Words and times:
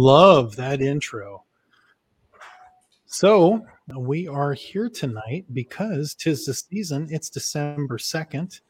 Love 0.00 0.56
that 0.56 0.80
intro. 0.80 1.44
So 3.04 3.66
we 3.94 4.26
are 4.26 4.54
here 4.54 4.88
tonight 4.88 5.44
because 5.52 6.14
tis 6.14 6.46
the 6.46 6.54
season. 6.54 7.06
It's 7.10 7.28
December 7.28 7.98
2nd, 7.98 8.62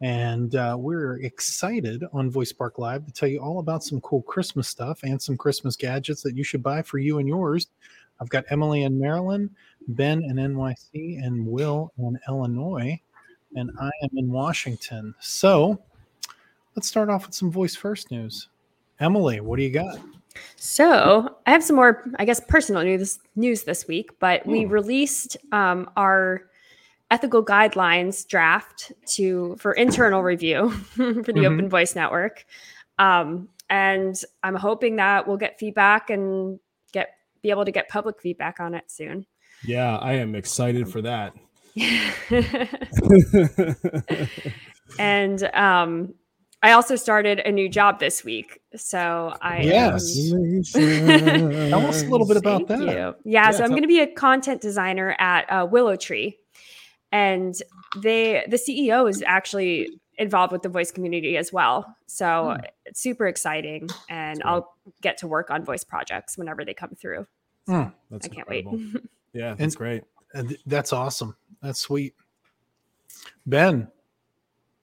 and 0.00 0.54
uh, 0.54 0.76
we're 0.78 1.16
excited 1.16 2.02
on 2.14 2.30
Voice 2.30 2.48
Spark 2.48 2.78
Live 2.78 3.04
to 3.04 3.12
tell 3.12 3.28
you 3.28 3.40
all 3.40 3.58
about 3.58 3.84
some 3.84 4.00
cool 4.00 4.22
Christmas 4.22 4.68
stuff 4.68 5.02
and 5.02 5.20
some 5.20 5.36
Christmas 5.36 5.76
gadgets 5.76 6.22
that 6.22 6.34
you 6.34 6.42
should 6.42 6.62
buy 6.62 6.80
for 6.80 6.96
you 6.96 7.18
and 7.18 7.28
yours. 7.28 7.66
I've 8.18 8.30
got 8.30 8.46
Emily 8.48 8.84
in 8.84 8.98
Maryland, 8.98 9.50
Ben 9.88 10.22
in 10.22 10.36
NYC, 10.36 11.22
and 11.22 11.46
Will 11.46 11.92
in 11.98 12.18
Illinois, 12.26 12.98
and 13.54 13.70
I 13.78 13.90
am 14.02 14.16
in 14.16 14.32
Washington. 14.32 15.14
So 15.20 15.82
let's 16.74 16.88
start 16.88 17.10
off 17.10 17.26
with 17.26 17.34
some 17.34 17.50
Voice 17.50 17.76
First 17.76 18.10
news. 18.10 18.48
Emily, 18.98 19.40
what 19.40 19.58
do 19.58 19.62
you 19.62 19.70
got? 19.70 19.98
So 20.56 21.36
I 21.46 21.50
have 21.50 21.64
some 21.64 21.76
more, 21.76 22.04
I 22.18 22.24
guess, 22.24 22.40
personal 22.40 22.82
news 22.82 23.18
news 23.36 23.64
this 23.64 23.86
week. 23.86 24.18
But 24.18 24.46
we 24.46 24.64
Hmm. 24.64 24.70
released 24.72 25.36
um, 25.52 25.90
our 25.96 26.42
ethical 27.10 27.44
guidelines 27.44 28.26
draft 28.26 28.92
to 29.14 29.56
for 29.58 29.72
internal 29.72 30.22
review 30.22 30.70
for 30.94 31.32
the 31.32 31.34
Mhm. 31.40 31.46
Open 31.46 31.68
Voice 31.68 31.94
Network, 31.96 32.44
um, 32.98 33.48
and 33.68 34.20
I'm 34.42 34.54
hoping 34.54 34.96
that 34.96 35.26
we'll 35.26 35.36
get 35.36 35.58
feedback 35.58 36.10
and 36.10 36.60
get 36.92 37.10
be 37.42 37.50
able 37.50 37.64
to 37.64 37.72
get 37.72 37.88
public 37.88 38.20
feedback 38.20 38.60
on 38.60 38.74
it 38.74 38.90
soon. 38.90 39.26
Yeah, 39.64 39.96
I 39.98 40.14
am 40.14 40.34
excited 40.34 40.88
for 40.88 41.02
that. 41.02 41.34
and 44.98 45.42
um, 45.54 46.14
I 46.62 46.72
also 46.72 46.94
started 46.96 47.38
a 47.40 47.50
new 47.50 47.68
job 47.70 48.00
this 48.00 48.22
week, 48.22 48.60
so 48.76 49.34
I 49.40 49.62
Yes. 49.62 50.30
am- 50.32 51.50
Tell 51.70 51.86
us 51.86 52.02
a 52.02 52.06
little 52.06 52.26
bit 52.26 52.36
about 52.44 52.68
Thank 52.68 52.80
that. 52.84 52.88
you. 52.92 52.94
Yeah, 52.98 53.12
Yeah, 53.24 53.50
so 53.52 53.64
I'm 53.64 53.70
going 53.70 53.82
to 53.82 53.88
be 53.88 54.00
a 54.00 54.06
content 54.06 54.60
designer 54.60 55.16
at 55.18 55.46
uh, 55.50 55.66
WillowTree, 55.66 56.36
and 57.12 57.54
they 57.96 58.44
the 58.48 58.58
CEO 58.58 59.08
is 59.08 59.22
actually 59.26 59.88
involved 60.18 60.52
with 60.52 60.60
the 60.60 60.68
voice 60.68 60.90
community 60.90 61.38
as 61.38 61.50
well. 61.50 61.96
So 62.06 62.54
Hmm. 62.58 62.64
it's 62.84 63.00
super 63.00 63.26
exciting, 63.26 63.88
and 64.10 64.36
That's 64.38 64.46
I'll 64.46 64.74
get 65.00 65.16
to 65.18 65.26
work 65.28 65.50
on 65.50 65.64
voice 65.64 65.82
projects 65.82 66.36
whenever 66.36 66.62
they 66.64 66.74
come 66.74 66.90
through. 67.00 67.26
Hmm. 67.66 67.84
That's 68.10 68.26
I 68.26 68.28
can't 68.28 68.48
incredible. 68.48 68.72
wait. 68.72 69.02
Yeah, 69.32 69.54
And- 69.58 69.74
great. 69.76 70.02
And 70.34 70.48
th- 70.50 70.60
that's 70.66 70.92
awesome. 70.92 71.36
That's 71.62 71.80
sweet. 71.80 72.14
Ben, 73.46 73.88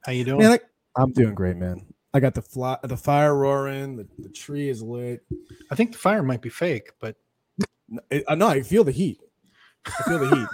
how 0.05 0.11
you 0.13 0.23
doing? 0.23 0.39
Man, 0.39 0.51
I, 0.53 0.59
I'm 0.97 1.11
doing 1.13 1.35
great, 1.35 1.57
man. 1.57 1.85
I 2.13 2.19
got 2.19 2.33
the 2.33 2.41
fly, 2.41 2.77
the 2.83 2.97
fire 2.97 3.35
roaring. 3.35 3.95
The, 3.97 4.07
the 4.19 4.29
tree 4.29 4.69
is 4.69 4.81
lit. 4.81 5.23
I 5.69 5.75
think 5.75 5.91
the 5.91 5.97
fire 5.97 6.23
might 6.23 6.41
be 6.41 6.49
fake, 6.49 6.91
but 6.99 7.15
No, 7.89 7.99
it, 8.09 8.23
uh, 8.27 8.35
no, 8.35 8.47
I 8.47 8.61
feel 8.63 8.83
the 8.83 8.91
heat. 8.91 9.19
I 9.85 10.03
feel 10.03 10.19
the 10.19 10.35
heat 10.35 10.47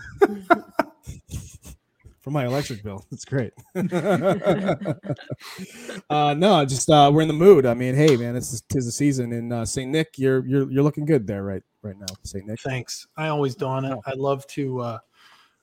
from 2.22 2.34
my 2.34 2.46
electric 2.46 2.84
bill. 2.84 3.06
It's 3.12 3.26
great. 3.26 3.54
uh, 6.10 6.34
no, 6.34 6.66
just 6.66 6.90
uh, 6.90 7.10
we're 7.14 7.22
in 7.22 7.28
the 7.28 7.34
mood. 7.34 7.66
I 7.66 7.74
mean, 7.74 7.96
hey, 7.96 8.16
man, 8.18 8.36
it's 8.36 8.62
tis 8.62 8.86
the 8.86 8.92
season, 8.92 9.32
and 9.34 9.54
uh, 9.54 9.66
Saint 9.66 9.92
Nick, 9.92 10.18
you're 10.18 10.46
you're 10.46 10.70
you're 10.72 10.84
looking 10.84 11.06
good 11.06 11.26
there, 11.28 11.44
right? 11.44 11.64
Right 11.82 11.98
now, 11.98 12.08
Saint 12.24 12.46
Nick. 12.48 12.60
thanks. 12.62 13.08
I 13.18 13.28
always 13.28 13.56
do 13.56 13.66
it. 13.66 13.86
Oh. 13.86 14.02
I 14.06 14.14
love 14.16 14.46
to. 14.48 14.98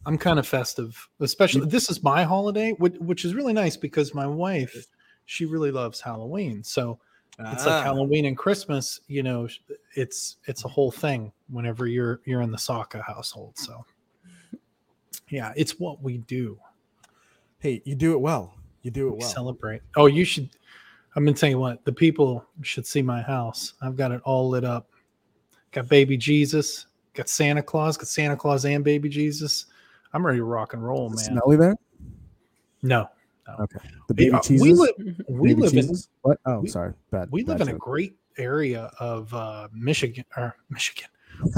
I'm 0.06 0.16
kind 0.16 0.38
of 0.38 0.46
festive, 0.48 1.08
especially 1.20 1.66
this 1.66 1.90
is 1.90 2.02
my 2.02 2.22
holiday, 2.24 2.72
which, 2.72 2.94
which 3.00 3.24
is 3.24 3.34
really 3.34 3.52
nice 3.52 3.76
because 3.76 4.14
my 4.14 4.26
wife, 4.26 4.86
she 5.26 5.44
really 5.44 5.70
loves 5.70 6.00
Halloween. 6.00 6.64
So 6.64 6.98
it's 7.38 7.64
like 7.66 7.74
Ah. 7.74 7.82
Halloween 7.82 8.24
and 8.24 8.36
Christmas. 8.36 9.00
You 9.08 9.22
know, 9.22 9.48
it's 9.94 10.36
it's 10.44 10.64
a 10.64 10.68
whole 10.68 10.90
thing 10.90 11.32
whenever 11.48 11.86
you're 11.86 12.20
you're 12.24 12.40
in 12.42 12.50
the 12.50 12.58
Saka 12.58 13.02
household. 13.02 13.58
So 13.58 13.84
yeah, 15.28 15.52
it's 15.56 15.78
what 15.78 16.02
we 16.02 16.18
do. 16.18 16.58
Hey, 17.58 17.82
you 17.84 17.94
do 17.94 18.12
it 18.14 18.20
well. 18.20 18.54
You 18.82 18.90
do 18.90 19.08
it 19.08 19.12
We 19.12 19.18
well. 19.18 19.28
celebrate. 19.28 19.82
Oh, 19.96 20.06
you 20.06 20.24
should. 20.24 20.48
I'm 21.14 21.24
gonna 21.24 21.36
tell 21.36 21.50
you 21.50 21.58
what. 21.58 21.84
The 21.84 21.92
people 21.92 22.44
should 22.62 22.86
see 22.86 23.02
my 23.02 23.20
house. 23.22 23.74
I've 23.82 23.96
got 23.96 24.12
it 24.12 24.20
all 24.24 24.48
lit 24.48 24.64
up. 24.64 24.88
Got 25.72 25.88
baby 25.88 26.16
Jesus. 26.16 26.86
Got 27.14 27.28
Santa 27.28 27.62
Claus. 27.62 27.96
Got 27.96 28.08
Santa 28.08 28.36
Claus 28.36 28.64
and 28.64 28.82
baby 28.84 29.08
Jesus. 29.08 29.66
I'm 30.12 30.24
ready 30.26 30.38
to 30.38 30.44
rock 30.44 30.72
and 30.74 30.84
roll, 30.84 31.08
man. 31.10 31.18
Smelly 31.18 31.56
there? 31.56 31.76
No, 32.82 33.08
Okay. 33.58 33.78
The 34.08 34.14
baby 34.14 34.32
uh, 34.32 34.40
cheeses. 34.40 34.62
we 34.62 34.72
live. 34.72 34.90
We 35.28 35.48
Baby 35.54 35.62
live 35.62 35.74
in. 35.90 35.96
What? 36.22 36.38
Oh, 36.46 36.60
we- 36.60 36.68
sorry. 36.68 36.94
Bad. 37.10 37.28
We 37.32 37.42
live 37.44 37.58
bad 37.58 37.68
in 37.68 37.74
a 37.74 37.78
great 37.78 38.16
area 38.38 38.90
of 39.00 39.32
uh, 39.34 39.68
Michigan 39.72 40.24
or 40.36 40.54
Michigan, 40.70 41.08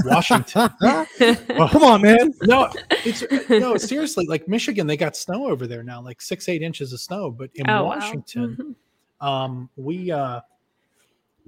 Washington. 0.04 0.70
well, 0.80 1.68
Come 1.68 1.82
on, 1.84 2.00
man. 2.02 2.32
no, 2.42 2.70
it's 2.90 3.22
no 3.50 3.76
seriously. 3.76 4.24
Like 4.26 4.48
Michigan, 4.48 4.86
they 4.86 4.96
got 4.96 5.16
snow 5.16 5.48
over 5.48 5.66
there 5.66 5.82
now, 5.82 6.00
like 6.00 6.20
six 6.22 6.48
eight 6.48 6.62
inches 6.62 6.92
of 6.94 7.00
snow. 7.00 7.30
But 7.30 7.50
in 7.56 7.68
Oh, 7.68 7.84
wow. 7.84 7.88
Washington, 7.88 8.74
um 9.20 9.68
we 9.76 10.10
uh 10.10 10.40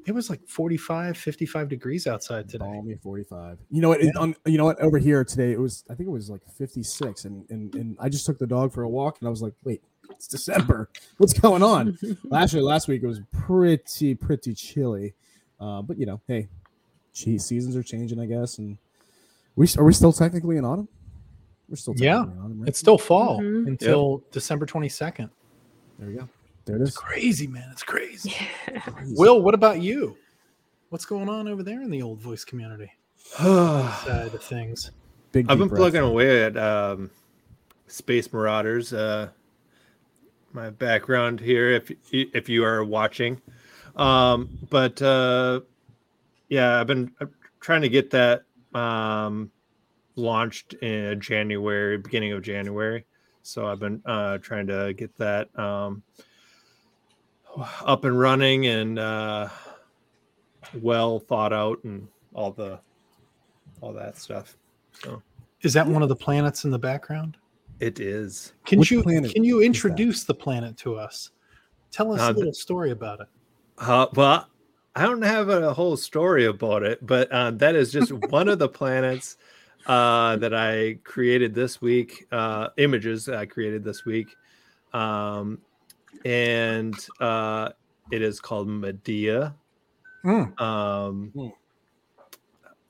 it 0.06 0.12
was 0.12 0.28
like 0.30 0.46
45 0.46 1.16
55 1.16 1.68
degrees 1.68 2.06
outside 2.06 2.48
today 2.48 2.64
Balmy 2.64 2.94
45. 3.02 3.58
You 3.70 3.80
know 3.80 3.88
what? 3.90 4.02
Yeah. 4.04 4.10
on, 4.18 4.34
you 4.44 4.58
know 4.58 4.64
what? 4.64 4.80
Over 4.80 4.98
here 4.98 5.24
today, 5.24 5.52
it 5.52 5.60
was. 5.60 5.84
I 5.90 5.94
think 5.94 6.08
it 6.08 6.12
was 6.12 6.28
like 6.30 6.42
56, 6.56 7.24
and 7.24 7.48
and 7.50 7.74
and 7.74 7.96
I 8.00 8.08
just 8.08 8.26
took 8.26 8.38
the 8.38 8.46
dog 8.46 8.72
for 8.72 8.82
a 8.82 8.88
walk, 8.88 9.18
and 9.20 9.26
I 9.26 9.30
was 9.30 9.40
like, 9.42 9.54
wait, 9.64 9.82
it's 10.10 10.26
December. 10.28 10.90
What's 11.18 11.32
going 11.32 11.62
on? 11.62 11.96
last 12.24 12.52
year, 12.52 12.62
last 12.62 12.88
week, 12.88 13.02
it 13.02 13.06
was 13.06 13.20
pretty 13.32 14.14
pretty 14.14 14.54
chilly. 14.54 15.14
Uh, 15.60 15.80
but 15.82 15.98
you 15.98 16.04
know, 16.06 16.20
hey, 16.28 16.48
gee, 17.12 17.38
seasons 17.38 17.76
are 17.76 17.82
changing, 17.82 18.18
I 18.20 18.26
guess, 18.26 18.58
and 18.58 18.76
we 19.56 19.66
are 19.78 19.84
we 19.84 19.92
still 19.92 20.12
technically 20.12 20.56
in 20.58 20.64
autumn? 20.64 20.88
We're 21.68 21.76
still 21.76 21.94
Yeah. 21.96 22.24
in 22.24 22.28
autumn, 22.38 22.60
right? 22.60 22.68
it's 22.68 22.78
still 22.78 22.98
fall 22.98 23.40
Mhm. 23.40 23.66
until 23.68 24.22
december 24.32 24.66
22nd 24.66 25.30
there 25.98 26.08
we 26.08 26.14
go. 26.14 26.28
There 26.64 26.76
it 26.76 26.82
it's 26.82 26.96
crazy 26.96 27.46
man 27.46 27.68
it's 27.70 27.82
crazy 27.82 28.34
Crazy. 28.66 29.14
will 29.14 29.42
what 29.42 29.54
about 29.54 29.80
you 29.82 30.16
what's 30.88 31.04
going 31.04 31.28
on 31.28 31.46
over 31.48 31.62
there 31.62 31.82
in 31.82 31.90
the 31.90 32.00
old 32.02 32.20
voice 32.20 32.44
community 32.44 32.90
side 33.36 34.30
of 34.32 34.42
things 34.42 34.90
Big 35.32 35.50
I've 35.50 35.58
been 35.58 35.66
breath. 35.66 35.80
plugging 35.80 36.02
away 36.02 36.44
at 36.44 36.56
um, 36.56 37.10
Space 37.88 38.32
Marauders. 38.32 38.92
Uh, 38.92 39.30
my 40.52 40.70
background 40.70 41.40
here, 41.40 41.72
if 41.72 41.90
if 42.12 42.48
you 42.48 42.64
are 42.64 42.84
watching, 42.84 43.40
um, 43.96 44.48
but 44.70 45.02
uh, 45.02 45.60
yeah, 46.48 46.78
I've 46.78 46.86
been 46.86 47.10
uh, 47.20 47.26
trying 47.58 47.82
to 47.82 47.88
get 47.88 48.12
that 48.12 48.44
um, 48.74 49.50
launched 50.14 50.74
in 50.74 51.20
January, 51.20 51.98
beginning 51.98 52.30
of 52.30 52.42
January. 52.42 53.04
So 53.42 53.66
I've 53.66 53.80
been 53.80 54.00
uh, 54.06 54.38
trying 54.38 54.68
to 54.68 54.94
get 54.94 55.16
that 55.16 55.48
um, 55.58 56.04
up 57.84 58.04
and 58.04 58.18
running 58.18 58.66
and 58.66 58.98
uh, 58.98 59.48
well 60.80 61.18
thought 61.18 61.52
out 61.52 61.82
and 61.84 62.08
all 62.32 62.50
the 62.50 62.78
all 63.80 63.92
that 63.92 64.18
stuff. 64.18 64.56
So 64.92 65.22
is 65.62 65.72
that 65.72 65.86
one 65.86 66.02
of 66.02 66.08
the 66.08 66.16
planets 66.16 66.64
in 66.64 66.70
the 66.70 66.78
background 66.78 67.36
it 67.80 67.98
is. 68.00 68.52
can 68.64 68.78
Which 68.78 68.90
you 68.90 69.02
can 69.02 69.44
you 69.44 69.62
introduce 69.62 70.24
the 70.24 70.34
planet 70.34 70.76
to 70.78 70.94
us 70.96 71.30
tell 71.90 72.12
us 72.12 72.20
Uh, 72.20 72.32
a 72.32 72.34
little 72.34 72.52
story 72.52 72.90
about 72.92 73.20
it 73.20 73.26
Uh, 73.78 74.06
well, 74.14 74.48
I 74.96 75.02
don't 75.02 75.22
have 75.22 75.48
a 75.48 75.74
whole 75.74 75.96
story 75.96 76.44
about 76.46 76.84
it, 76.84 77.04
but 77.04 77.30
uh, 77.32 77.50
that 77.52 77.74
is 77.74 77.90
just 77.90 78.12
one 78.12 78.48
of 78.48 78.60
the 78.60 78.68
planets 78.68 79.36
uh, 79.86 80.36
that 80.36 80.54
I 80.54 80.98
created 81.02 81.54
this 81.54 81.82
week. 81.82 82.26
Uh, 82.30 82.68
images 82.76 83.28
I 83.28 83.46
created 83.46 83.82
this 83.82 84.04
week, 84.04 84.28
um, 84.92 85.58
and 86.24 86.94
uh, 87.20 87.70
it 88.10 88.22
is 88.22 88.40
called 88.40 88.68
Medea. 88.68 89.54
Mm. 90.24 90.60
Um, 90.60 91.30
Hmm. 91.34 91.48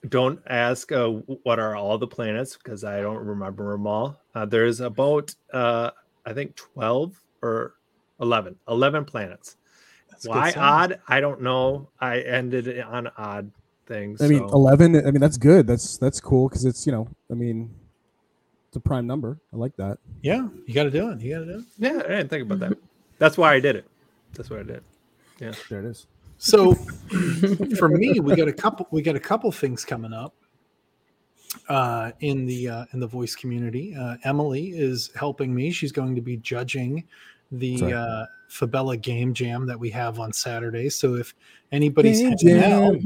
Don't 0.08 0.38
ask 0.46 0.92
uh, 0.92 1.08
what 1.08 1.58
are 1.58 1.76
all 1.76 1.96
the 1.96 2.06
planets 2.06 2.58
because 2.58 2.84
I 2.84 3.00
don't 3.00 3.24
remember 3.24 3.72
them 3.72 3.86
all. 3.86 4.20
Uh, 4.34 4.44
there's 4.44 4.80
about 4.80 5.34
uh, 5.50 5.92
I 6.26 6.34
think 6.34 6.56
twelve 6.56 7.18
or 7.40 7.74
11, 8.20 8.56
11 8.68 9.04
planets. 9.04 9.56
That's 10.10 10.26
Why 10.26 10.52
odd? 10.56 11.00
I 11.08 11.20
don't 11.20 11.42
know. 11.42 11.88
I 12.00 12.20
ended 12.20 12.80
on 12.80 13.10
odd 13.18 13.50
things. 13.86 14.22
I 14.22 14.28
mean, 14.28 14.42
11. 14.42 15.06
I 15.06 15.10
mean, 15.10 15.20
that's 15.20 15.36
good. 15.36 15.66
That's 15.66 15.98
that's 15.98 16.20
cool 16.20 16.48
because 16.48 16.64
it's 16.64 16.86
you 16.86 16.92
know, 16.92 17.08
I 17.30 17.34
mean, 17.34 17.74
it's 18.68 18.76
a 18.76 18.80
prime 18.80 19.06
number. 19.06 19.38
I 19.52 19.56
like 19.56 19.76
that. 19.76 19.98
yeah 20.22 20.48
you 20.66 20.74
got 20.74 20.84
to 20.84 20.90
do 20.90 21.10
it 21.10 21.20
you 21.20 21.34
got 21.34 21.40
to 21.40 21.46
do 21.46 21.58
it 21.58 21.64
yeah, 21.78 22.02
I 22.04 22.08
didn't 22.08 22.28
think 22.28 22.50
about 22.50 22.60
that. 22.60 22.78
That's 23.18 23.38
why 23.38 23.54
I 23.54 23.60
did 23.60 23.76
it. 23.76 23.88
That's 24.34 24.50
what 24.50 24.60
I 24.60 24.62
did. 24.62 24.82
Yeah, 25.40 25.52
there 25.68 25.80
it 25.80 25.86
is. 25.86 26.06
So 26.38 26.74
for 27.78 27.88
me, 27.88 28.20
we 28.20 28.36
got 28.36 28.48
a 28.48 28.52
couple 28.52 28.86
we 28.90 29.02
got 29.02 29.16
a 29.16 29.20
couple 29.20 29.50
things 29.52 29.84
coming 29.84 30.12
up 30.12 30.34
uh, 31.68 32.12
in 32.20 32.46
the 32.46 32.68
uh, 32.68 32.84
in 32.92 33.00
the 33.00 33.06
voice 33.06 33.34
community. 33.34 33.94
Uh, 33.94 34.16
Emily 34.24 34.70
is 34.70 35.10
helping 35.14 35.54
me. 35.54 35.70
She's 35.70 35.92
going 35.92 36.14
to 36.14 36.20
be 36.20 36.36
judging 36.38 37.04
the 37.52 37.78
Sorry. 37.78 37.92
uh, 37.92 38.24
Fabella 38.48 38.96
Game 38.96 39.34
Jam 39.34 39.66
that 39.66 39.78
we 39.78 39.90
have 39.90 40.18
on 40.18 40.32
Saturday. 40.32 40.88
So 40.88 41.14
if 41.14 41.34
anybody's 41.72 42.20
Game 42.20 42.58
hanging 42.58 42.72
out, 42.72 42.96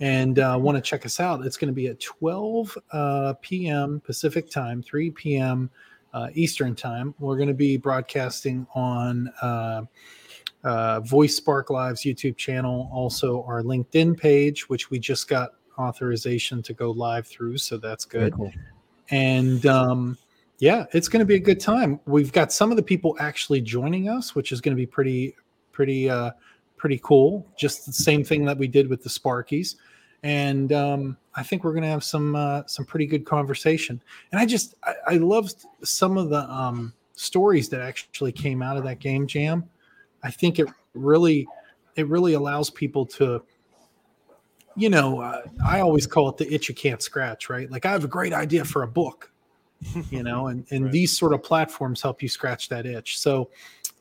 and 0.00 0.38
uh, 0.38 0.58
want 0.60 0.76
to 0.76 0.82
check 0.82 1.06
us 1.06 1.18
out, 1.20 1.44
it's 1.44 1.56
going 1.56 1.68
to 1.68 1.74
be 1.74 1.88
at 1.88 2.00
12 2.00 2.78
uh, 2.92 3.34
p.m. 3.40 4.00
Pacific 4.04 4.50
time, 4.50 4.82
3 4.82 5.10
p.m. 5.12 5.70
Uh, 6.18 6.30
Eastern 6.34 6.74
time. 6.74 7.14
We're 7.20 7.36
going 7.36 7.48
to 7.48 7.54
be 7.54 7.76
broadcasting 7.76 8.66
on 8.74 9.28
uh, 9.40 9.82
uh, 10.64 10.98
Voice 11.00 11.36
Spark 11.36 11.70
Live's 11.70 12.02
YouTube 12.02 12.36
channel, 12.36 12.90
also 12.92 13.44
our 13.44 13.62
LinkedIn 13.62 14.18
page, 14.18 14.68
which 14.68 14.90
we 14.90 14.98
just 14.98 15.28
got 15.28 15.50
authorization 15.78 16.60
to 16.64 16.72
go 16.72 16.90
live 16.90 17.28
through, 17.28 17.58
so 17.58 17.76
that's 17.76 18.04
good. 18.04 18.32
cool. 18.32 18.52
And 19.10 19.64
um, 19.66 20.18
yeah, 20.58 20.86
it's 20.92 21.06
going 21.06 21.20
to 21.20 21.24
be 21.24 21.36
a 21.36 21.40
good 21.40 21.60
time. 21.60 22.00
We've 22.06 22.32
got 22.32 22.52
some 22.52 22.72
of 22.72 22.76
the 22.76 22.82
people 22.82 23.14
actually 23.20 23.60
joining 23.60 24.08
us, 24.08 24.34
which 24.34 24.50
is 24.50 24.60
going 24.60 24.76
to 24.76 24.80
be 24.80 24.86
pretty, 24.86 25.36
pretty, 25.70 26.10
uh, 26.10 26.32
pretty 26.76 27.00
cool. 27.04 27.46
Just 27.56 27.86
the 27.86 27.92
same 27.92 28.24
thing 28.24 28.44
that 28.46 28.58
we 28.58 28.66
did 28.66 28.88
with 28.88 29.04
the 29.04 29.08
Sparkies, 29.08 29.76
and 30.24 30.72
um, 30.72 31.16
I 31.38 31.42
think 31.42 31.62
we're 31.62 31.72
going 31.72 31.84
to 31.84 31.88
have 31.88 32.04
some 32.04 32.34
uh, 32.34 32.66
some 32.66 32.84
pretty 32.84 33.06
good 33.06 33.24
conversation. 33.24 34.02
And 34.32 34.40
I 34.40 34.44
just 34.46 34.74
I, 34.84 34.94
I 35.06 35.16
loved 35.18 35.64
some 35.84 36.18
of 36.18 36.30
the 36.30 36.50
um, 36.52 36.92
stories 37.14 37.68
that 37.68 37.80
actually 37.80 38.32
came 38.32 38.60
out 38.62 38.76
of 38.76 38.84
that 38.84 38.98
game 38.98 39.26
jam. 39.26 39.68
I 40.22 40.30
think 40.30 40.58
it 40.58 40.68
really 40.94 41.46
it 41.96 42.08
really 42.08 42.34
allows 42.34 42.70
people 42.70 43.06
to 43.06 43.42
you 44.76 44.88
know 44.88 45.20
uh, 45.20 45.42
i 45.66 45.80
always 45.80 46.06
call 46.06 46.28
it 46.28 46.36
the 46.36 46.52
itch 46.52 46.68
you 46.68 46.74
can't 46.74 47.02
scratch 47.02 47.50
right 47.50 47.70
like 47.70 47.84
i 47.84 47.90
have 47.90 48.04
a 48.04 48.08
great 48.08 48.32
idea 48.32 48.64
for 48.64 48.84
a 48.84 48.86
book 48.86 49.30
you 50.10 50.22
know 50.22 50.46
and 50.48 50.64
and 50.70 50.84
Right. 50.84 50.92
these 50.92 51.16
sort 51.16 51.32
of 51.32 51.42
platforms 51.42 52.00
help 52.00 52.22
you 52.22 52.28
scratch 52.28 52.68
that 52.68 52.86
itch 52.86 53.18
so 53.18 53.50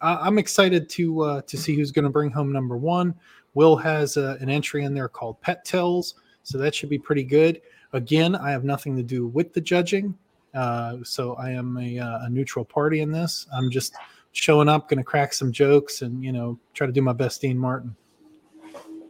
uh, 0.02 0.18
i'm 0.22 0.38
excited 0.38 0.88
to 0.90 1.22
uh, 1.22 1.42
to 1.42 1.58
see 1.58 1.76
who's 1.76 1.92
going 1.92 2.04
to 2.04 2.12
bring 2.12 2.30
home 2.30 2.52
number 2.52 2.78
one 2.78 3.16
will 3.56 3.76
has 3.76 4.18
uh, 4.18 4.38
an 4.40 4.50
entry 4.50 4.84
in 4.84 4.94
there 4.94 5.08
called 5.10 5.42
pet 5.42 5.66
tells 5.66 6.16
so 6.48 6.58
that 6.58 6.74
should 6.74 6.90
be 6.90 6.98
pretty 6.98 7.24
good 7.24 7.62
again 7.94 8.36
i 8.36 8.50
have 8.50 8.64
nothing 8.64 8.96
to 8.96 9.04
do 9.04 9.28
with 9.28 9.54
the 9.54 9.60
judging 9.60 10.18
uh, 10.54 10.98
so 11.04 11.36
i 11.36 11.50
am 11.50 11.78
a, 11.78 12.00
uh, 12.00 12.20
a 12.22 12.30
neutral 12.30 12.64
party 12.64 13.02
in 13.02 13.12
this 13.12 13.48
i'm 13.54 13.70
just 13.70 13.96
showing 14.32 14.70
up 14.70 14.88
going 14.88 14.98
to 14.98 15.04
crack 15.04 15.34
some 15.34 15.52
jokes 15.52 16.02
and 16.04 16.24
you 16.24 16.32
know 16.32 16.58
try 16.74 16.88
to 16.88 16.94
do 16.94 17.02
my 17.02 17.14
best 17.14 17.42
dean 17.42 17.58
martin 17.58 17.96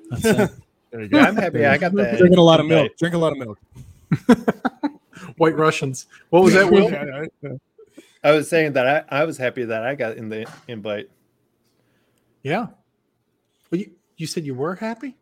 that's 0.09 0.25
it 0.25 0.51
There 0.89 1.01
you 1.01 1.09
Yeah, 1.11 1.25
I'm 1.25 1.35
happy 1.35 1.65
I 1.65 1.77
got 1.77 1.93
that. 1.95 2.17
Drinking 2.17 2.39
a 2.39 2.43
lot 2.43 2.61
of 2.61 2.65
milk. 2.65 2.95
Drink 2.97 3.13
a 3.13 3.17
lot 3.17 3.33
of 3.33 3.39
milk. 3.39 3.59
white 5.35 5.57
russians 5.57 6.05
what 6.29 6.43
was 6.43 6.53
that 6.53 6.71
will 6.71 6.89
Yeah, 6.91 7.25
yeah. 7.41 7.49
I 8.23 8.31
was 8.31 8.49
saying 8.49 8.71
that 8.73 9.05
I, 9.11 9.21
I 9.21 9.23
was 9.25 9.37
happy 9.37 9.65
that 9.65 9.83
I 9.83 9.95
got 9.95 10.15
in 10.15 10.29
the 10.29 10.49
invite. 10.67 11.09
Yeah. 12.41 12.67
Well, 13.69 13.81
you, 13.81 13.91
you 14.15 14.27
said 14.27 14.45
you 14.45 14.55
were 14.55 14.75
happy? 14.75 15.17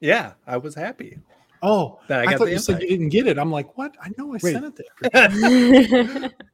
Yeah, 0.00 0.34
I 0.46 0.56
was 0.56 0.74
happy. 0.74 1.18
Oh, 1.62 2.00
That 2.08 2.20
I 2.20 2.22
I, 2.22 2.26
got 2.26 2.38
thought 2.38 2.44
the 2.46 2.52
you 2.52 2.58
said 2.58 2.82
you 2.82 2.88
didn't 2.88 3.08
get 3.08 3.26
it. 3.26 3.38
I'm 3.38 3.50
like, 3.50 3.76
what? 3.76 3.94
I 4.02 4.10
know 4.16 4.28
I 4.34 4.38
Wait. 4.42 4.52
sent 4.52 4.64
it 4.64 4.80
there. 5.12 6.30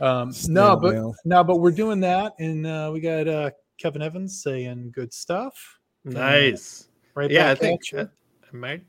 Um, 0.00 0.32
no, 0.48 0.76
but 0.76 0.94
mail. 0.94 1.14
no, 1.24 1.42
but 1.42 1.56
we're 1.56 1.70
doing 1.70 2.00
that, 2.00 2.34
and 2.38 2.66
uh, 2.66 2.90
we 2.92 3.00
got 3.00 3.26
uh, 3.26 3.50
Kevin 3.78 4.02
Evans 4.02 4.42
saying 4.42 4.92
good 4.94 5.12
stuff. 5.12 5.78
Nice. 6.04 6.88
Right? 7.14 7.30
Yeah, 7.30 7.50
I 7.50 7.54
think 7.54 7.80
at 7.94 7.98
uh, 7.98 8.08
I 8.52 8.56
might. 8.56 8.84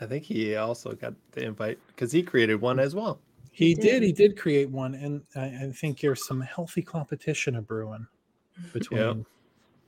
I 0.00 0.06
think 0.06 0.24
he 0.24 0.56
also 0.56 0.92
got 0.92 1.14
the 1.32 1.44
invite 1.44 1.78
because 1.88 2.12
he 2.12 2.22
created 2.22 2.60
one 2.60 2.78
as 2.78 2.94
well. 2.94 3.20
he 3.52 3.68
He 3.68 3.74
did. 3.74 3.82
did. 3.82 4.02
He 4.02 4.12
did 4.12 4.38
create 4.38 4.70
one, 4.70 4.94
and 4.94 5.22
I, 5.34 5.66
I 5.66 5.72
think 5.72 6.00
there's 6.00 6.26
some 6.26 6.40
healthy 6.40 6.82
competition 6.82 7.56
of 7.56 7.66
brewing 7.66 8.06
between 8.72 9.24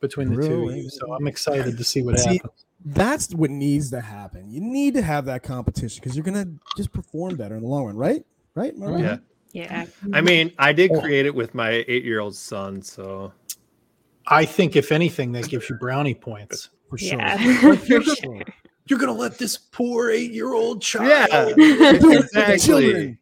between 0.00 0.35
the 0.35 0.47
two 0.47 0.69
of 0.69 0.76
you. 0.76 0.91
So 0.91 1.12
I'm 1.14 1.26
excited 1.26 1.76
to 1.76 1.85
see 1.85 2.03
what 2.03 2.19
See, 2.19 2.35
happens. 2.37 2.67
That's 2.84 3.34
what 3.34 3.50
needs 3.50 3.90
to 3.90 4.00
happen. 4.00 4.48
You 4.50 4.60
need 4.60 4.94
to 4.94 5.02
have 5.02 5.25
that 5.26 5.42
competition 5.42 6.00
because 6.02 6.16
you're 6.16 6.25
gonna 6.25 6.46
just 6.76 6.92
perform 6.92 7.36
better 7.36 7.56
in 7.56 7.62
the 7.62 7.69
long 7.69 7.86
run, 7.86 7.96
right? 7.96 8.25
Right? 8.54 8.72
Am 8.75 8.82
I 8.82 8.86
right? 8.86 9.00
Yeah. 9.04 9.16
yeah. 9.52 9.86
I 10.12 10.20
mean, 10.20 10.52
I 10.58 10.72
did 10.72 10.90
Oh. 10.92 11.00
create 11.00 11.26
it 11.26 11.34
with 11.34 11.54
my 11.54 11.84
eight-year-old 11.88 12.34
son, 12.36 12.80
so 12.82 13.32
I 14.28 14.44
think 14.44 14.76
if 14.76 14.92
anything, 14.92 15.32
that 15.32 15.48
gives 15.48 15.69
you 15.69 15.76
brownie 15.76 16.14
points. 16.14 16.70
For 16.88 16.98
sure. 16.98 17.19
Yeah. 17.19 17.36
For 17.60 17.75
you're, 17.84 18.02
sure. 18.02 18.14
gonna, 18.22 18.44
you're 18.86 18.98
gonna 18.98 19.12
let 19.12 19.38
this 19.38 19.56
poor 19.56 20.10
eight-year-old 20.10 20.80
child. 20.80 21.54
yeah, 21.58 21.90
exactly. 21.96 23.19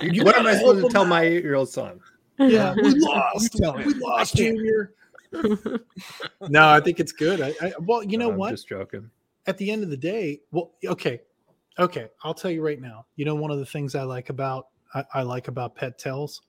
You 0.00 0.24
what 0.24 0.36
am 0.36 0.46
I 0.46 0.52
gotta 0.52 0.58
supposed 0.58 0.60
help 0.60 0.78
to 0.80 0.84
'em 0.86 0.90
tell 0.90 1.02
out. 1.02 1.08
my 1.08 1.22
eight-year-old 1.22 1.68
son? 1.68 2.00
Yeah, 2.38 2.74
we 2.82 2.94
lost. 3.00 3.52
tell 3.56 3.76
him. 3.76 3.86
We 3.86 3.94
lost, 3.94 4.36
Junior. 4.36 4.92
no, 6.48 6.68
I 6.68 6.80
think 6.80 7.00
it's 7.00 7.12
good. 7.12 7.40
I, 7.40 7.54
I 7.60 7.72
well, 7.80 8.02
you 8.02 8.18
know 8.18 8.30
I'm 8.30 8.36
what? 8.36 8.50
Just 8.50 8.68
joking. 8.68 9.10
At 9.46 9.58
the 9.58 9.70
end 9.70 9.82
of 9.82 9.90
the 9.90 9.96
day, 9.96 10.40
well, 10.52 10.72
okay, 10.84 11.20
okay. 11.78 12.08
I'll 12.22 12.34
tell 12.34 12.50
you 12.50 12.64
right 12.64 12.80
now. 12.80 13.06
You 13.16 13.24
know, 13.24 13.34
one 13.34 13.50
of 13.50 13.58
the 13.58 13.66
things 13.66 13.94
I 13.94 14.02
like 14.02 14.30
about 14.30 14.68
I, 14.94 15.04
I 15.14 15.22
like 15.22 15.48
about 15.48 15.74
Pet 15.74 15.98
Tells 15.98 16.42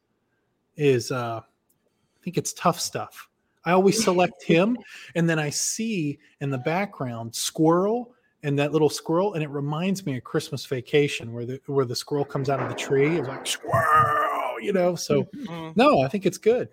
is 0.75 1.11
uh 1.11 1.41
I 1.43 2.23
think 2.23 2.37
it's 2.37 2.53
tough 2.53 2.79
stuff. 2.79 3.29
I 3.65 3.71
always 3.71 4.03
select 4.03 4.43
him, 4.43 4.77
and 5.15 5.29
then 5.29 5.39
I 5.39 5.49
see 5.49 6.19
in 6.41 6.49
the 6.49 6.57
background 6.57 7.33
squirrel 7.33 8.13
and 8.43 8.59
that 8.59 8.73
little 8.73 8.89
squirrel, 8.89 9.35
and 9.35 9.43
it 9.43 9.49
reminds 9.49 10.05
me 10.05 10.17
of 10.17 10.23
Christmas 10.23 10.65
Vacation, 10.65 11.33
where 11.33 11.45
the 11.45 11.61
where 11.67 11.85
the 11.85 11.95
squirrel 11.95 12.25
comes 12.25 12.49
out 12.49 12.59
of 12.59 12.69
the 12.69 12.75
tree. 12.75 13.17
It's 13.17 13.27
like 13.27 13.47
squirrel, 13.47 14.59
you 14.59 14.73
know. 14.73 14.95
So 14.95 15.27
no, 15.75 16.01
I 16.01 16.09
think 16.09 16.25
it's 16.25 16.37
good. 16.37 16.69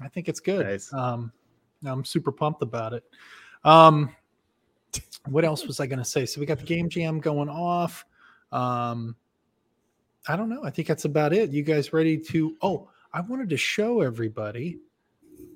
I 0.00 0.08
think 0.08 0.28
it's 0.28 0.40
good. 0.40 0.66
Nice. 0.66 0.92
Um, 0.92 1.32
I'm 1.84 2.04
super 2.04 2.32
pumped 2.32 2.62
about 2.62 2.92
it. 2.92 3.04
Um, 3.64 4.14
what 5.28 5.44
else 5.44 5.66
was 5.66 5.80
I 5.80 5.86
going 5.86 5.98
to 5.98 6.04
say? 6.04 6.26
So 6.26 6.40
we 6.40 6.46
got 6.46 6.58
the 6.58 6.64
game 6.64 6.88
jam 6.88 7.20
going 7.20 7.48
off. 7.48 8.04
Um, 8.52 9.14
I 10.28 10.36
don't 10.36 10.48
know. 10.48 10.62
I 10.64 10.70
think 10.70 10.88
that's 10.88 11.04
about 11.04 11.32
it. 11.32 11.50
You 11.50 11.62
guys 11.62 11.92
ready 11.92 12.18
to? 12.18 12.56
Oh, 12.62 12.88
I 13.12 13.20
wanted 13.20 13.48
to 13.50 13.56
show 13.56 14.00
everybody. 14.00 14.78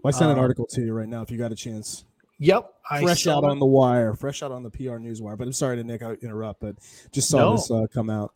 Well, 0.03 0.15
I 0.15 0.19
sent 0.19 0.31
an 0.31 0.37
Um, 0.39 0.43
article 0.43 0.67
to 0.71 0.81
you 0.83 0.93
right 0.93 1.09
now 1.09 1.23
if 1.23 1.31
you 1.31 1.39
got 1.39 1.53
a 1.53 1.57
chance. 1.57 2.05
Yep, 2.39 2.75
Fresh 3.01 3.23
saw 3.25 3.39
out 3.39 3.45
it. 3.45 3.51
on 3.51 3.59
the 3.61 3.67
wire, 3.67 4.15
fresh 4.15 4.43
out 4.43 4.51
on 4.51 4.63
the 4.65 4.71
PR 4.71 4.99
news 4.99 5.23
wire. 5.23 5.37
But 5.37 5.47
I'm 5.47 5.53
sorry 5.53 5.77
to 5.77 5.85
Nick, 5.85 6.03
I 6.03 6.13
interrupt, 6.15 6.61
but 6.61 6.77
just 7.13 7.29
saw 7.29 7.39
No. 7.39 7.53
this 7.53 7.71
uh, 7.71 7.87
come 7.93 8.11
out. 8.11 8.33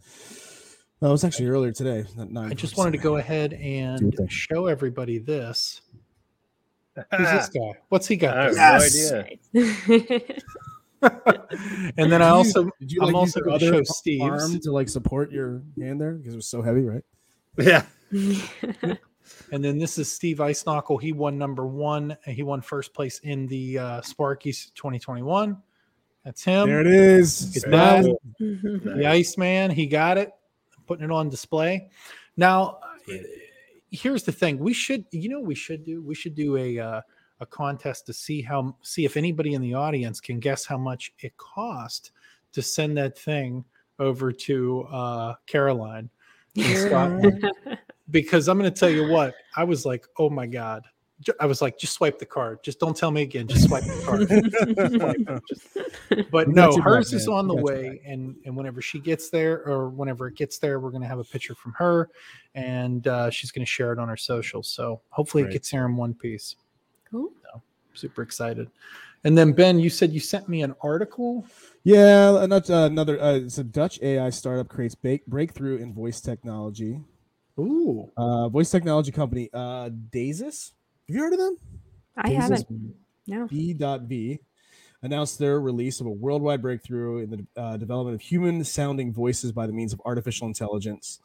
No, 1.03 1.09
it 1.09 1.13
was 1.13 1.25
actually 1.25 1.47
earlier 1.49 1.73
today. 1.73 2.05
at 2.19 2.31
nine. 2.31 2.51
I 2.51 2.55
just 2.55 2.77
wanted 2.77 2.93
to 2.93 2.99
go 2.99 3.17
ahead 3.17 3.53
and 3.55 4.15
show 4.29 4.67
everybody 4.67 5.19
this. 5.19 5.81
Who's 7.17 7.31
this 7.31 7.49
guy? 7.55 7.73
What's 7.89 8.07
he 8.07 8.15
I 8.15 8.19
got? 8.19 8.57
have 8.57 8.93
there? 8.93 9.29
no 9.55 9.61
idea. 9.61 10.23
and 11.97 12.13
then 12.13 12.23
I 12.23 12.29
also 12.31 12.65
did 12.81 12.91
you 12.93 13.01
I'm 13.03 13.07
like 13.09 13.15
also 13.15 13.41
going 13.41 13.59
to 13.61 13.67
show 13.67 13.83
Steve 13.85 14.23
arm 14.23 14.59
to 14.61 14.73
like 14.73 14.89
support 14.89 15.31
your 15.31 15.63
hand 15.81 16.01
there 16.01 16.15
because 16.15 16.33
it 16.33 16.37
was 16.37 16.49
so 16.49 16.61
heavy, 16.63 16.83
right? 16.83 17.05
Yeah. 17.59 17.85
And 19.53 19.63
then 19.63 19.79
this 19.79 19.99
is 19.99 20.11
Steve 20.13 20.39
Eisenachel. 20.39 21.01
He 21.01 21.13
won 21.13 21.37
number 21.39 21.67
one. 21.67 22.17
and 22.25 22.35
He 22.35 22.43
won 22.43 22.61
first 22.63 22.95
place 22.95 23.19
in 23.21 23.47
the 23.47 23.79
uh, 23.79 24.01
Sparkies 24.01 24.73
2021. 24.75 25.57
That's 26.25 26.43
him. 26.45 26.67
there 26.69 26.81
it 26.81 26.87
is. 26.87 27.51
Get 27.55 27.63
Smile. 27.65 28.03
that. 28.03 28.19
Mhm. 28.41 28.97
The 28.97 29.07
Iceman. 29.07 29.71
He 29.71 29.87
got 29.87 30.17
it. 30.19 30.31
Putting 30.87 31.05
it 31.05 31.11
on 31.11 31.29
display. 31.29 31.91
Now, 32.39 32.79
Sweet. 33.05 33.27
Here's 33.91 34.23
the 34.23 34.33
thing. 34.33 34.59
We 34.59 34.73
should, 34.73 35.05
you 35.11 35.29
know, 35.29 35.41
what 35.41 35.49
we 35.49 35.55
should 35.55 35.85
do. 35.85 36.03
We 36.03 36.15
should 36.15 36.35
do 36.35 36.57
a 36.57 36.79
uh, 36.79 37.01
a 37.41 37.47
contest 37.47 38.07
to 38.07 38.13
see 38.13 38.43
how 38.43 38.77
see 38.83 39.05
if 39.05 39.17
anybody 39.17 39.55
in 39.55 39.63
the 39.63 39.75
audience 39.75 40.21
can 40.21 40.41
guess 40.41 40.65
how 40.65 40.79
much 40.79 41.13
it 41.21 41.37
cost 41.37 42.13
to 42.53 42.63
send 42.63 42.97
that 42.97 43.19
thing 43.19 43.65
over 43.99 44.33
to 44.33 44.83
uh, 44.91 45.35
Caroline 45.47 46.11
in 46.55 46.77
Scotland. 46.77 47.51
because 48.11 48.49
I'm 48.49 48.59
going 48.59 48.73
to 48.73 48.79
tell 48.79 48.91
you 48.91 49.09
what 49.09 49.35
I 49.57 49.65
was 49.65 49.85
like. 49.85 50.07
Oh 50.19 50.31
my 50.31 50.47
god! 50.47 50.85
Ju- 51.21 51.33
I 51.41 51.47
was 51.47 51.61
like, 51.61 51.79
just 51.79 51.95
swipe 51.95 52.19
the 52.19 52.27
card. 52.27 52.63
Just 52.63 52.79
don't 52.79 52.97
tell 52.97 53.11
me 53.11 53.23
again. 53.23 53.49
Just 53.49 53.67
swipe 53.69 53.83
the 53.85 54.03
card. 54.05 55.43
Just- 55.49 56.31
but 56.31 56.49
no, 56.49 56.67
got 56.69 56.73
you 56.73 56.79
back, 56.79 56.85
hers 56.85 57.13
is 57.13 57.27
on 57.29 57.49
the 57.49 57.55
We 57.55 57.63
got 57.63 57.83
you 57.83 57.89
way, 57.91 58.01
and 58.07 58.37
and 58.45 58.57
whenever 58.57 58.81
she 58.81 59.01
gets 59.01 59.29
there, 59.31 59.65
or 59.67 59.89
whenever 59.89 60.29
it 60.29 60.37
gets 60.37 60.59
there, 60.59 60.79
we're 60.81 60.91
going 60.91 61.03
to 61.03 61.09
have 61.09 61.19
a 61.19 61.25
picture 61.25 61.55
from 61.55 61.73
her, 61.73 62.09
and 62.55 63.07
uh, 63.09 63.31
she's 63.31 63.51
going 63.51 63.65
to 63.65 63.71
share 63.71 63.93
it 63.93 63.99
on 63.99 64.09
her 64.09 64.17
socials. 64.17 64.69
So 64.69 65.01
hopefully, 65.11 65.43
Great. 65.43 65.51
it 65.51 65.55
gets 65.55 65.71
here 65.71 65.85
in 65.87 65.97
one 65.97 66.15
piece. 66.15 66.57
Cool. 67.11 67.31
Super 67.95 68.23
excited. 68.23 68.71
And 69.25 69.37
then 69.37 69.51
Ben, 69.51 69.81
you 69.81 69.91
said 69.91 70.13
you 70.13 70.21
sent 70.21 70.49
me 70.49 70.63
an 70.63 70.73
article. 70.83 71.45
Yeah, 71.83 72.45
another, 72.45 72.87
another 72.87 73.21
uh, 73.21 73.33
it's 73.35 73.59
a 73.59 73.65
Dutch 73.65 73.99
AI 74.01 74.31
startup 74.31 74.69
creates 74.69 74.95
ba- 74.95 75.19
breakthrough 75.27 75.79
in 75.79 75.93
voice 75.93 76.21
technology. 76.21 77.01
Ooh, 77.59 78.09
Uh, 78.17 78.49
voice 78.49 78.71
technology 78.71 79.11
company 79.11 79.51
uh, 79.53 79.91
Dasis. 79.91 80.75
Have 81.09 81.17
you 81.17 81.23
heard 81.23 81.33
of 81.33 81.39
them? 81.39 81.57
I 82.17 82.31
Dasis 82.31 82.37
haven't. 82.37 82.95
No. 83.27 83.47
B.V 83.47 84.41
announced 85.03 85.39
their 85.39 85.61
release 85.61 86.01
of 86.01 86.07
a 86.07 86.11
worldwide 86.11 86.63
breakthrough 86.63 87.19
in 87.19 87.31
the 87.31 87.61
uh, 87.61 87.77
development 87.77 88.15
of 88.15 88.21
human 88.21 88.65
sounding 88.65 89.13
voices 89.13 89.53
by 89.53 89.67
the 89.67 89.73
means 89.73 89.93
of 89.93 90.03
artificial 90.05 90.47
intelligence. 90.47 91.21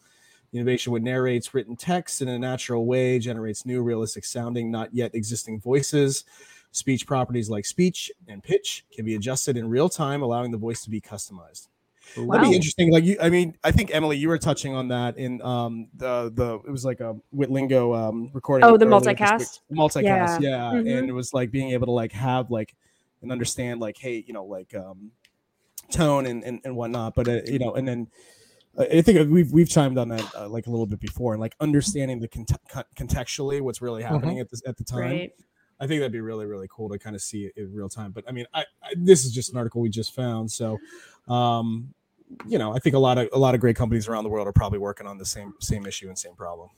The 0.51 0.59
innovation 0.59 0.93
would 0.93 1.03
narrates 1.03 1.53
written 1.53 1.75
text 1.75 2.21
in 2.21 2.27
a 2.27 2.37
natural 2.37 2.85
way, 2.85 3.17
generates 3.17 3.65
new 3.65 3.81
realistic 3.81 4.25
sounding, 4.25 4.69
not 4.69 4.93
yet 4.93 5.15
existing 5.15 5.59
voices. 5.59 6.25
Speech 6.71 7.07
properties 7.07 7.49
like 7.49 7.65
speech 7.65 8.11
and 8.27 8.43
pitch 8.43 8.85
can 8.93 9.05
be 9.05 9.15
adjusted 9.15 9.57
in 9.57 9.67
real 9.69 9.89
time, 9.89 10.21
allowing 10.21 10.51
the 10.51 10.57
voice 10.57 10.83
to 10.83 10.89
be 10.89 11.01
customized. 11.01 11.67
That'd 12.15 12.49
be 12.49 12.55
interesting. 12.55 12.91
Like 12.91 13.03
you, 13.03 13.17
I 13.21 13.29
mean, 13.29 13.57
I 13.63 13.71
think 13.71 13.93
Emily, 13.93 14.17
you 14.17 14.27
were 14.27 14.37
touching 14.37 14.75
on 14.75 14.89
that 14.89 15.17
in 15.17 15.41
um 15.41 15.87
the 15.95 16.31
the 16.33 16.55
it 16.67 16.71
was 16.71 16.85
like 16.85 16.99
a 16.99 17.15
Witlingo 17.35 17.97
um 17.97 18.29
recording. 18.33 18.67
Oh, 18.67 18.77
the 18.77 18.85
multicast? 18.85 19.61
Multicast, 19.71 20.41
yeah. 20.41 20.71
Mhm. 20.73 20.99
And 20.99 21.09
it 21.09 21.13
was 21.13 21.33
like 21.33 21.51
being 21.51 21.71
able 21.71 21.87
to 21.87 21.91
like 21.91 22.11
have 22.11 22.51
like 22.51 22.75
and 23.21 23.31
understand 23.31 23.79
like, 23.79 23.97
hey, 23.97 24.23
you 24.27 24.33
know, 24.33 24.45
like 24.45 24.75
um 24.75 25.11
tone 25.91 26.25
and 26.25 26.43
and, 26.43 26.61
and 26.63 26.75
whatnot. 26.75 27.15
But 27.15 27.27
uh, 27.27 27.41
you 27.45 27.59
know, 27.59 27.73
and 27.73 27.87
then 27.87 28.07
uh, 28.77 28.85
I 28.91 29.01
think 29.01 29.29
we've 29.31 29.51
we've 29.51 29.69
chimed 29.69 29.97
on 29.97 30.09
that 30.09 30.35
uh, 30.35 30.49
like 30.49 30.67
a 30.67 30.69
little 30.69 30.85
bit 30.85 30.99
before, 30.99 31.33
and 31.33 31.41
like 31.41 31.55
understanding 31.59 32.19
the 32.19 32.27
cont- 32.27 32.51
con- 32.69 32.85
contextually 32.95 33.61
what's 33.61 33.81
really 33.81 34.03
happening 34.03 34.39
at 34.39 34.49
this 34.49 34.61
at 34.67 34.77
the 34.77 34.83
time. 34.83 34.99
Right. 34.99 35.33
I 35.79 35.87
think 35.87 35.99
that'd 35.99 36.11
be 36.11 36.21
really 36.21 36.45
really 36.45 36.67
cool 36.69 36.89
to 36.89 36.99
kind 36.99 37.15
of 37.15 37.21
see 37.21 37.45
it 37.45 37.53
in 37.57 37.73
real 37.73 37.89
time. 37.89 38.11
But 38.11 38.23
I 38.27 38.31
mean, 38.31 38.45
I, 38.53 38.61
I 38.81 38.93
this 38.95 39.25
is 39.25 39.31
just 39.33 39.51
an 39.51 39.57
article 39.57 39.81
we 39.81 39.89
just 39.89 40.15
found, 40.15 40.51
so 40.51 40.77
um, 41.27 41.93
you 42.47 42.57
know, 42.57 42.73
I 42.73 42.79
think 42.79 42.95
a 42.95 42.99
lot 42.99 43.17
of 43.17 43.29
a 43.33 43.37
lot 43.37 43.53
of 43.55 43.61
great 43.61 43.75
companies 43.75 44.07
around 44.07 44.23
the 44.23 44.29
world 44.29 44.47
are 44.47 44.53
probably 44.53 44.79
working 44.79 45.07
on 45.07 45.17
the 45.17 45.25
same 45.25 45.53
same 45.59 45.85
issue 45.85 46.07
and 46.07 46.17
same 46.17 46.35
problem. 46.35 46.69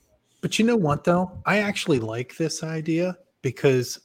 But 0.42 0.60
you 0.60 0.66
know 0.66 0.76
what, 0.76 1.04
though? 1.04 1.32
I 1.46 1.60
actually 1.60 2.00
like 2.00 2.38
this 2.38 2.62
idea 2.62 3.18
because 3.42 4.00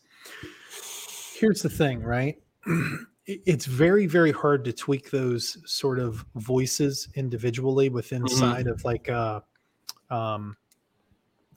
here's 1.35 1.63
the 1.63 1.69
thing, 1.69 2.03
right? 2.03 2.37
It's 3.27 3.65
very, 3.65 4.07
very 4.07 4.33
hard 4.33 4.65
to 4.65 4.73
tweak 4.73 5.11
those 5.11 5.57
sort 5.65 6.01
of 6.01 6.25
voices 6.35 7.09
individually 7.15 7.89
within 7.89 8.27
side 8.27 8.67
of 8.67 8.83
like 8.85 9.09
uh 9.09 9.41
um 10.11 10.57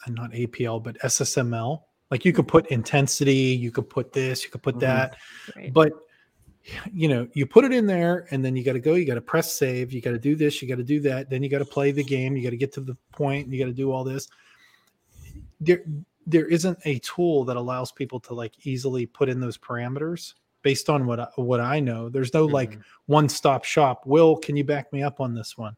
and 0.06 0.14
not 0.14 0.32
APL, 0.34 0.84
but 0.84 1.00
SSML. 1.00 1.82
Like 2.12 2.26
you 2.26 2.34
could 2.34 2.48
put 2.48 2.68
intensity, 2.68 3.58
you 3.58 3.72
could 3.72 3.90
put 3.90 4.14
this, 4.14 4.44
you 4.44 4.52
could 4.52 4.62
put 4.62 4.76
Mhm. 4.76 4.82
that, 4.82 5.18
Right. 5.56 5.74
but 5.74 5.94
you 6.94 7.08
know 7.10 7.28
you 7.34 7.46
put 7.46 7.66
it 7.66 7.74
in 7.74 7.86
there 7.86 8.26
and 8.32 8.44
then 8.44 8.56
you 8.56 8.64
got 8.64 8.74
to 8.74 8.80
go 8.80 8.94
you 8.94 9.06
got 9.06 9.16
to 9.16 9.22
press 9.22 9.52
save 9.52 9.92
you 9.92 10.02
got 10.02 10.12
to 10.12 10.20
do 10.20 10.36
this 10.36 10.62
you 10.62 10.68
got 10.68 10.78
to 10.78 10.84
do 10.84 11.00
that 11.02 11.30
then 11.30 11.44
you 11.44 11.50
got 11.50 11.60
to 11.60 11.66
play 11.66 11.92
the 11.92 12.04
game 12.04 12.38
you 12.38 12.44
got 12.44 12.52
to 12.52 12.58
get 12.58 12.72
to 12.72 12.80
the 12.82 12.96
point 13.12 13.48
you 13.52 13.60
got 13.60 13.66
to 13.66 13.74
do 13.74 13.92
all 13.92 14.04
this 14.04 14.28
there 15.60 15.82
there 16.26 16.46
isn't 16.48 16.78
a 16.86 17.00
tool 17.00 17.44
that 17.44 17.58
allows 17.58 17.92
people 17.92 18.20
to 18.22 18.34
like 18.34 18.54
easily 18.66 19.06
put 19.06 19.28
in 19.28 19.40
those 19.42 19.58
parameters 19.58 20.36
based 20.62 20.90
on 20.90 21.06
what 21.06 21.20
I, 21.20 21.28
what 21.36 21.60
I 21.60 21.80
know 21.82 22.08
there's 22.10 22.34
no 22.34 22.46
like 22.46 22.72
Mhm. 22.78 22.84
one 23.08 23.28
stop 23.30 23.66
shop 23.66 24.06
will 24.06 24.38
can 24.38 24.56
you 24.56 24.64
back 24.64 24.92
me 24.94 25.04
up 25.04 25.20
on 25.20 25.34
this 25.34 25.58
one 25.58 25.76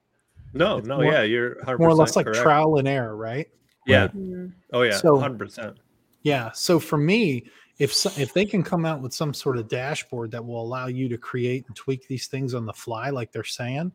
No, 0.53 0.77
It's 0.77 0.87
no, 0.87 0.97
more- 0.97 1.05
yeah, 1.11 1.23
you're 1.23 1.55
100% 1.63 1.79
more 1.79 1.89
or 1.89 1.95
less 1.95 2.15
like 2.15 2.27
correct. 2.27 2.41
trial 2.43 2.77
and 2.77 2.87
error 2.87 3.15
right 3.15 3.49
Yeah. 3.87 4.07
Mm. 4.09 4.51
Oh 4.73 4.81
yeah. 4.83 4.97
So- 4.97 5.17
100%. 5.17 5.75
Yeah. 6.23 6.51
So 6.53 6.79
for 6.79 6.97
me, 6.97 7.45
if 7.77 7.93
so, 7.93 8.09
if 8.17 8.33
they 8.33 8.45
can 8.45 8.63
come 8.63 8.85
out 8.85 9.01
with 9.01 9.13
some 9.13 9.33
sort 9.33 9.57
of 9.57 9.67
dashboard 9.67 10.31
that 10.31 10.45
will 10.45 10.61
allow 10.61 10.87
you 10.87 11.09
to 11.09 11.17
create 11.17 11.65
and 11.67 11.75
tweak 11.75 12.07
these 12.07 12.27
things 12.27 12.53
on 12.53 12.65
the 12.65 12.73
fly, 12.73 13.09
like 13.09 13.31
they're 13.31 13.43
saying, 13.43 13.91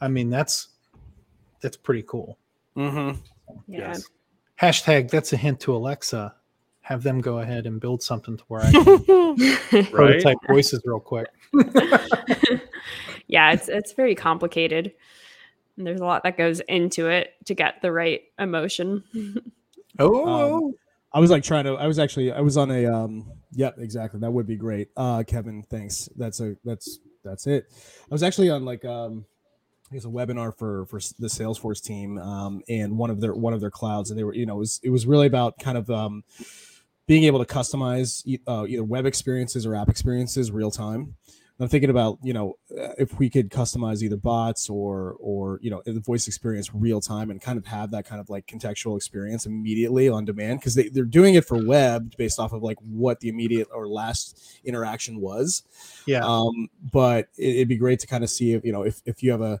I 0.00 0.08
mean 0.08 0.30
that's 0.30 0.68
that's 1.60 1.76
pretty 1.76 2.04
cool. 2.06 2.38
Mm-hmm. 2.76 3.18
Yeah. 3.68 3.94
Hashtag 4.60 5.10
that's 5.10 5.32
a 5.32 5.36
hint 5.36 5.60
to 5.60 5.74
Alexa. 5.74 6.34
Have 6.82 7.02
them 7.02 7.20
go 7.20 7.38
ahead 7.38 7.66
and 7.66 7.80
build 7.80 8.02
something 8.02 8.36
to 8.36 8.44
where 8.48 8.62
I 8.62 8.72
can 8.72 8.84
Right? 9.72 9.92
prototype 9.92 10.38
voices 10.48 10.82
real 10.84 11.00
quick. 11.00 11.28
yeah, 13.28 13.52
it's 13.52 13.68
it's 13.68 13.92
very 13.92 14.14
complicated. 14.14 14.92
And 15.76 15.86
there's 15.86 16.00
a 16.00 16.04
lot 16.04 16.22
that 16.24 16.36
goes 16.36 16.60
into 16.60 17.08
it 17.08 17.34
to 17.46 17.54
get 17.54 17.80
the 17.82 17.92
right 17.92 18.22
emotion. 18.38 19.04
Oh, 19.98 20.72
I 21.14 21.20
was 21.20 21.30
like 21.30 21.42
trying 21.42 21.64
to. 21.64 21.74
I 21.74 21.86
was 21.86 21.98
actually. 21.98 22.32
I 22.32 22.40
was 22.40 22.56
on 22.56 22.70
a. 22.70 22.86
Um. 22.86 23.30
Yep. 23.52 23.76
Exactly. 23.78 24.20
That 24.20 24.32
would 24.32 24.46
be 24.46 24.56
great. 24.56 24.88
Uh, 24.96 25.22
Kevin. 25.26 25.62
Thanks. 25.62 26.08
That's 26.16 26.40
a. 26.40 26.56
That's 26.64 26.98
that's 27.24 27.46
it. 27.46 27.66
I 27.70 28.14
was 28.14 28.22
actually 28.22 28.50
on 28.50 28.64
like 28.64 28.84
um. 28.84 29.26
I 29.90 29.96
guess 29.96 30.06
a 30.06 30.08
webinar 30.08 30.56
for 30.56 30.86
for 30.86 31.00
the 31.18 31.26
Salesforce 31.26 31.82
team. 31.82 32.18
Um. 32.18 32.62
And 32.68 32.96
one 32.96 33.10
of 33.10 33.20
their 33.20 33.34
one 33.34 33.52
of 33.52 33.60
their 33.60 33.70
clouds, 33.70 34.10
and 34.10 34.18
they 34.18 34.24
were. 34.24 34.34
You 34.34 34.46
know, 34.46 34.56
it 34.56 34.60
was 34.60 34.80
it 34.82 34.90
was 34.90 35.06
really 35.06 35.26
about 35.26 35.58
kind 35.58 35.78
of 35.78 35.90
um. 35.90 36.24
Being 37.08 37.24
able 37.24 37.44
to 37.44 37.54
customize 37.54 38.24
uh, 38.46 38.64
either 38.66 38.84
web 38.84 39.06
experiences 39.06 39.66
or 39.66 39.74
app 39.74 39.88
experiences 39.88 40.52
real 40.52 40.70
time. 40.70 41.16
I'm 41.60 41.68
thinking 41.68 41.90
about 41.90 42.18
you 42.22 42.32
know 42.32 42.56
if 42.70 43.18
we 43.18 43.30
could 43.30 43.50
customize 43.50 44.02
either 44.02 44.16
bots 44.16 44.68
or 44.68 45.16
or 45.20 45.58
you 45.62 45.70
know 45.70 45.82
the 45.84 46.00
voice 46.00 46.26
experience 46.26 46.74
real 46.74 47.00
time 47.00 47.30
and 47.30 47.40
kind 47.40 47.58
of 47.58 47.66
have 47.66 47.90
that 47.92 48.04
kind 48.04 48.20
of 48.20 48.28
like 48.30 48.46
contextual 48.46 48.96
experience 48.96 49.46
immediately 49.46 50.08
on 50.08 50.24
demand 50.24 50.60
because 50.60 50.74
they, 50.74 50.88
they're 50.88 51.04
doing 51.04 51.34
it 51.34 51.44
for 51.44 51.64
web 51.64 52.16
based 52.16 52.38
off 52.38 52.52
of 52.52 52.62
like 52.62 52.78
what 52.80 53.20
the 53.20 53.28
immediate 53.28 53.68
or 53.72 53.86
last 53.86 54.60
interaction 54.64 55.20
was 55.20 55.62
yeah. 56.06 56.22
um 56.24 56.68
but 56.92 57.28
it, 57.36 57.56
it'd 57.56 57.68
be 57.68 57.76
great 57.76 58.00
to 58.00 58.06
kind 58.06 58.24
of 58.24 58.30
see 58.30 58.52
if 58.54 58.64
you 58.64 58.72
know 58.72 58.82
if, 58.82 59.00
if 59.04 59.22
you 59.22 59.30
have 59.30 59.42
a 59.42 59.60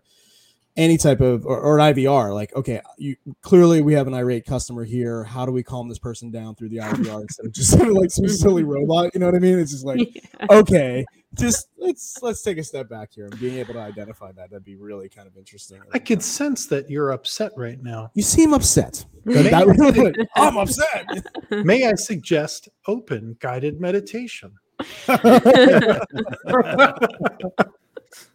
any 0.76 0.96
type 0.96 1.20
of 1.20 1.44
or, 1.44 1.60
or 1.60 1.78
an 1.78 1.94
ivr 1.94 2.32
like 2.32 2.54
okay 2.56 2.80
you 2.96 3.14
clearly 3.42 3.82
we 3.82 3.92
have 3.92 4.06
an 4.06 4.14
irate 4.14 4.46
customer 4.46 4.84
here. 4.84 5.24
How 5.24 5.44
do 5.44 5.52
we 5.52 5.62
calm 5.62 5.88
this 5.88 5.98
person 5.98 6.30
down 6.30 6.54
through 6.54 6.70
the 6.70 6.78
ivr 6.78 7.20
instead 7.22 7.46
of 7.46 7.52
just 7.52 7.78
like 7.78 8.10
some 8.10 8.24
mm-hmm. 8.24 8.34
silly 8.34 8.64
robot? 8.64 9.10
You 9.14 9.20
know 9.20 9.26
what 9.26 9.34
i 9.34 9.38
mean? 9.38 9.58
It's 9.58 9.72
just 9.72 9.84
like 9.84 10.08
okay 10.50 11.04
just 11.34 11.68
let's 11.78 12.18
let's 12.22 12.42
take 12.42 12.58
a 12.58 12.64
step 12.64 12.88
back 12.88 13.10
here 13.12 13.26
and 13.26 13.40
being 13.40 13.58
able 13.58 13.74
to 13.74 13.80
identify 13.80 14.32
that 14.32 14.50
that'd 14.50 14.64
be 14.64 14.76
really 14.76 15.08
kind 15.08 15.26
of 15.26 15.36
interesting. 15.36 15.80
I 15.92 15.98
could 15.98 16.22
sense 16.22 16.66
that 16.66 16.90
you're 16.90 17.12
upset 17.12 17.52
right 17.56 17.82
now. 17.82 18.10
you 18.14 18.22
seem 18.22 18.52
upset. 18.52 19.04
May 19.24 19.42
That- 19.44 19.54
I- 19.54 19.64
that- 19.64 20.28
i'm 20.36 20.56
upset. 20.56 21.06
May 21.64 21.86
I 21.86 21.94
suggest 21.94 22.68
open 22.86 23.36
guided 23.40 23.80
meditation? 23.80 24.52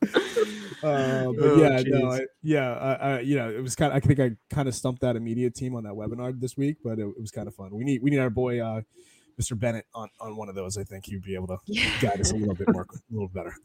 Uh, 0.84 1.32
but 1.32 1.44
Oh, 1.44 1.56
yeah, 1.60 1.82
no. 1.88 2.12
I, 2.12 2.20
yeah, 2.44 2.74
I, 2.74 2.94
I, 2.94 3.20
you 3.22 3.36
know, 3.36 3.50
it 3.50 3.62
was 3.62 3.76
kind. 3.76 3.92
Of, 3.92 3.98
I 3.98 4.00
think 4.00 4.20
I 4.20 4.32
kind 4.54 4.68
of 4.68 4.76
stumped 4.76 5.02
that 5.02 5.16
immediate 5.16 5.56
team 5.56 5.76
on 5.76 5.84
that 5.86 5.94
webinar 5.94 6.40
this 6.40 6.56
week, 6.56 6.78
but 6.84 7.00
it, 7.00 7.08
it 7.08 7.20
was 7.20 7.32
kind 7.32 7.48
of 7.48 7.56
fun. 7.56 7.76
We 7.76 7.84
need 7.84 8.04
we 8.04 8.12
need 8.12 8.20
our 8.20 8.30
boy, 8.30 8.64
uh, 8.64 8.82
Mr. 9.42 9.60
Bennett, 9.60 9.86
on 9.96 10.08
on 10.20 10.36
one 10.36 10.50
of 10.50 10.56
those. 10.56 10.78
I 10.78 10.84
think 10.84 11.08
he'd 11.08 11.24
be 11.24 11.34
able 11.34 11.48
to 11.48 11.58
guide 12.00 12.22
us 12.22 12.32
a 12.32 12.36
little 12.36 12.54
bit 12.54 12.72
more, 12.72 12.84
a 12.84 13.14
little 13.14 13.28
better. 13.28 13.56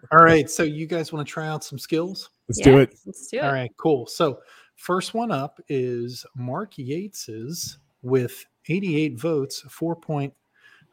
All 0.12 0.18
right. 0.18 0.50
So 0.50 0.64
you 0.64 0.86
guys 0.86 1.12
want 1.12 1.26
to 1.26 1.32
try 1.32 1.46
out 1.46 1.62
some 1.62 1.78
skills? 1.78 2.30
Let's 2.48 2.60
do 2.60 2.78
it. 2.78 2.96
Let's 3.06 3.28
do 3.28 3.38
it. 3.38 3.44
All 3.44 3.52
right, 3.52 3.70
cool. 3.76 4.08
So, 4.08 4.40
first 4.74 5.14
one 5.14 5.30
up 5.30 5.60
is 5.68 6.26
Mark 6.34 6.74
Yates's 6.74 7.78
with 8.02 8.44
88 8.68 9.18
votes, 9.18 9.64
4. 9.70 9.96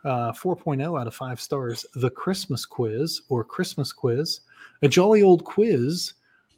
Uh, 0.05 0.31
4.0 0.31 1.01
out 1.01 1.07
of 1.07 1.15
5 1.15 1.41
stars. 1.41 1.85
The 1.95 2.11
Christmas 2.11 2.63
quiz 2.63 3.23
or 3.27 3.43
Christmas 3.43 3.91
quiz, 3.91 4.41
a 4.83 4.87
jolly 4.87 5.23
old 5.23 5.43
quiz 5.43 6.13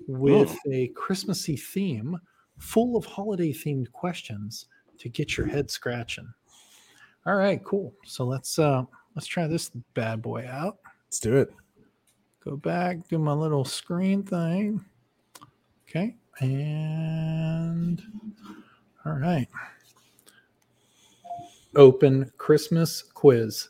with 0.07 0.55
a 0.69 0.87
Christmassy 0.89 1.55
theme, 1.55 2.19
full 2.57 2.97
of 2.97 3.05
holiday 3.05 3.53
themed 3.53 3.91
questions 3.93 4.65
to 4.99 5.09
get 5.09 5.37
your 5.37 5.47
head 5.47 5.71
scratching. 5.71 6.27
All 7.25 7.35
right, 7.35 7.63
cool. 7.63 7.93
So 8.05 8.25
let's 8.25 8.57
uh 8.57 8.83
let's 9.15 9.27
try 9.27 9.47
this 9.47 9.69
bad 9.93 10.21
boy 10.21 10.47
out. 10.49 10.77
Let's 11.05 11.19
do 11.19 11.35
it. 11.37 11.53
Go 12.43 12.55
back, 12.55 13.07
do 13.09 13.17
my 13.17 13.33
little 13.33 13.65
screen 13.65 14.23
thing. 14.23 14.83
Okay. 15.89 16.15
And 16.39 18.01
all 19.05 19.13
right. 19.13 19.47
Open 21.77 22.31
Christmas 22.37 23.01
quiz. 23.01 23.69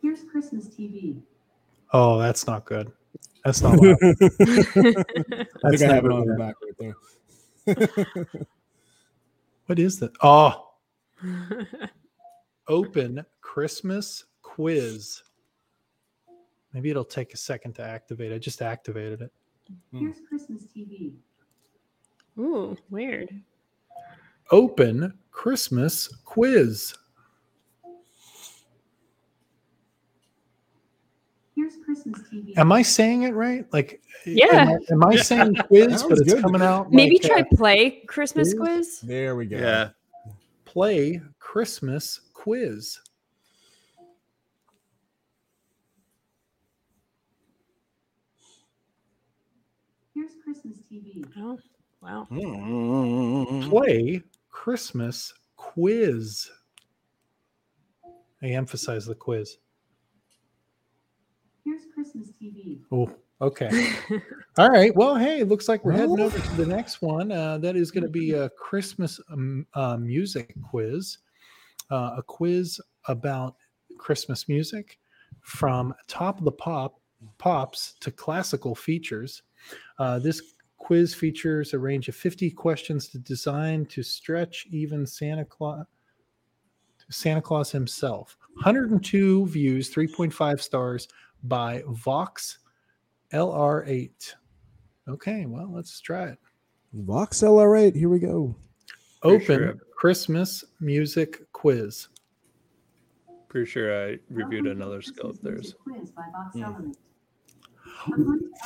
Here's 0.00 0.24
Christmas 0.24 0.66
TV. 0.68 1.20
Oh, 1.92 2.18
that's 2.18 2.46
not 2.46 2.64
good. 2.64 2.90
That's 3.44 3.60
not 3.60 3.78
loud. 3.78 3.96
I 4.02 4.14
think 4.14 4.36
That's 5.62 5.82
I 5.82 5.94
have 5.94 6.04
it 6.06 6.12
on 6.12 6.26
the 6.26 6.36
back 6.38 6.54
right 6.62 6.94
there. 7.76 8.46
What 9.66 9.78
is 9.78 10.00
that? 10.00 10.10
Oh, 10.22 10.72
ah. 11.22 11.62
open 12.68 13.24
Christmas 13.40 14.24
quiz. 14.42 15.22
Maybe 16.74 16.90
it'll 16.90 17.04
take 17.04 17.32
a 17.32 17.36
second 17.36 17.74
to 17.76 17.82
activate. 17.82 18.32
I 18.32 18.38
just 18.38 18.60
activated 18.60 19.22
it. 19.22 19.32
Here's 19.92 20.16
Christmas 20.28 20.64
TV. 20.64 21.14
Ooh, 22.38 22.76
weird. 22.90 23.28
Open 24.50 25.12
Christmas 25.30 26.08
quiz. 26.24 26.94
Here's 31.54 31.74
Christmas 31.84 32.20
TV. 32.32 32.56
Am 32.56 32.72
I 32.72 32.82
saying 32.82 33.22
it 33.22 33.34
right? 33.34 33.70
Like, 33.72 34.00
Yeah. 34.24 34.46
Am 34.56 34.68
I, 34.68 34.78
am 34.92 35.04
I 35.04 35.16
saying 35.16 35.54
quiz, 35.66 36.02
but 36.02 36.18
it's 36.18 36.32
good. 36.32 36.42
coming 36.42 36.62
out? 36.62 36.90
Maybe 36.90 37.18
like, 37.22 37.30
try 37.30 37.40
uh, 37.40 37.56
play 37.56 37.90
Christmas 38.06 38.54
quiz? 38.54 38.98
quiz. 38.98 39.00
There 39.00 39.36
we 39.36 39.46
go. 39.46 39.58
Yeah. 39.58 39.90
play 40.64 41.20
Christmas 41.38 42.20
quiz. 42.32 42.98
Here's 50.14 50.32
Christmas 50.44 50.78
TV. 50.90 51.24
Oh, 51.38 51.58
Wow. 52.02 52.26
Mm. 52.32 53.70
Play 53.70 54.22
Christmas 54.50 55.32
quiz. 55.54 56.50
I 58.42 58.46
emphasize 58.46 59.06
the 59.06 59.14
quiz. 59.14 59.58
Here's 61.64 61.82
Christmas 61.94 62.30
TV. 62.42 62.80
Oh, 62.90 63.08
okay. 63.40 63.92
All 64.58 64.68
right. 64.68 64.94
Well, 64.96 65.14
hey, 65.14 65.44
looks 65.44 65.68
like 65.68 65.84
we're 65.84 65.92
heading 65.92 66.18
over 66.18 66.40
to 66.40 66.54
the 66.56 66.66
next 66.66 67.02
one. 67.02 67.30
Uh, 67.30 67.58
that 67.58 67.76
is 67.76 67.92
going 67.92 68.02
to 68.02 68.10
be 68.10 68.32
a 68.32 68.50
Christmas 68.50 69.20
um, 69.30 69.64
uh, 69.74 69.96
music 69.96 70.56
quiz, 70.68 71.18
uh, 71.92 72.16
a 72.16 72.22
quiz 72.24 72.80
about 73.06 73.54
Christmas 73.96 74.48
music 74.48 74.98
from 75.42 75.94
top 76.08 76.38
of 76.38 76.44
the 76.44 76.50
pop 76.50 77.00
pops 77.38 77.94
to 78.00 78.10
classical 78.10 78.74
features. 78.74 79.42
Uh, 80.00 80.18
this 80.18 80.51
quiz 80.82 81.14
features 81.14 81.74
a 81.74 81.78
range 81.78 82.08
of 82.08 82.16
50 82.16 82.50
questions 82.50 83.06
to 83.06 83.18
design 83.18 83.86
to 83.86 84.02
stretch 84.02 84.66
even 84.70 85.06
Santa 85.06 85.44
Claus 85.44 85.86
Santa 87.08 87.40
Claus 87.40 87.70
himself. 87.70 88.36
102 88.54 89.46
views, 89.46 89.94
3.5 89.94 90.60
stars 90.60 91.08
by 91.44 91.82
Vox 91.88 92.58
LR8. 93.32 94.34
Okay, 95.08 95.46
well, 95.46 95.70
let's 95.72 96.00
try 96.00 96.28
it. 96.28 96.38
Vox 96.92 97.40
LR8, 97.42 97.94
here 97.94 98.08
we 98.08 98.18
go. 98.18 98.54
Open 99.22 99.40
sure. 99.40 99.74
Christmas 99.96 100.64
music 100.80 101.52
quiz. 101.52 102.08
Pretty 103.48 103.70
sure 103.70 104.08
I 104.08 104.18
reviewed 104.30 104.66
another 104.66 105.00
skull 105.00 105.34
There's. 105.42 105.74
Quiz 105.84 106.10
by 106.10 106.24
Vox 106.32 106.56
mm. 106.56 106.64
LR8. 106.64 106.96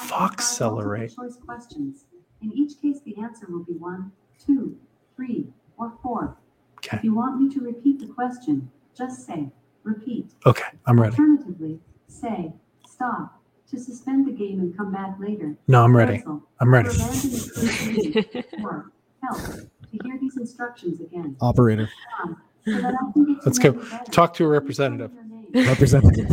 Fox 0.09 0.45
accelerate. 0.45 1.14
Choice 1.14 1.37
questions. 1.37 2.05
In 2.43 2.52
each 2.52 2.81
case, 2.81 3.00
the 3.05 3.16
answer 3.19 3.47
will 3.49 3.64
be 3.64 3.73
one, 3.73 4.12
two, 4.45 4.76
three, 5.14 5.47
or 5.78 5.93
four. 6.02 6.37
Okay. 6.78 6.99
If 6.99 7.05
you 7.05 7.14
want 7.14 7.40
me 7.40 7.52
to 7.55 7.61
repeat 7.61 7.99
the 7.99 8.07
question, 8.07 8.71
just 8.97 9.26
say 9.26 9.49
repeat. 9.83 10.33
Okay, 10.45 10.64
I'm 10.87 11.00
ready. 11.00 11.12
Alternatively, 11.12 11.81
say 12.09 12.52
stop 12.88 13.40
to 13.71 13.78
suspend 13.78 14.26
the 14.26 14.33
game 14.33 14.61
and 14.61 14.76
come 14.76 14.93
back 14.93 15.16
later. 15.19 15.57
No, 15.66 15.83
I'm 15.83 15.97
ready. 15.97 16.19
Cancel. 16.19 16.43
I'm 16.61 16.73
ready. 16.73 16.88
help 19.23 19.38
to 19.38 19.99
hear 20.05 20.19
these 20.21 20.37
instructions 20.37 21.00
again. 21.00 21.37
Operator. 21.40 21.88
Let's 22.66 23.59
go. 23.59 23.73
Talk 24.11 24.35
to 24.35 24.45
a 24.45 24.49
representative. 24.49 25.12
Representative. 25.55 26.31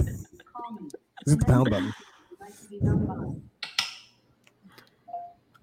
Is 1.25 1.33
it 1.33 1.39
the 1.39 1.45
pound 1.45 1.69
button? 1.69 1.93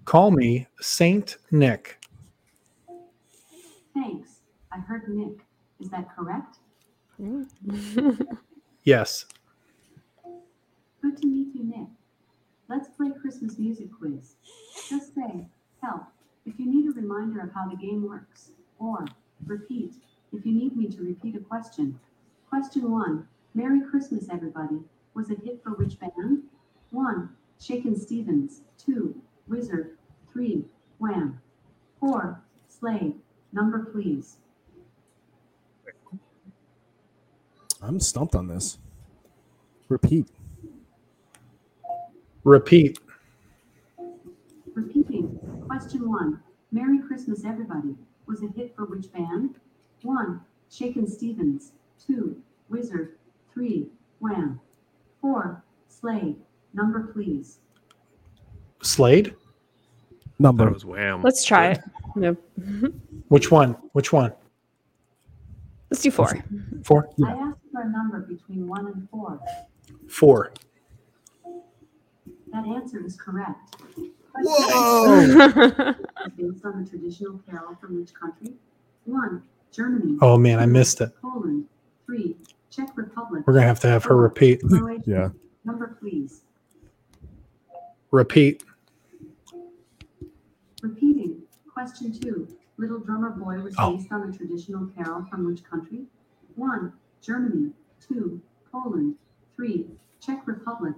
Call 0.05 0.31
me 0.31 0.67
Saint 0.79 1.37
Nick. 1.51 1.97
Thanks. 3.93 4.39
I 4.71 4.79
heard 4.79 5.07
Nick. 5.07 5.39
Is 5.79 5.89
that 5.89 6.07
correct? 6.15 6.57
Yes. 8.83 9.25
Good 11.01 11.17
to 11.17 11.27
meet 11.27 11.53
you, 11.53 11.63
Nick. 11.63 11.87
Let's 12.67 12.87
play 12.89 13.11
Christmas 13.19 13.59
music 13.59 13.89
quiz. 13.95 14.35
Just 14.89 15.13
say, 15.13 15.45
help, 15.83 16.03
if 16.45 16.57
you 16.57 16.65
need 16.65 16.87
a 16.87 16.99
reminder 16.99 17.41
of 17.41 17.53
how 17.53 17.69
the 17.69 17.75
game 17.75 18.07
works. 18.07 18.51
Or, 18.79 19.05
repeat, 19.45 19.93
if 20.33 20.45
you 20.45 20.53
need 20.53 20.75
me 20.75 20.87
to 20.87 21.03
repeat 21.03 21.35
a 21.35 21.39
question. 21.39 21.99
Question 22.49 22.91
one 22.91 23.27
Merry 23.53 23.81
Christmas, 23.81 24.29
everybody. 24.31 24.79
Was 25.13 25.29
a 25.29 25.35
hit 25.35 25.61
for 25.63 25.71
which 25.71 25.99
band? 25.99 26.43
One, 26.91 27.29
Shakin' 27.59 27.99
Stevens. 27.99 28.61
Two, 28.77 29.15
Wizzard. 29.47 29.97
Three, 30.31 30.65
Wham. 30.99 31.39
Four, 31.99 32.41
Slade. 32.67 33.15
Number, 33.53 33.79
please. 33.79 34.37
I'm 37.81 37.99
stumped 37.99 38.35
on 38.35 38.47
this. 38.47 38.77
Repeat. 39.89 40.27
Repeat. 42.43 42.99
Repeating. 44.73 45.39
Question 45.67 46.09
one. 46.09 46.41
Merry 46.71 46.99
Christmas, 46.99 47.43
everybody. 47.43 47.95
Was 48.27 48.43
a 48.43 48.47
hit 48.47 48.75
for 48.75 48.85
which 48.85 49.11
band? 49.11 49.55
One. 50.03 50.41
Shakin' 50.69 51.07
Stevens. 51.07 51.71
Two. 52.05 52.41
Wizzard. 52.69 53.15
Three. 53.53 53.87
Wham. 54.19 54.59
Four. 55.19 55.63
Slade. 55.89 56.37
Number, 56.73 57.11
please. 57.13 57.59
Slade. 58.81 59.35
Number. 60.39 60.67
it 60.67 60.73
was 60.73 60.85
wham. 60.85 61.21
Let's 61.21 61.45
try 61.45 61.71
it. 61.71 61.81
Nope. 62.15 62.43
Which 63.27 63.51
one? 63.51 63.71
Which 63.93 64.11
one? 64.11 64.33
Let's 65.89 66.01
do 66.01 66.09
four. 66.11 66.43
Four. 66.83 67.09
I 67.25 67.31
asked 67.31 67.59
for 67.71 67.81
a 67.81 67.89
number 67.89 68.21
between 68.21 68.67
one 68.67 68.87
and 68.87 69.09
four. 69.09 69.39
Four. 70.07 70.53
That 72.53 72.65
answer 72.65 73.05
is 73.05 73.15
correct. 73.15 73.75
Whoa! 74.35 75.19
Is 75.19 75.35
based 76.37 76.65
on 76.65 76.83
the 76.83 76.89
traditional 76.89 77.39
carol 77.49 77.75
from 77.79 77.99
which 77.99 78.13
country? 78.13 78.53
One. 79.05 79.43
Germany. 79.71 80.17
Oh 80.21 80.37
man, 80.37 80.59
I 80.59 80.65
missed 80.65 81.01
it. 81.01 81.11
Poland. 81.21 81.65
Three. 82.05 82.35
Czech 82.69 82.89
Republic. 82.95 83.43
We're 83.45 83.53
gonna 83.53 83.67
have 83.67 83.79
to 83.81 83.87
have 83.87 84.03
her 84.05 84.15
repeat. 84.15 84.61
Croatia. 84.61 85.03
Yeah. 85.05 85.29
Number, 85.65 85.97
please. 85.99 86.41
Repeat. 88.11 88.63
Repeating. 90.81 91.41
Question 91.73 92.11
two. 92.11 92.47
Little 92.77 92.99
Drummer 92.99 93.29
Boy 93.31 93.59
was 93.61 93.75
Oh. 93.77 93.95
based 93.97 94.11
on 94.11 94.29
a 94.29 94.35
traditional 94.35 94.87
carol 94.87 95.23
from 95.25 95.45
which 95.45 95.63
country? 95.63 96.05
One, 96.55 96.93
Germany. 97.21 97.71
Two, 97.99 98.41
Poland. 98.71 99.15
Three, 99.55 99.87
Czech 100.19 100.45
Republic. 100.47 100.95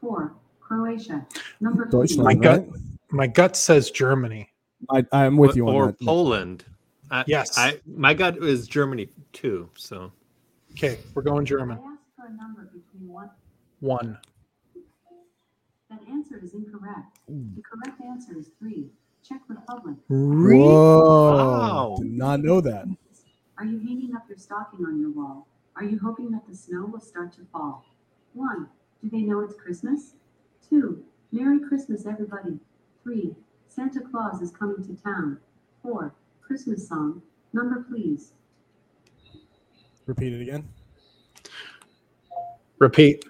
Four, 0.00 0.34
Croatia. 0.60 1.26
Number 1.60 1.84
Deutschland. 1.84 2.24
My 2.24 2.34
three. 2.34 2.42
gut- 2.42 2.68
right? 2.70 2.80
My 3.10 3.26
gut 3.26 3.56
says 3.56 3.90
Germany. 3.90 4.48
I, 4.90 5.04
I'm 5.12 5.36
with 5.36 5.56
you 5.56 5.68
on 5.68 5.74
or 5.74 5.86
that. 5.88 6.00
Poland. 6.00 6.64
I, 7.10 7.24
Yes. 7.26 7.56
I 7.58 7.80
my 7.86 8.14
gut 8.14 8.38
is 8.38 8.66
Germany 8.68 9.08
too. 9.32 9.68
So 9.76 10.12
Okay, 10.72 10.98
we're 11.14 11.22
going 11.22 11.42
I 11.42 11.44
German. 11.44 11.78
asked 11.78 12.02
for 12.16 12.26
a 12.26 12.32
number 12.32 12.64
between 12.72 13.08
one. 13.80 14.18
One. 16.08 16.22
That 16.22 16.34
answer 16.34 16.44
is 16.44 16.54
incorrect. 16.54 17.18
The 17.28 17.62
correct 17.62 18.00
answer 18.00 18.38
is 18.38 18.50
three, 18.58 18.90
Czech 19.22 19.40
Republic. 19.48 19.96
Re- 20.08 20.58
Whoa! 20.58 21.32
Wow. 21.32 21.96
Did 22.00 22.12
not 22.12 22.40
know 22.40 22.60
that. 22.60 22.86
Are 23.58 23.64
you 23.64 23.78
hanging 23.78 24.14
up 24.14 24.22
your 24.28 24.38
stocking 24.38 24.84
on 24.86 25.00
your 25.00 25.10
wall? 25.10 25.46
Are 25.76 25.84
you 25.84 25.98
hoping 26.02 26.30
that 26.32 26.46
the 26.48 26.56
snow 26.56 26.86
will 26.86 27.00
start 27.00 27.32
to 27.34 27.40
fall? 27.52 27.84
One, 28.34 28.68
do 29.02 29.10
they 29.10 29.22
know 29.22 29.40
it's 29.40 29.54
Christmas? 29.54 30.14
Two, 30.68 31.04
Merry 31.32 31.60
Christmas, 31.60 32.06
everybody. 32.06 32.58
Three, 33.02 33.34
Santa 33.68 34.00
Claus 34.00 34.40
is 34.42 34.50
coming 34.50 34.84
to 34.84 35.02
town. 35.02 35.38
Four, 35.82 36.14
Christmas 36.40 36.88
song. 36.88 37.22
Number, 37.52 37.84
please. 37.88 38.32
Repeat 40.06 40.32
it 40.32 40.42
again. 40.42 40.68
Repeat. 42.78 43.24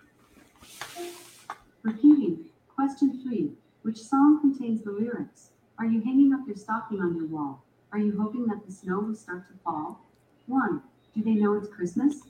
Repeating. 1.82 2.47
Question 2.78 3.20
three, 3.24 3.50
which 3.82 4.00
song 4.00 4.40
contains 4.40 4.84
the 4.84 4.92
lyrics? 4.92 5.50
Are 5.80 5.84
you 5.86 6.00
hanging 6.00 6.32
up 6.32 6.46
your 6.46 6.54
stocking 6.54 7.00
on 7.00 7.16
your 7.16 7.26
wall? 7.26 7.64
Are 7.90 7.98
you 7.98 8.16
hoping 8.16 8.46
that 8.46 8.64
the 8.64 8.70
snow 8.72 9.00
will 9.00 9.16
start 9.16 9.48
to 9.48 9.54
fall? 9.64 10.06
One, 10.46 10.84
do 11.12 11.20
they 11.24 11.32
know 11.34 11.54
it's 11.54 11.66
Christmas? 11.66 12.22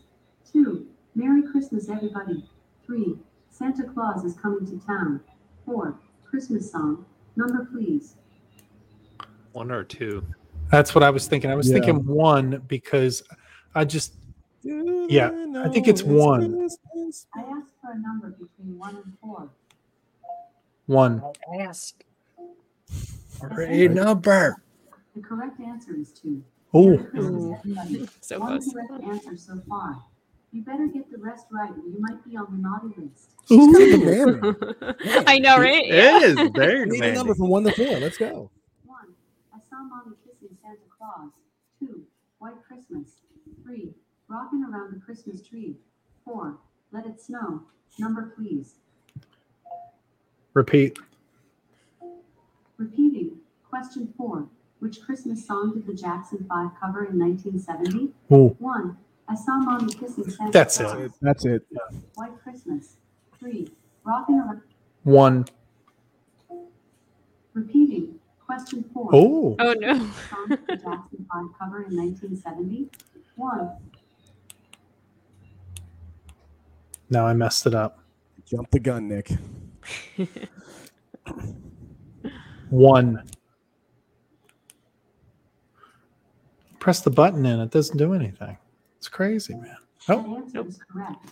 Two, 0.50 0.86
Merry 1.14 1.42
Christmas, 1.42 1.90
everybody. 1.90 2.48
Three, 2.86 3.18
Santa 3.50 3.84
Claus 3.84 4.24
is 4.24 4.36
coming 4.36 4.64
to 4.68 4.78
town. 4.86 5.20
Four, 5.66 6.00
Christmas 6.24 6.72
song. 6.72 7.04
Number, 7.36 7.66
please. 7.70 8.14
one 9.52 9.70
or 9.70 9.84
two. 9.84 10.24
That's 10.70 10.94
what 10.94 11.04
I 11.04 11.10
was 11.10 11.26
thinking. 11.26 11.50
I 11.50 11.56
was 11.56 11.68
Yeah. 11.68 11.74
thinking 11.74 12.06
one 12.06 12.62
because 12.68 13.22
I 13.74 13.84
just 13.84 14.14
Yeah, 14.62 15.28
I 15.62 15.68
think 15.68 15.88
it's 15.88 16.02
one. 16.02 16.54
I 17.34 17.40
asked 17.42 17.74
for 17.82 17.90
a 17.92 17.98
number 17.98 18.30
between 18.30 18.78
one 18.78 18.96
and 18.96 19.18
four. 19.20 19.50
One. 20.88 21.22
That's 21.56 21.94
Great 23.40 23.92
number. 23.92 24.60
The 25.14 25.22
correct 25.22 25.60
answer 25.60 25.94
is 25.94 26.10
two. 26.12 26.42
Oh, 26.74 26.96
Merry 27.64 27.98
Christmas. 27.98 28.10
So 28.20 28.40
One 28.40 28.60
close. 28.60 28.72
correct 28.72 29.04
answer 29.04 29.36
so 29.36 29.62
far. 29.68 30.02
You 30.50 30.62
better 30.62 30.86
get 30.86 31.10
the 31.10 31.18
rest 31.18 31.46
right, 31.50 31.70
or 31.70 31.76
you 31.76 31.98
might 32.00 32.24
be 32.24 32.36
on 32.36 32.46
the 32.50 32.58
naughty 32.58 32.94
list. 33.00 33.30
She's 33.46 34.02
kind 34.02 34.44
of. 34.44 34.96
I 35.28 35.38
know, 35.38 35.58
right? 35.58 35.84
It 35.84 36.22
is 36.22 36.50
very 36.54 36.82
I 36.82 36.84
need 36.86 37.04
a 37.04 37.12
number 37.12 37.34
from 37.34 37.48
one 37.48 37.64
to 37.64 37.72
four. 37.72 37.98
Let's 38.00 38.16
go. 38.16 38.50
One, 38.84 39.14
I 39.54 39.58
saw 39.68 39.82
mommy 39.84 40.16
kissing 40.24 40.56
Santa 40.62 40.78
Claus. 40.96 41.30
Two, 41.78 42.02
White 42.38 42.54
Christmas. 42.66 43.10
Three, 43.62 43.90
rocking 44.28 44.64
around 44.64 44.94
the 44.94 45.00
Christmas 45.00 45.42
tree. 45.42 45.76
Four, 46.24 46.58
let 46.92 47.06
it 47.06 47.20
snow. 47.20 47.62
Number, 47.98 48.32
please. 48.36 48.76
Repeat. 50.58 50.98
Repeating. 52.76 53.38
Question 53.70 54.12
four. 54.16 54.48
Which 54.80 55.00
Christmas 55.02 55.44
song 55.46 55.72
did 55.74 55.86
the 55.86 55.94
Jackson 55.94 56.44
5 56.48 56.70
cover 56.80 57.04
in 57.06 57.18
1970? 57.18 58.12
Ooh, 58.32 58.54
1. 58.60 58.96
I 59.28 59.34
saw 59.34 59.58
Mommy 59.58 59.92
kissing 59.92 60.28
Santa 60.30 60.52
That's 60.52 60.78
it. 60.78 61.12
That's 61.20 61.44
it. 61.44 61.66
White 62.14 62.40
Christmas. 62.42 62.96
3. 63.40 63.68
Rockin' 64.04 64.36
Around. 64.36 64.62
one. 65.02 65.46
Repeating. 67.54 68.20
Question 68.46 68.84
4. 68.94 69.10
Oh, 69.12 69.56
oh 69.58 69.74
no. 69.78 69.94
Song 70.30 70.48
did 70.48 70.66
the 70.66 70.76
Jackson 70.76 71.26
5 71.32 71.44
cover 71.58 71.82
in 71.82 71.96
1970? 71.96 72.88
1. 73.34 73.70
now 77.10 77.26
I 77.26 77.32
messed 77.32 77.66
it 77.66 77.74
up. 77.74 77.98
Jump 78.44 78.70
the 78.70 78.80
gun, 78.80 79.08
Nick. 79.08 79.30
One. 82.70 83.22
Press 86.80 87.00
the 87.00 87.10
button 87.10 87.44
and 87.46 87.60
it 87.62 87.70
doesn't 87.70 87.96
do 87.96 88.14
anything. 88.14 88.56
It's 88.98 89.08
crazy, 89.08 89.54
man. 89.54 89.76
Oh. 90.08 90.22
That 90.22 90.28
Oh, 90.28 90.36
answer 90.36 90.66
is 90.66 90.78
correct. 90.90 91.26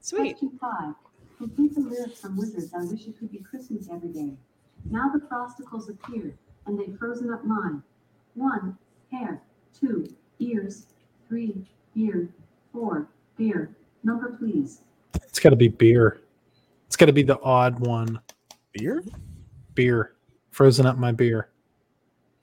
Sweet. 0.00 0.38
Question 0.38 0.58
5. 0.60 0.94
Complete 1.38 1.74
the 1.74 1.80
lyrics 1.80 2.20
from 2.20 2.36
Wizzard's 2.36 2.74
I 2.74 2.84
wish 2.84 3.06
it 3.06 3.18
could 3.18 3.32
be 3.32 3.38
Christmas 3.38 3.88
every 3.90 4.10
day. 4.10 4.34
Now 4.90 5.10
the 5.12 5.20
frosticles 5.20 5.88
appeared, 5.88 6.36
and 6.66 6.78
they've 6.78 6.96
frozen 6.98 7.32
up 7.32 7.44
mine. 7.44 7.82
1. 8.34 8.76
Hair. 9.10 9.42
2. 9.80 10.06
Ears. 10.38 10.86
3. 11.28 11.66
Beard. 11.94 12.32
4. 12.72 13.06
Beer. 13.36 13.70
Number, 14.04 14.36
please. 14.38 14.80
it's 15.14 15.38
got 15.40 15.50
to 15.50 15.56
be 15.56 15.68
beer. 15.68 16.20
It's 17.00 17.06
got 17.06 17.06
to 17.06 17.14
be 17.14 17.22
the 17.22 17.40
odd 17.40 17.78
one. 17.78 18.20
Beer? 18.72 19.02
Beer. 19.72 20.16
Frozen 20.50 20.84
up 20.84 20.98
my 20.98 21.12
beer. 21.12 21.48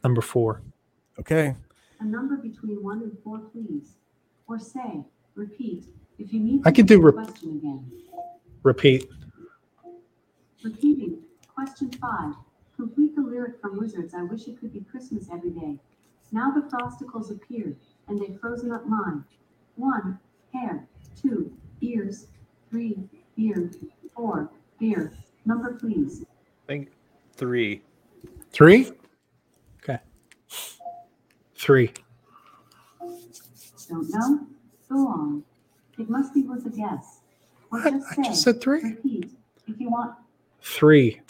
Number 0.03 0.19
four. 0.19 0.63
Okay. 1.19 1.53
A 1.99 2.03
number 2.03 2.37
between 2.37 2.83
1 2.83 3.03
and 3.03 3.15
4, 3.23 3.37
please. 3.51 3.97
Or 4.47 4.57
say, 4.57 5.05
repeat, 5.35 5.85
if 6.17 6.33
you 6.33 6.39
need 6.39 6.61
I 6.65 6.71
to 6.71 6.75
could 6.75 6.87
do 6.87 6.99
repeat 6.99 7.23
question 7.23 7.57
again. 7.57 7.91
Repeat. 8.63 9.07
Repeating. 10.63 11.19
Question 11.53 11.91
5. 11.91 12.33
Complete 12.75 13.15
the 13.15 13.21
lyric 13.21 13.61
from 13.61 13.77
Wizzard's 13.77 14.15
I 14.15 14.23
wish 14.23 14.47
it 14.47 14.59
could 14.59 14.73
be 14.73 14.79
Christmas 14.79 15.27
every 15.31 15.51
day. 15.51 15.77
Now 16.31 16.49
the 16.49 16.61
frosticles 16.61 17.29
appeared, 17.29 17.75
and 18.07 18.19
they've 18.19 18.39
frozen 18.41 18.71
up 18.71 18.87
mine. 18.87 19.23
1. 19.75 20.17
Hair. 20.51 20.87
2. 21.21 21.53
Ears. 21.81 22.25
3. 22.71 23.07
Beard. 23.35 23.75
4. 24.17 24.49
Beer. 24.79 25.13
Number, 25.45 25.73
please. 25.75 26.23
I 26.23 26.67
think 26.67 26.89
three. 27.35 27.81
Three? 28.51 28.91
Okay. 29.81 29.99
Three. 31.55 31.93
Don't 33.89 34.09
know? 34.09 34.39
Go 34.89 35.07
on. 35.07 35.43
It 35.97 36.09
must 36.09 36.33
be 36.33 36.41
worth 36.43 36.65
a 36.65 36.69
guess. 36.69 37.19
Or 37.71 37.79
What? 37.79 37.93
just 37.93 38.07
I 38.11 38.15
say. 38.15 38.23
just 38.23 38.41
said 38.43 38.59
three. 38.61 38.81
Repeat. 38.83 39.31
If 39.67 39.79
you 39.79 39.89
want. 39.89 40.15
Three. 40.61 41.21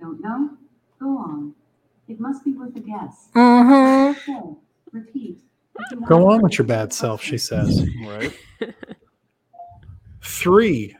Don't 0.00 0.20
know? 0.20 0.50
Go 1.00 1.18
on. 1.18 1.54
It 2.08 2.20
must 2.20 2.44
be 2.44 2.52
worth 2.52 2.76
a 2.76 2.80
guess. 2.80 3.28
Uh-huh. 3.34 4.14
Say. 4.26 4.40
Repeat. 4.92 5.40
Go 6.06 6.30
on 6.30 6.40
with 6.42 6.56
your 6.58 6.66
bad 6.66 6.92
self, 6.92 7.22
she 7.22 7.36
says. 7.38 7.84
Right. 8.06 8.32
Three. 10.24 10.96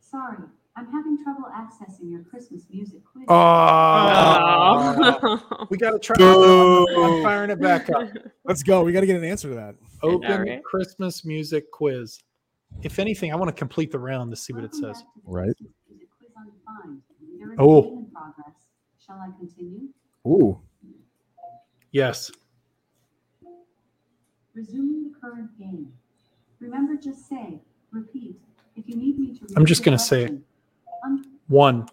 Sorry, 0.00 0.38
I'm 0.76 0.90
having 0.90 1.22
trouble 1.22 1.44
accessing 1.54 2.10
your 2.10 2.22
Christmas 2.22 2.62
music 2.70 3.00
quiz. 3.04 3.24
Oh. 3.28 5.18
Oh. 5.22 5.66
We 5.70 5.76
got 5.76 5.90
to 5.90 5.98
try. 5.98 6.16
I'm 6.18 7.22
firing 7.22 7.50
it 7.50 7.60
back 7.60 7.90
up. 7.90 8.08
Let's 8.44 8.62
go. 8.62 8.82
We 8.82 8.92
got 8.92 9.00
to 9.00 9.06
get 9.06 9.16
an 9.16 9.24
answer 9.24 9.48
to 9.48 9.54
that. 9.56 9.74
Open 10.02 10.40
right? 10.42 10.62
Christmas 10.64 11.24
music 11.24 11.70
quiz. 11.70 12.20
If 12.82 12.98
anything, 12.98 13.32
I 13.32 13.36
want 13.36 13.48
to 13.48 13.54
complete 13.54 13.90
the 13.90 13.98
round 13.98 14.30
to 14.30 14.36
see 14.36 14.52
what 14.52 14.64
it 14.64 14.74
says. 14.74 14.82
back 14.82 14.94
to 14.96 15.04
the 15.26 15.30
Right. 15.30 15.46
Christmas 15.56 15.72
Music 15.90 16.08
Quiz 16.18 16.30
Undefined. 16.36 17.02
There 17.38 17.52
is 17.52 17.58
Oh. 17.58 17.78
a 17.78 17.82
game 17.82 17.98
in 17.98 18.06
progress. 18.10 18.54
Shall 19.04 19.16
I 19.16 19.30
continue? 19.38 19.88
Ooh. 20.26 20.60
Yes. 21.90 22.30
Resuming 24.54 25.10
the 25.12 25.18
current 25.18 25.56
game. 25.58 25.92
Remember, 26.60 26.96
just 26.96 27.28
say, 27.28 27.60
repeat. 27.90 28.36
If 28.76 28.88
you 28.88 28.96
need 28.96 29.18
me 29.18 29.38
to 29.38 29.46
I'm 29.56 29.66
just 29.66 29.82
gonna 29.82 29.98
say 29.98 30.24
it. 30.24 30.34
One. 31.48 31.88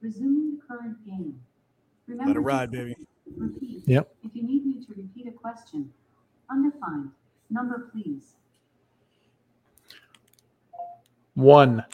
resuming 0.00 0.56
the 0.56 0.62
current 0.66 1.04
game. 1.06 1.40
Remember, 2.06 2.30
Let 2.30 2.36
it 2.36 2.40
ride, 2.40 2.70
baby. 2.70 2.96
Repeat. 3.36 3.82
Yep. 3.86 4.14
If 4.24 4.30
you 4.34 4.42
need 4.42 4.66
me 4.66 4.84
to 4.84 4.94
repeat 4.94 5.26
a 5.28 5.32
question. 5.32 5.92
Undefined. 6.50 7.10
Number, 7.50 7.90
please. 7.92 8.34
One. 11.34 11.84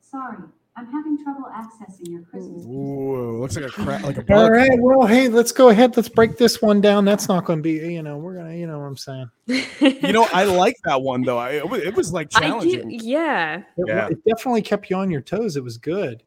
Sorry, 0.00 0.38
I'm 0.80 0.90
having 0.90 1.22
trouble 1.22 1.44
accessing 1.54 2.08
your 2.08 2.22
Christmas 2.22 2.64
music. 2.64 2.70
Ooh. 2.72 3.40
Looks 3.42 3.54
like 3.56 3.66
a 3.66 3.70
crap. 3.70 4.02
Like 4.02 4.16
a 4.16 4.20
All 4.20 4.44
bug. 4.46 4.52
right. 4.52 4.70
Well, 4.78 5.06
hey, 5.06 5.28
let's 5.28 5.52
go 5.52 5.68
ahead. 5.68 5.94
Let's 5.94 6.08
break 6.08 6.38
this 6.38 6.62
one 6.62 6.80
down. 6.80 7.04
That's 7.04 7.28
not 7.28 7.44
going 7.44 7.58
to 7.58 7.62
be, 7.62 7.92
you 7.92 8.02
know, 8.02 8.16
we're 8.16 8.32
going 8.34 8.46
to, 8.50 8.56
you 8.56 8.66
know 8.66 8.78
what 8.78 8.86
I'm 8.86 8.96
saying. 8.96 9.30
You 9.46 10.12
know, 10.12 10.26
I 10.32 10.44
like 10.44 10.76
that 10.84 11.02
one 11.02 11.20
though. 11.22 11.36
I, 11.36 11.50
it, 11.50 11.68
was, 11.68 11.82
it 11.82 11.94
was 11.94 12.12
like 12.14 12.28
I 12.34 12.40
do, 12.40 12.46
challenging. 12.46 12.90
yeah. 13.02 13.58
It, 13.76 13.84
Yeah. 13.88 14.08
it 14.08 14.24
definitely 14.26 14.62
kept 14.62 14.88
you 14.88 14.96
on 14.96 15.10
your 15.10 15.20
toes. 15.20 15.56
It 15.56 15.62
was 15.64 15.76
good. 15.76 16.22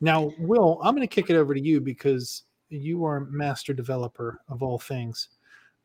Now, 0.00 0.30
Will, 0.38 0.80
I'm 0.82 0.94
going 0.94 1.06
to 1.06 1.14
kick 1.14 1.28
it 1.28 1.36
over 1.36 1.52
to 1.52 1.60
you 1.60 1.78
because 1.80 2.44
you 2.70 3.04
are 3.04 3.20
master 3.20 3.74
developer 3.74 4.40
of 4.48 4.62
all 4.62 4.78
things. 4.78 5.28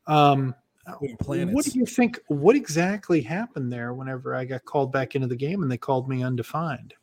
Um, 0.06 0.54
Including 1.02 1.52
what 1.52 1.64
do 1.64 1.78
you 1.78 1.86
think? 1.86 2.20
What 2.28 2.56
exactly 2.56 3.22
happened 3.22 3.72
there 3.72 3.94
whenever 3.94 4.34
I 4.34 4.44
got 4.44 4.64
called 4.64 4.92
back 4.92 5.14
into 5.14 5.26
the 5.26 5.36
game 5.36 5.62
and 5.62 5.70
they 5.72 5.78
called 5.78 6.08
me 6.08 6.22
undefined? 6.22 6.94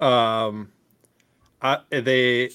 Um, 0.00 0.72
I, 1.62 1.78
they 1.90 2.50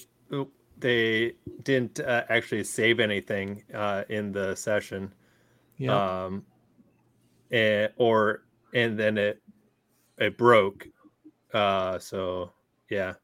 they 0.78 1.32
didn't 1.62 2.00
uh, 2.00 2.24
actually 2.28 2.64
save 2.64 3.00
anything 3.00 3.62
uh, 3.72 4.04
in 4.08 4.32
the 4.32 4.54
session. 4.54 5.12
Yeah. 5.78 6.24
Um, 6.24 6.44
and, 7.50 7.92
or 7.96 8.42
and 8.74 8.98
then 8.98 9.18
it 9.18 9.40
it 10.18 10.36
broke. 10.36 10.88
Uh, 11.52 11.98
so 11.98 12.52
yeah, 12.90 13.14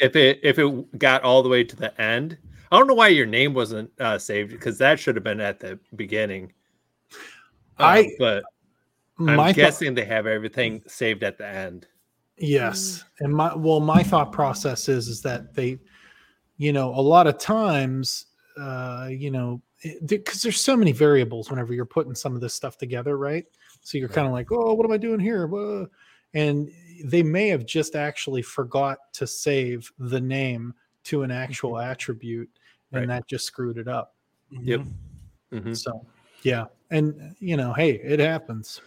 if 0.00 0.16
it 0.16 0.40
if 0.42 0.58
it 0.58 0.98
got 0.98 1.22
all 1.22 1.42
the 1.42 1.48
way 1.48 1.64
to 1.64 1.76
the 1.76 1.98
end, 2.00 2.36
I 2.72 2.78
don't 2.78 2.86
know 2.86 2.94
why 2.94 3.08
your 3.08 3.26
name 3.26 3.54
wasn't 3.54 3.90
uh, 4.00 4.18
saved 4.18 4.50
because 4.50 4.78
that 4.78 4.98
should 4.98 5.14
have 5.14 5.24
been 5.24 5.40
at 5.40 5.60
the 5.60 5.78
beginning. 5.94 6.52
Uh, 7.78 7.84
I- 7.84 8.10
but 8.18 8.44
I'm 9.18 9.26
My 9.36 9.48
thought- 9.52 9.56
guessing 9.56 9.94
they 9.94 10.04
have 10.06 10.26
everything 10.26 10.82
saved 10.86 11.22
at 11.22 11.38
the 11.38 11.46
end. 11.46 11.86
Yes, 12.36 13.04
and 13.20 13.32
my 13.32 13.54
well, 13.54 13.78
my 13.78 14.02
thought 14.02 14.32
process 14.32 14.88
is 14.88 15.06
is 15.06 15.22
that 15.22 15.54
they, 15.54 15.78
you 16.56 16.72
know, 16.72 16.90
a 16.94 17.00
lot 17.00 17.28
of 17.28 17.38
times, 17.38 18.26
uh, 18.58 19.08
you 19.10 19.30
know, 19.30 19.62
because 20.06 20.42
there's 20.42 20.60
so 20.60 20.76
many 20.76 20.90
variables 20.90 21.48
whenever 21.48 21.72
you're 21.74 21.84
putting 21.84 22.14
some 22.14 22.34
of 22.34 22.40
this 22.40 22.52
stuff 22.52 22.76
together, 22.76 23.16
right? 23.18 23.44
So 23.82 23.98
you're 23.98 24.08
kind 24.08 24.26
of 24.26 24.32
like, 24.32 24.50
oh, 24.50 24.72
what 24.74 24.84
am 24.84 24.90
I 24.92 24.96
doing 24.96 25.20
here? 25.20 25.46
Whoa. 25.46 25.86
And 26.32 26.72
they 27.04 27.22
may 27.22 27.48
have 27.48 27.66
just 27.66 27.94
actually 27.94 28.42
forgot 28.42 28.98
to 29.12 29.26
save 29.28 29.92
the 30.00 30.20
name 30.20 30.74
to 31.04 31.22
an 31.22 31.30
actual 31.30 31.78
attribute, 31.78 32.50
and 32.90 33.02
Right. 33.02 33.08
that 33.20 33.28
just 33.28 33.46
screwed 33.46 33.78
it 33.78 33.86
up. 33.86 34.16
Yep. 34.50 34.80
Mm-hmm. 35.52 35.68
Mhm. 35.70 35.76
So, 35.76 36.04
yeah, 36.42 36.64
and 36.90 37.36
you 37.38 37.56
know, 37.56 37.72
hey, 37.74 37.92
it 37.92 38.18
happens. 38.18 38.80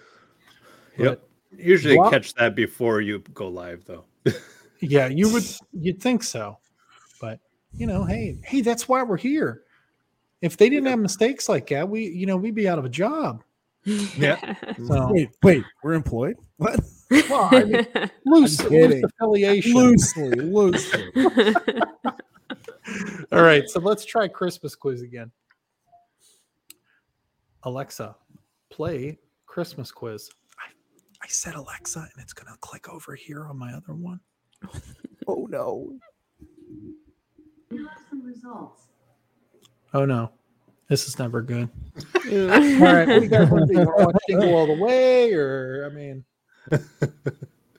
Yep. 0.98 1.24
Usually 1.58 1.96
Blo- 1.96 2.10
catch 2.10 2.34
that 2.36 2.56
before 2.56 3.02
you 3.02 3.20
go 3.34 3.48
live, 3.48 3.86
though. 3.86 4.06
Yeah, 4.80 5.08
you 5.08 5.32
would 5.34 5.44
you'd 5.74 6.02
think 6.02 6.24
so. 6.24 6.60
But 7.20 7.40
you 7.74 7.88
know, 7.88 8.04
hey, 8.04 8.38
hey, 8.44 8.62
that's 8.62 8.88
why 8.88 9.02
we're 9.04 9.18
here. 9.18 9.64
If 10.42 10.58
they 10.58 10.70
didn't 10.70 10.88
have 10.88 11.00
mistakes 11.00 11.50
like 11.50 11.68
that, 11.70 11.90
we 11.90 12.08
you 12.08 12.26
know, 12.26 12.38
we'd 12.38 12.56
be 12.56 12.70
out 12.70 12.80
of 12.80 12.86
a 12.86 12.90
job. 12.90 13.44
Yeah. 14.18 14.56
So 14.86 15.08
Wait, 15.14 15.30
wait. 15.42 15.64
We're 15.82 15.94
employed. 15.94 16.36
What? 16.58 16.80
well, 17.10 17.50
I 17.52 17.64
mean, 17.64 17.88
loose, 18.26 18.62
loose 18.66 19.04
affiliation. 19.04 19.74
Loosely, 19.74 20.30
loosely. 20.30 21.12
All 23.32 23.42
right, 23.42 23.64
so 23.70 23.80
let's 23.80 24.04
try 24.04 24.28
Christmas 24.28 24.76
quiz 24.76 25.02
again. 25.02 25.32
Alexa, 27.64 28.16
play 28.70 29.20
Christmas 29.46 29.92
quiz. 29.92 30.30
I, 31.28 31.30
I 31.30 31.32
said 31.32 31.56
Alexa, 31.56 32.00
and 32.00 32.24
it's 32.24 32.34
gonna 32.34 32.56
click 32.62 32.88
over 32.90 33.14
here 33.16 33.46
on 33.46 33.58
my 33.58 33.74
other 33.74 33.94
one. 33.94 34.20
Oh 35.30 35.46
no. 35.50 35.92
Here 37.70 37.84
are 37.84 37.98
some 38.10 38.24
results. 38.24 38.84
Oh 39.94 40.06
no. 40.06 40.32
This 40.88 41.06
is 41.06 41.20
never 41.20 41.42
good. 41.42 41.68
All 42.16 42.32
right, 42.32 43.06
what 43.06 43.20
do 43.20 43.24
you 43.24 43.28
guys 43.28 43.50
want 43.50 43.68
to 43.68 43.74
do? 43.74 43.82
You 43.82 43.86
want 43.88 44.00
to 44.00 44.06
watch 44.06 44.16
Jingle 44.30 44.56
All 44.56 44.68
the 44.68 44.82
Way, 44.82 45.34
or 45.34 45.86
I 45.86 45.94
mean, 45.94 46.24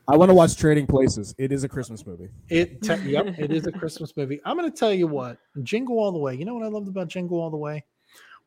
I 0.06 0.16
want 0.18 0.28
to 0.28 0.34
watch 0.34 0.58
Trading 0.58 0.86
Places. 0.86 1.34
It 1.38 1.52
is 1.52 1.64
a 1.64 1.70
Christmas 1.70 2.06
movie. 2.06 2.28
it. 2.50 2.82
Te- 2.82 3.10
yep, 3.10 3.28
it 3.38 3.50
is 3.50 3.66
a 3.66 3.72
Christmas 3.72 4.14
movie. 4.14 4.42
I'm 4.44 4.58
going 4.58 4.70
to 4.70 4.76
tell 4.76 4.92
you 4.92 5.06
what, 5.06 5.38
Jingle 5.62 5.98
All 5.98 6.12
the 6.12 6.18
Way. 6.18 6.34
You 6.34 6.44
know 6.44 6.52
what 6.52 6.64
I 6.64 6.68
loved 6.68 6.88
about 6.88 7.08
Jingle 7.08 7.40
All 7.40 7.48
the 7.48 7.56
Way? 7.56 7.82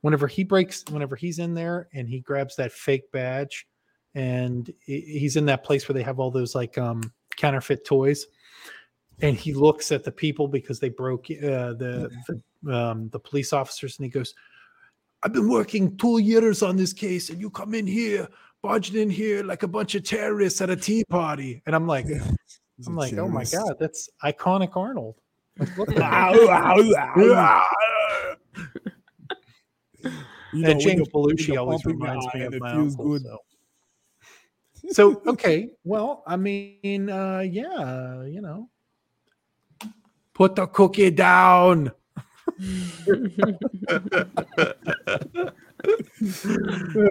Whenever 0.02 0.28
he 0.28 0.44
breaks, 0.44 0.84
whenever 0.92 1.16
he's 1.16 1.40
in 1.40 1.56
there 1.56 1.88
and 1.92 2.08
he 2.08 2.20
grabs 2.20 2.56
that 2.58 2.72
fake 2.72 3.12
badge, 3.12 3.66
and 4.16 4.72
he's 4.86 5.36
in 5.36 5.46
that 5.46 5.64
place 5.64 5.88
where 5.88 5.94
they 5.94 6.04
have 6.04 6.20
all 6.20 6.32
those 6.32 6.56
like 6.56 6.78
um 6.78 7.02
counterfeit 7.38 7.86
toys, 7.86 8.28
and 9.22 9.36
he 9.36 9.54
looks 9.54 9.92
at 9.92 10.04
the 10.04 10.12
people 10.12 10.48
because 10.48 10.80
they 10.80 10.90
broke 10.90 11.26
uh, 11.32 11.74
the 11.74 12.12
the, 12.64 12.76
um, 12.76 13.10
the 13.10 13.20
police 13.20 13.54
officers, 13.54 13.98
and 13.98 14.06
he 14.06 14.10
goes, 14.10 14.34
"I've 15.24 15.34
been 15.34 15.50
working 15.50 15.98
two 15.98 16.20
years 16.20 16.62
on 16.62 16.76
this 16.76 16.94
case, 16.94 17.30
and 17.30 17.40
you 17.40 17.50
come 17.50 17.74
in 17.74 17.88
here." 17.88 18.28
Barging 18.64 19.02
in 19.02 19.10
here 19.10 19.44
like 19.44 19.64
a 19.64 19.68
bunch 19.68 19.96
of 19.96 20.04
terrorists 20.04 20.62
at 20.62 20.70
a 20.70 20.76
tea 20.76 21.04
party, 21.10 21.64
and 21.66 21.76
I'm 21.76 21.88
like, 21.88 22.06
He's 22.06 22.88
I'm 22.88 22.96
like, 22.96 23.14
oh 23.14 23.28
my 23.28 23.44
god, 23.44 23.78
that's 23.80 24.08
iconic 24.24 24.76
Arnold. 24.76 25.16
You 30.54 30.64
know, 30.64 30.72
and 30.72 30.80
James 30.82 31.08
Belushi 31.10 31.58
always 31.58 31.86
reminds 31.86 32.26
me 32.34 32.42
of 32.42 32.60
my 32.60 32.74
uncle. 32.74 33.06
good. 33.06 33.22
So. 33.22 33.38
So 34.90 35.22
okay, 35.28 35.70
well, 35.84 36.24
I 36.26 36.36
mean, 36.36 37.10
uh, 37.10 37.40
yeah, 37.40 38.24
you 38.26 38.42
know, 38.42 38.70
put 40.34 40.56
the 40.56 40.68
cookie 40.68 41.12
down. 41.12 41.92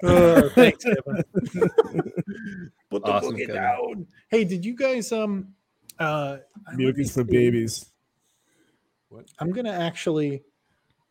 Uh, 0.02 0.48
thanks, 0.54 0.84
Put 2.90 3.04
the 3.04 3.10
Awesome, 3.10 3.30
cookie 3.32 3.46
Kevin. 3.46 3.54
down. 3.62 4.06
Hey, 4.28 4.44
did 4.44 4.64
you 4.64 4.74
guys 4.76 5.12
um 5.12 5.48
uh 5.98 6.38
let 6.66 6.76
Milk 6.76 6.98
is 6.98 7.12
for 7.14 7.24
babies. 7.24 7.90
What? 9.08 9.26
I'm 9.38 9.50
gonna 9.52 9.72
actually 9.72 10.42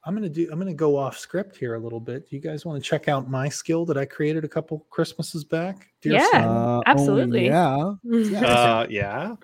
I'm 0.10 0.16
gonna 0.16 0.28
do 0.28 0.50
I'm 0.52 0.58
gonna 0.58 0.74
go 0.74 0.98
off 0.98 1.20
script 1.20 1.56
here 1.56 1.76
a 1.76 1.80
little 1.80 2.00
bit. 2.00 2.28
Do 2.28 2.36
you 2.36 2.42
guys 2.42 2.66
want 2.66 2.84
to 2.84 2.90
check 2.90 3.08
out 3.08 3.30
my 3.30 3.48
skill 3.48 3.86
that 3.86 3.96
I 3.96 4.06
created 4.06 4.44
a 4.44 4.48
couple 4.48 4.84
Christmases 4.90 5.44
back? 5.44 5.90
Dear 6.02 6.14
Yeah. 6.14 6.28
Sam? 6.32 6.50
Uh, 6.50 6.78
oh, 6.78 6.84
absolutely. 6.88 7.46
yeah. 7.46 7.94
yeah. 8.04 8.44
Uh, 8.44 8.88
yeah. 8.90 9.36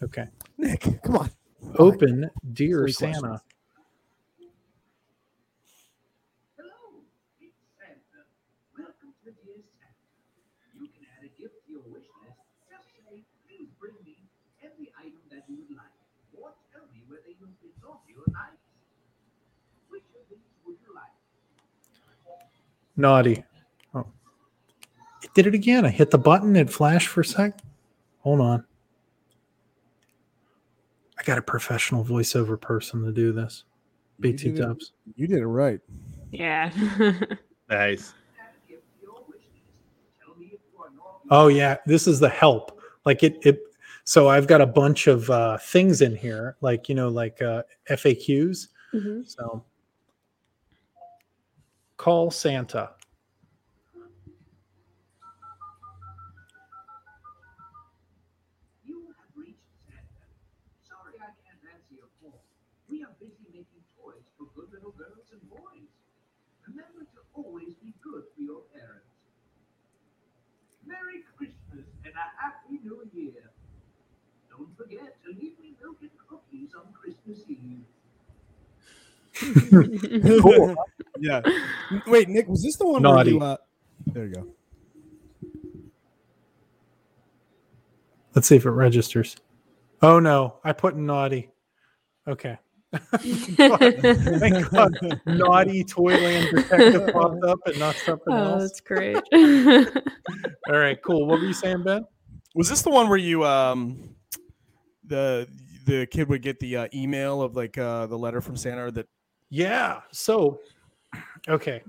Okay. 0.00 0.26
Nick, 0.58 1.02
come 1.02 1.16
on. 1.16 1.30
Open 1.80 2.30
Dear 2.52 2.86
Santa. 2.86 3.18
questions. 3.20 3.40
Hello, 6.54 7.02
it's 7.42 7.58
Santa. 7.74 8.22
Welcome 8.78 9.10
to 9.26 9.30
Dear 9.42 9.58
Santa. 9.74 9.90
You 10.78 10.86
can 10.86 11.02
add 11.18 11.26
a 11.26 11.30
gift 11.34 11.66
to 11.66 11.72
your 11.74 11.82
wish 11.90 12.06
list. 12.22 12.38
Just 12.70 12.86
say, 13.10 13.26
please 13.50 13.66
bring 13.82 13.98
me 14.06 14.22
every 14.62 14.94
item 15.02 15.18
that 15.34 15.42
you 15.50 15.66
would 15.66 15.74
like. 15.74 15.90
Or 16.38 16.54
tell 16.70 16.86
me 16.94 17.02
whether 17.10 17.26
you've 17.26 17.58
been 17.58 17.74
naughty 17.82 18.14
or 18.14 18.30
nice. 18.30 18.54
Which 19.90 20.10
of 20.18 20.26
these 20.26 20.42
would 20.66 20.74
you 20.82 20.90
like? 20.90 21.14
Naughty. 22.96 23.44
Oh. 23.94 24.06
It 25.22 25.32
did 25.34 25.46
it 25.46 25.54
again. 25.54 25.84
I 25.84 25.88
hit 25.90 26.10
the 26.10 26.18
button, 26.18 26.56
it 26.56 26.70
flashed 26.70 27.08
for 27.08 27.22
a 27.22 27.24
sec. 27.24 27.58
Hold 28.20 28.40
on. 28.40 28.64
I 31.18 31.22
got 31.22 31.38
a 31.38 31.42
professional 31.42 32.04
voiceover 32.04 32.60
person 32.60 33.04
to 33.04 33.12
do 33.12 33.32
this. 33.32 33.64
You 34.18 34.22
BT 34.22 34.48
it- 34.50 34.56
dubs. 34.56 34.92
You 35.16 35.26
did 35.26 35.38
it 35.38 35.46
right. 35.46 35.80
yeah. 36.30 36.70
Nice. 37.70 38.12
Add 38.38 38.50
a 38.66 38.68
gift 38.70 38.82
to 39.00 39.02
your 39.06 39.14
wish 39.26 39.38
list. 39.38 39.64
Tell 40.22 40.34
me 40.36 40.50
if 40.52 40.60
you 40.70 40.82
are 40.82 40.90
naughty. 40.90 41.28
Oh 41.30 41.48
yeah, 41.48 41.78
this 41.86 42.06
is 42.06 42.20
the 42.20 42.28
help. 42.28 42.78
Like 43.06 43.22
it 43.22 43.38
it 43.40 43.58
so 44.04 44.28
I've 44.28 44.46
got 44.46 44.60
a 44.60 44.66
bunch 44.66 45.06
of 45.06 45.30
uh 45.30 45.56
things 45.56 46.02
in 46.02 46.14
here, 46.14 46.56
like 46.60 46.90
you 46.90 46.94
know, 46.94 47.08
like 47.08 47.40
uh 47.40 47.62
FAQs. 47.88 48.68
Mhm. 48.92 49.26
So 49.26 49.64
call 51.96 52.30
Santa. 52.30 52.90
You 58.84 59.14
have 59.14 59.30
reached 59.36 59.62
Santa. 59.86 60.26
Sorry 60.82 61.14
I 61.22 61.30
can't 61.46 61.62
answer 61.70 61.94
your 61.94 62.10
call. 62.20 62.42
We 62.90 63.02
are 63.02 63.14
busy 63.20 63.46
making 63.52 63.84
toys 63.94 64.26
for 64.36 64.46
good 64.58 64.72
little 64.74 64.92
girls 64.92 65.30
and 65.32 65.42
boys. 65.48 65.88
Remember 66.66 67.06
to 67.14 67.20
always 67.34 67.74
be 67.78 67.94
good 68.02 68.24
for 68.34 68.42
your 68.42 68.62
parents. 68.74 69.06
Merry 70.86 71.24
Christmas 71.36 71.86
and 72.04 72.12
a 72.12 72.26
Happy 72.42 72.80
New 72.82 73.06
Year. 73.14 73.50
Don't 74.50 74.76
forget 74.76 75.16
to 75.24 75.30
leave 75.30 75.58
me 75.58 75.74
milk 75.80 75.98
and 76.02 76.10
cookies 76.28 76.74
on 76.74 76.92
Christmas 76.92 77.40
Eve. 77.48 77.86
Cool. 79.34 80.74
yeah. 81.20 81.40
Wait, 82.06 82.28
Nick, 82.28 82.48
was 82.48 82.62
this 82.62 82.76
the 82.76 82.86
one 82.86 83.02
Naughty. 83.02 83.34
where 83.34 83.48
you? 83.48 83.54
Uh, 83.54 83.56
there 84.06 84.24
you 84.26 84.34
go. 84.34 84.46
Let's 88.34 88.48
see 88.48 88.56
if 88.56 88.66
it 88.66 88.70
registers. 88.70 89.36
Oh 90.02 90.18
no, 90.18 90.56
I 90.64 90.72
put 90.72 90.96
naughty. 90.96 91.50
Okay. 92.26 92.58
Thank 93.16 94.70
God. 94.70 95.20
Naughty 95.26 95.84
Toyland 95.84 96.48
Detective 96.54 97.12
popped 97.12 97.44
up 97.44 97.58
and 97.66 97.78
not 97.78 97.96
something 97.96 98.32
oh, 98.32 98.52
else. 98.52 98.62
that's 98.62 98.80
great. 98.80 99.16
All 100.68 100.78
right, 100.78 101.00
cool. 101.02 101.26
What 101.26 101.40
were 101.40 101.46
you 101.46 101.54
saying, 101.54 101.82
Ben? 101.82 102.06
Was 102.54 102.68
this 102.68 102.82
the 102.82 102.90
one 102.90 103.08
where 103.08 103.18
you 103.18 103.44
um 103.44 104.14
the 105.04 105.48
the 105.86 106.06
kid 106.06 106.28
would 106.28 106.42
get 106.42 106.60
the 106.60 106.76
uh, 106.76 106.88
email 106.94 107.42
of 107.42 107.56
like 107.56 107.76
uh 107.78 108.06
the 108.06 108.18
letter 108.18 108.40
from 108.40 108.56
Santa 108.56 108.86
or 108.86 108.90
that 108.92 109.06
Yeah. 109.54 110.00
So, 110.10 110.58
okay. 111.48 111.80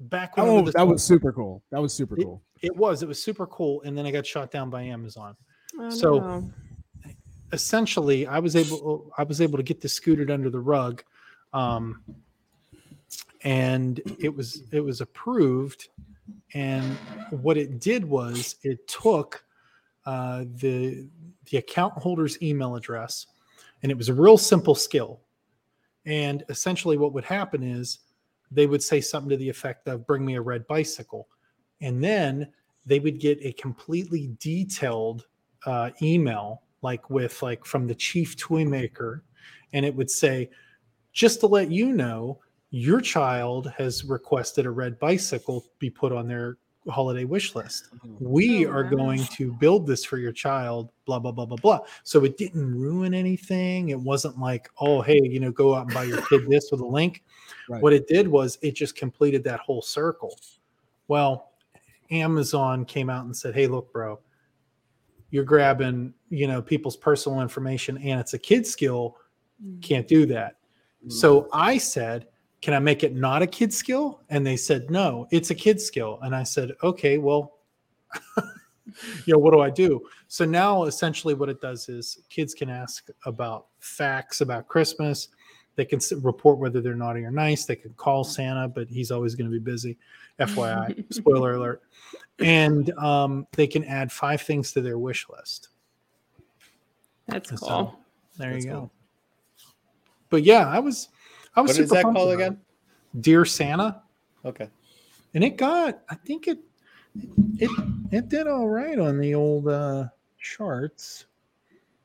Back 0.00 0.36
when 0.36 0.46
Oh, 0.48 0.60
this 0.60 0.74
that 0.74 0.84
was 0.86 1.04
super 1.04 1.32
cool. 1.32 1.62
That 1.70 1.80
was 1.80 1.94
super 1.94 2.16
cool. 2.16 2.42
it 2.62 2.74
was 2.74 3.00
it 3.04 3.06
was 3.06 3.22
super 3.22 3.46
cool, 3.46 3.80
and 3.82 3.96
then 3.96 4.06
I 4.06 4.10
got 4.10 4.26
shot 4.26 4.50
down 4.50 4.70
by 4.70 4.82
Amazon. 4.82 5.36
Oh, 5.78 5.88
So- 5.90 6.18
no. 6.18 6.50
essentially 7.52 8.26
i 8.26 8.38
was 8.40 8.56
able 8.56 9.12
i 9.16 9.22
was 9.22 9.40
able 9.40 9.56
to 9.56 9.62
get 9.62 9.80
this 9.80 9.92
scooted 9.92 10.28
under 10.30 10.50
the 10.50 10.58
rug 10.58 11.04
um, 11.52 12.02
and 13.42 14.00
it 14.18 14.34
was 14.34 14.62
it 14.72 14.80
was 14.80 15.00
approved 15.00 15.88
and 16.54 16.84
what 17.30 17.56
it 17.56 17.78
did 17.80 18.04
was 18.04 18.56
it 18.62 18.88
took 18.88 19.44
uh, 20.06 20.44
the 20.56 21.06
the 21.50 21.58
account 21.58 21.92
holder's 21.94 22.40
email 22.42 22.74
address 22.74 23.26
and 23.82 23.92
it 23.92 23.96
was 23.96 24.08
a 24.08 24.14
real 24.14 24.38
simple 24.38 24.74
skill 24.74 25.20
and 26.06 26.44
essentially 26.48 26.96
what 26.96 27.12
would 27.12 27.24
happen 27.24 27.62
is 27.62 28.00
they 28.50 28.66
would 28.66 28.82
say 28.82 29.00
something 29.00 29.30
to 29.30 29.36
the 29.36 29.48
effect 29.48 29.88
of 29.88 30.06
bring 30.06 30.24
me 30.24 30.36
a 30.36 30.40
red 30.40 30.66
bicycle. 30.66 31.28
And 31.80 32.02
then 32.02 32.52
they 32.86 33.00
would 33.00 33.18
get 33.18 33.38
a 33.42 33.52
completely 33.52 34.34
detailed 34.38 35.26
uh, 35.66 35.90
email 36.02 36.62
like 36.82 37.08
with 37.08 37.42
like 37.42 37.64
from 37.64 37.86
the 37.86 37.94
chief 37.94 38.36
toy 38.36 38.64
maker. 38.64 39.24
And 39.72 39.84
it 39.84 39.94
would 39.94 40.10
say 40.10 40.50
just 41.12 41.40
to 41.40 41.46
let 41.46 41.70
you 41.70 41.92
know 41.92 42.40
your 42.70 43.00
child 43.00 43.72
has 43.78 44.04
requested 44.04 44.66
a 44.66 44.70
red 44.70 44.98
bicycle 44.98 45.64
be 45.78 45.88
put 45.88 46.12
on 46.12 46.28
their 46.28 46.58
holiday 46.88 47.24
wish 47.24 47.54
list. 47.54 47.88
Mm-hmm. 47.94 48.16
We 48.20 48.66
Oh, 48.66 48.70
are 48.70 48.84
wow. 48.84 48.90
going 48.90 49.24
to 49.24 49.52
build 49.54 49.86
this 49.86 50.04
for 50.04 50.18
your 50.18 50.32
child 50.32 50.90
blah 51.06 51.18
blah 51.18 51.32
blah 51.32 51.46
blah 51.46 51.56
blah. 51.56 51.80
So 52.02 52.24
it 52.24 52.36
didn't 52.36 52.78
ruin 52.78 53.14
anything. 53.14 53.88
It 53.90 53.98
wasn't 54.00 54.38
like 54.38 54.68
oh 54.80 55.00
hey 55.02 55.20
you 55.22 55.40
know 55.40 55.50
go 55.50 55.74
out 55.74 55.86
and 55.86 55.94
buy 55.94 56.04
your 56.04 56.20
kid 56.22 56.42
this 56.48 56.70
with 56.70 56.80
a 56.80 56.86
link. 56.86 57.22
Right. 57.68 57.82
what 57.82 57.94
it 57.94 58.06
did 58.06 58.28
was 58.28 58.58
it 58.60 58.74
just 58.74 58.94
completed 58.96 59.42
that 59.44 59.60
whole 59.60 59.82
circle. 59.82 60.38
Well 61.08 61.50
amazon 62.10 62.84
came 62.84 63.08
out 63.08 63.24
and 63.24 63.34
said 63.34 63.54
hey 63.54 63.66
look 63.66 63.90
bro 63.90 64.20
you're 65.30 65.42
grabbing 65.42 66.12
you 66.28 66.46
know 66.46 66.60
people's 66.60 66.96
personal 66.98 67.40
information 67.40 67.96
and 67.98 68.20
it's 68.20 68.34
a 68.34 68.38
kid 68.38 68.66
skill. 68.66 69.16
Mm. 69.64 69.80
Can't 69.82 70.06
do 70.06 70.26
that. 70.26 70.56
Mm. 71.06 71.12
So 71.12 71.48
i 71.52 71.78
said 71.78 72.26
can 72.64 72.72
i 72.72 72.78
make 72.78 73.04
it 73.04 73.14
not 73.14 73.42
a 73.42 73.46
kid 73.46 73.72
skill? 73.74 74.20
And 74.30 74.44
they 74.46 74.56
said 74.56 74.90
no 74.90 75.28
it's 75.30 75.50
a 75.50 75.54
kid 75.54 75.78
skill. 75.80 76.18
And 76.22 76.34
i 76.34 76.42
said 76.42 76.72
okay 76.82 77.18
well 77.18 77.58
you 79.26 79.34
know 79.34 79.38
what 79.38 79.52
do 79.52 79.60
i 79.60 79.68
do? 79.70 80.00
So 80.28 80.44
now 80.46 80.84
essentially 80.84 81.34
what 81.34 81.50
it 81.50 81.60
does 81.60 81.88
is 81.90 82.20
kids 82.30 82.54
can 82.54 82.70
ask 82.70 83.08
about 83.26 83.66
facts 83.80 84.40
about 84.40 84.66
christmas. 84.66 85.28
They 85.76 85.84
can 85.84 86.00
report 86.22 86.58
whether 86.58 86.80
they're 86.80 86.94
naughty 86.94 87.22
or 87.24 87.30
nice. 87.30 87.66
They 87.66 87.76
can 87.76 87.92
call 87.94 88.24
santa 88.24 88.66
but 88.68 88.88
he's 88.88 89.10
always 89.10 89.34
going 89.34 89.50
to 89.50 89.52
be 89.52 89.58
busy 89.72 89.98
fyi 90.40 91.04
spoiler 91.12 91.52
alert. 91.56 91.82
And 92.38 92.90
um, 92.98 93.46
they 93.52 93.66
can 93.66 93.84
add 93.84 94.10
five 94.10 94.40
things 94.40 94.72
to 94.72 94.80
their 94.80 94.98
wish 94.98 95.26
list. 95.28 95.68
That's 97.26 97.50
So, 97.50 97.66
cool. 97.66 98.00
there 98.38 98.52
That's 98.52 98.64
you 98.64 98.70
go. 98.70 98.78
cool. 98.78 98.90
but 100.30 100.42
yeah 100.44 100.66
i 100.68 100.78
was 100.78 101.08
i 101.56 101.60
was 101.60 101.70
What 101.70 101.70
is 101.70 101.76
super 101.88 101.94
that 101.94 102.02
pumped 102.04 102.16
called 102.18 102.32
about 102.34 102.40
it. 102.40 102.46
again? 102.46 102.60
Dear 103.20 103.44
Santa, 103.44 104.02
Okay. 104.44 104.68
and 105.34 105.44
it 105.44 105.56
got 105.56 106.00
I 106.08 106.14
think 106.16 106.48
it 106.48 106.58
it 107.58 107.70
it 108.10 108.28
did 108.28 108.46
all 108.48 108.68
right 108.68 108.98
on 108.98 109.18
the 109.18 109.34
old 109.34 109.68
uh 109.68 110.06
charts. 110.40 111.26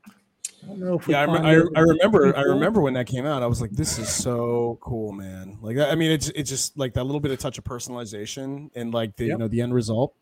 I 0.06 0.66
don't 0.66 0.78
know 0.78 0.94
if 0.98 1.08
Yeah, 1.08 1.22
I, 1.22 1.24
rem- 1.24 1.44
I, 1.46 1.78
I 1.78 1.82
remember. 1.82 2.36
I 2.36 2.42
remember 2.42 2.80
when 2.82 2.92
that 2.94 3.06
came 3.06 3.24
out. 3.26 3.42
I 3.42 3.46
was 3.46 3.60
like, 3.62 3.70
"This 3.70 3.98
is 3.98 4.08
so 4.10 4.78
cool, 4.82 5.10
man!" 5.12 5.56
Like, 5.62 5.78
I 5.78 5.94
mean, 5.94 6.10
it's 6.10 6.28
it's 6.30 6.50
just 6.50 6.76
like 6.78 6.92
that 6.94 7.04
little 7.04 7.18
bit 7.20 7.30
of 7.32 7.38
touch 7.38 7.56
of 7.56 7.64
personalization 7.64 8.70
and 8.74 8.92
like 8.92 9.16
the 9.16 9.24
you 9.24 9.38
know 9.38 9.48
the 9.48 9.62
end 9.62 9.72
result. 9.74 10.14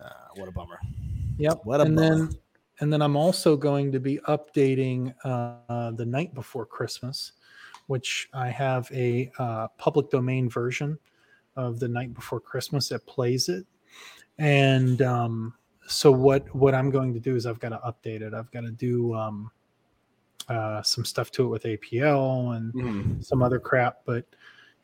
Uh, 0.00 0.08
what 0.36 0.48
a 0.48 0.52
bummer. 0.52 0.78
Yep. 1.38 1.60
What 1.64 1.80
a 1.80 1.84
and 1.84 1.96
bummer. 1.96 2.16
then 2.26 2.38
and 2.80 2.92
then 2.92 3.02
I'm 3.02 3.16
also 3.16 3.56
going 3.56 3.90
to 3.92 3.98
be 4.00 4.18
updating 4.28 5.12
uh, 5.24 5.90
the 5.90 6.06
night 6.06 6.34
before 6.34 6.64
Christmas, 6.64 7.32
which 7.86 8.28
I 8.32 8.48
have 8.48 8.90
a 8.92 9.30
uh, 9.38 9.68
public 9.78 10.10
domain 10.10 10.48
version 10.48 10.98
of 11.56 11.80
the 11.80 11.88
night 11.88 12.14
before 12.14 12.40
Christmas 12.40 12.88
that 12.88 13.06
plays 13.06 13.48
it. 13.48 13.66
And 14.38 15.02
um, 15.02 15.54
so 15.86 16.10
what 16.10 16.52
what 16.54 16.74
I'm 16.74 16.90
going 16.90 17.12
to 17.14 17.20
do 17.20 17.36
is 17.36 17.46
I've 17.46 17.60
got 17.60 17.70
to 17.70 17.78
update 17.78 18.22
it. 18.22 18.34
I've 18.34 18.50
got 18.50 18.62
to 18.62 18.70
do 18.70 19.14
um, 19.14 19.50
uh, 20.48 20.82
some 20.82 21.04
stuff 21.04 21.30
to 21.32 21.44
it 21.44 21.48
with 21.48 21.64
APL 21.64 22.56
and 22.56 22.72
Mhm. 22.74 23.24
some 23.24 23.42
other 23.42 23.58
crap, 23.58 24.00
but 24.04 24.24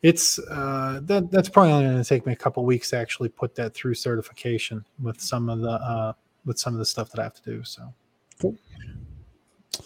it's 0.03 0.39
uh, 0.39 1.01
that 1.05 1.31
that's 1.31 1.49
probably 1.49 1.73
only 1.73 1.85
going 1.87 2.03
to 2.03 2.09
take 2.09 2.25
me 2.27 2.33
a 2.33 2.37
couple 2.37 2.65
weeks 2.65 2.91
to 2.91 2.97
actually 2.97 3.29
put 3.29 3.55
that 3.57 3.75
through 3.75 3.95
certification 3.95 4.85
with 5.03 5.21
some 5.21 5.49
of 5.49 5.61
the 5.61 5.71
uh, 5.71 6.13
with 6.45 6.59
some 6.59 6.75
of 6.75 6.79
the 6.79 6.85
stuff 6.85 7.11
that 7.11 7.21
I 7.21 7.25
have 7.25 7.35
to 7.35 7.43
do. 7.43 7.65
So, 7.65 7.93
Cool. 8.41 8.55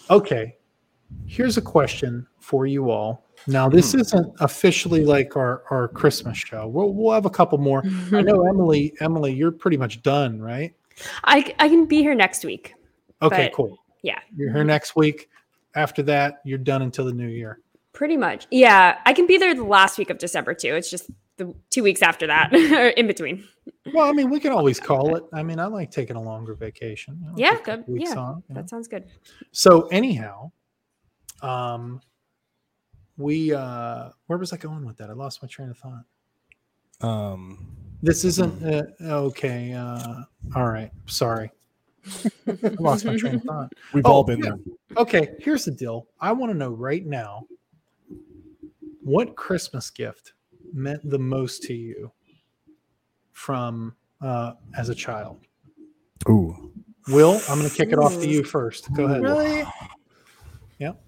okay, 0.09 0.55
here's 1.25 1.57
a 1.57 1.61
question 1.61 2.25
for 2.39 2.65
you 2.65 2.89
all. 2.89 3.25
Now, 3.47 3.67
this 3.69 3.91
Hmm. 3.91 3.99
isn't 3.99 4.33
officially 4.39 5.03
like 5.05 5.35
our 5.35 5.63
our 5.69 5.87
Christmas 5.89 6.37
show. 6.37 6.67
We'll 6.67 6.93
we'll 6.93 7.13
have 7.13 7.25
a 7.25 7.29
couple 7.29 7.57
more. 7.57 7.83
I 8.11 8.21
know 8.21 8.43
Emily. 8.49 8.93
Emily, 9.01 9.33
you're 9.33 9.51
pretty 9.51 9.77
much 9.77 10.01
done, 10.01 10.41
right? 10.41 10.73
I, 11.23 11.53
I 11.59 11.67
can 11.69 11.85
be 11.85 11.97
here 12.01 12.15
next 12.15 12.45
week. 12.45 12.75
Okay, 13.21 13.51
cool. 13.53 13.77
Yeah. 14.03 14.19
You're 14.35 14.53
here 14.53 14.63
next 14.63 14.95
week. 14.95 15.29
After 15.75 16.03
that, 16.03 16.39
you're 16.45 16.59
done 16.59 16.83
until 16.83 17.05
the 17.05 17.13
new 17.13 17.27
year. 17.27 17.59
Pretty 17.93 18.15
much. 18.15 18.47
Yeah. 18.51 18.99
I 19.05 19.13
can 19.13 19.25
be 19.25 19.37
there 19.37 19.55
the 19.55 19.63
last 19.63 19.97
week 19.97 20.09
of 20.11 20.19
December 20.19 20.53
too. 20.53 20.75
It's 20.75 20.89
just 20.91 21.09
the 21.37 21.53
two 21.71 21.81
weeks 21.83 22.01
after 22.03 22.27
that 22.27 22.53
or 22.53 22.89
in 22.99 23.07
between. 23.07 23.43
Well, 23.93 24.07
I 24.07 24.11
mean, 24.13 24.29
we 24.29 24.39
can 24.39 24.51
always 24.51 24.79
call 24.89 25.15
it. 25.15 25.23
I 25.33 25.41
mean, 25.41 25.59
I 25.59 25.65
like 25.65 25.89
taking 25.89 26.15
a 26.15 26.21
longer 26.21 26.53
vacation. 26.53 27.19
Yeah, 27.35 27.57
good. 27.63 27.83
Yeah, 27.87 28.09
on, 28.11 28.43
you 28.47 28.55
know. 28.55 28.61
That 28.61 28.69
sounds 28.69 28.87
good. 28.87 29.05
So 29.51 29.87
anyhow, 29.87 30.51
um, 31.43 32.01
we 33.17 33.53
uh, 33.53 34.09
where 34.27 34.39
was 34.39 34.53
I 34.53 34.57
going 34.57 34.85
with 34.85 34.97
that? 34.97 35.09
I 35.09 35.13
lost 35.13 35.41
my 35.41 35.47
train 35.47 35.69
of 35.69 35.77
thought. 35.77 36.05
Um, 37.07 37.67
This 38.01 38.23
isn't 38.23 38.63
uh, 38.63 38.83
okay. 39.01 39.73
Uh, 39.73 40.23
all 40.55 40.67
right, 40.67 40.91
sorry, 41.05 41.51
I 42.47 42.57
lost 42.79 43.05
my 43.05 43.17
train 43.17 43.35
of 43.35 43.43
thought. 43.43 43.71
we've 43.93 44.05
Oh, 44.05 44.11
all 44.11 44.23
been 44.23 44.39
yeah. 44.39 44.51
there. 44.51 44.97
Okay, 44.97 45.35
here's 45.39 45.65
the 45.65 45.71
deal. 45.71 46.07
I 46.19 46.31
want 46.31 46.51
to 46.51 46.57
know 46.57 46.71
right 46.71 47.05
now 47.05 47.45
what 49.01 49.35
Christmas 49.35 49.89
gift 49.89 50.33
meant 50.73 51.07
the 51.09 51.19
most 51.19 51.61
to 51.63 51.73
you 51.73 52.11
from 53.31 53.95
uh, 54.21 54.53
as 54.77 54.89
a 54.89 54.95
child. 54.95 55.39
Ooh. 56.29 56.71
Will, 57.09 57.41
I'm 57.49 57.59
going 57.59 57.69
to 57.69 57.75
kick 57.75 57.91
it 57.91 57.99
off 57.99 58.13
to 58.13 58.27
you 58.27 58.45
first. 58.45 58.91
Go 58.93 59.05
ahead. 59.05 59.21
Really? 59.21 59.63
Yep. 60.79 61.03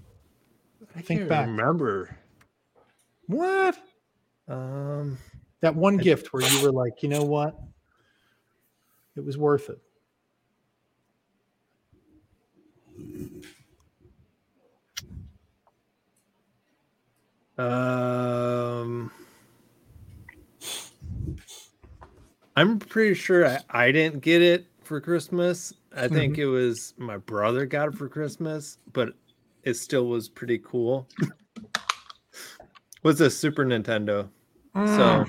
I 0.95 1.01
Think 1.01 1.19
can't 1.19 1.29
back. 1.29 1.47
remember. 1.47 2.17
What? 3.27 3.77
Um, 4.47 5.17
That 5.61 5.75
one 5.75 5.97
gift 5.97 6.31
where 6.33 6.43
you 6.43 6.61
were 6.61 6.71
like, 6.71 7.03
you 7.03 7.09
know 7.09 7.23
what? 7.23 7.59
It 9.15 9.25
was 9.25 9.37
worth 9.37 9.69
it. 9.69 9.79
um, 17.57 19.11
I'm 22.55 22.79
pretty 22.79 23.13
sure 23.15 23.47
I, 23.47 23.59
I 23.69 23.91
didn't 23.91 24.21
get 24.21 24.41
it 24.41 24.65
for 24.83 25.01
Christmas. 25.01 25.73
I 25.95 26.07
think 26.07 26.37
it 26.37 26.45
was 26.45 26.93
my 26.97 27.17
brother 27.17 27.65
got 27.65 27.89
it 27.89 27.95
for 27.95 28.09
Christmas, 28.09 28.77
but 28.91 29.13
it 29.65 29.73
still 29.75 30.07
was 30.07 30.29
pretty 30.29 30.59
cool. 30.59 31.07
was 33.03 33.19
a 33.21 33.29
Super 33.29 33.65
Nintendo. 33.65 34.29
So 34.75 35.25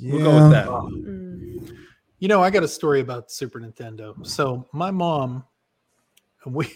we'll 0.00 0.22
go 0.24 0.42
with 0.42 0.50
that. 0.52 0.66
Mm. 0.66 1.76
You 2.18 2.28
know, 2.28 2.42
I 2.42 2.50
got 2.50 2.62
a 2.62 2.68
story 2.68 3.00
about 3.00 3.30
Super 3.30 3.60
Nintendo. 3.60 4.26
So 4.26 4.68
my 4.72 4.90
mom, 4.90 5.44
we 6.46 6.72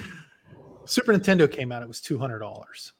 Super 0.84 1.12
Nintendo 1.14 1.50
came 1.50 1.72
out. 1.72 1.82
It 1.82 1.88
was 1.88 2.00
two 2.00 2.18
hundred 2.18 2.40
dollars. 2.40 2.92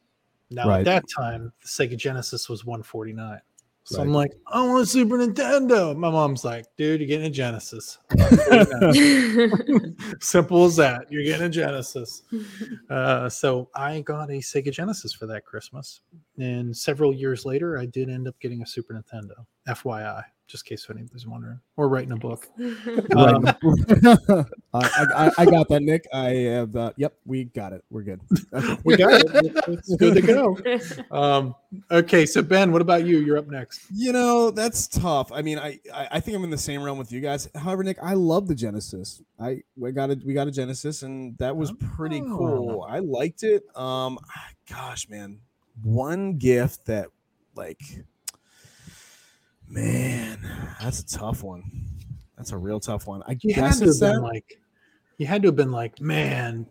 Now 0.51 0.69
Right. 0.69 0.81
at 0.81 0.85
that 0.85 1.05
time, 1.15 1.53
the 1.61 1.67
Sega 1.69 1.97
Genesis 1.97 2.49
was 2.49 2.65
one 2.65 2.83
forty 2.83 3.13
nine. 3.13 3.41
So 3.87 4.01
I'm 4.01 4.15
like, 4.15 4.33
I 4.47 4.67
want 4.67 4.83
a 4.83 4.87
Super 4.87 5.19
Nintendo. 5.19 5.95
My 5.95 6.11
mom's 6.11 6.43
like, 6.43 6.65
dude, 6.79 7.01
you're 7.01 7.07
getting 7.07 7.27
a 7.27 7.31
Genesis. 7.31 7.99
Simple 10.21 10.65
as 10.65 10.77
that. 10.77 11.05
You're 11.11 11.23
getting 11.23 11.47
a 11.47 11.51
Genesis. 11.51 12.23
Uh, 12.89 13.29
so 13.29 13.69
I 13.75 14.01
got 14.01 14.31
a 14.31 14.39
Sega 14.39 14.73
Genesis 14.73 15.13
for 15.13 15.27
that 15.27 15.45
Christmas. 15.45 16.01
And 16.39 16.75
several 16.75 17.13
years 17.13 17.45
later, 17.45 17.79
I 17.79 17.85
did 17.85 18.09
end 18.09 18.27
up 18.27 18.41
getting 18.41 18.63
a 18.63 18.67
Super 18.67 18.95
Nintendo. 18.95 19.45
FYI, 19.69 20.23
just 20.47 20.67
in 20.67 20.77
case 20.77 20.87
anybody's 20.91 21.27
wondering, 21.27 21.59
or 21.77 21.89
writing 21.89 22.13
a 22.13 22.17
book. 22.17 22.49
Um, 23.17 23.47
I, 24.75 25.07
I, 25.15 25.31
I 25.39 25.45
got 25.47 25.69
that, 25.69 25.81
Nick. 25.83 26.07
I 26.13 26.31
have. 26.31 26.75
Uh, 26.75 26.93
yep, 26.97 27.15
we 27.25 27.45
got 27.45 27.73
it. 27.73 27.85
We're 27.91 28.03
good. 28.03 28.21
Okay. 28.53 28.77
we 28.85 28.97
got 28.97 29.21
it. 29.25 29.53
It's 29.69 29.95
good 29.97 30.15
to 30.15 30.21
go. 30.23 30.59
Um, 31.17 31.55
okay, 31.91 32.27
so 32.27 32.43
Ben, 32.43 32.73
what 32.73 32.83
about 32.83 33.07
you? 33.07 33.19
You're 33.21 33.39
up 33.39 33.47
next. 33.49 33.83
You 33.93 34.13
know, 34.13 34.51
that's 34.51 34.89
tough. 34.89 35.31
I 35.33 35.43
mean, 35.43 35.59
I, 35.59 35.79
I 35.95 36.09
I 36.13 36.21
think 36.21 36.37
I'm 36.37 36.45
in 36.45 36.51
the 36.51 36.59
same 36.59 36.83
realm 36.83 36.99
with 36.99 37.13
you 37.13 37.21
guys. 37.21 37.49
However, 37.55 37.85
Nick, 37.85 37.99
I 38.03 38.15
love 38.15 38.49
the 38.49 38.55
Genesis. 38.55 39.23
I 39.39 39.63
we 39.77 39.93
got 39.93 40.11
a 40.11 40.21
we 40.25 40.35
got 40.35 40.49
a 40.49 40.53
Genesis, 40.53 41.03
and 41.03 41.39
that 41.39 41.57
was 41.57 41.73
pretty 41.97 42.21
Oh. 42.23 42.37
cool. 42.39 42.87
I 42.89 42.99
liked 42.99 43.43
it. 43.45 43.65
Um, 43.77 44.19
gosh, 44.69 45.09
man, 45.09 45.39
one 45.83 46.35
gift 46.39 46.87
that 46.87 47.09
like, 47.55 47.81
man, 49.75 50.39
that's 50.81 51.01
a 51.01 51.07
tough 51.07 51.43
one. 51.43 51.65
That's 52.37 52.53
a 52.53 52.57
real 52.57 52.81
tough 52.81 53.07
one. 53.07 53.23
I 53.27 53.37
You 53.41 53.55
had 53.55 53.63
guess 53.63 53.79
to 53.79 53.85
have 53.85 53.89
it's 53.91 54.01
that. 54.01 54.13
been 54.15 54.23
like, 54.23 54.61
you 55.19 55.27
had 55.27 55.43
to 55.43 55.49
have 55.49 55.57
been 55.57 55.73
like, 55.73 56.01
man, 56.01 56.67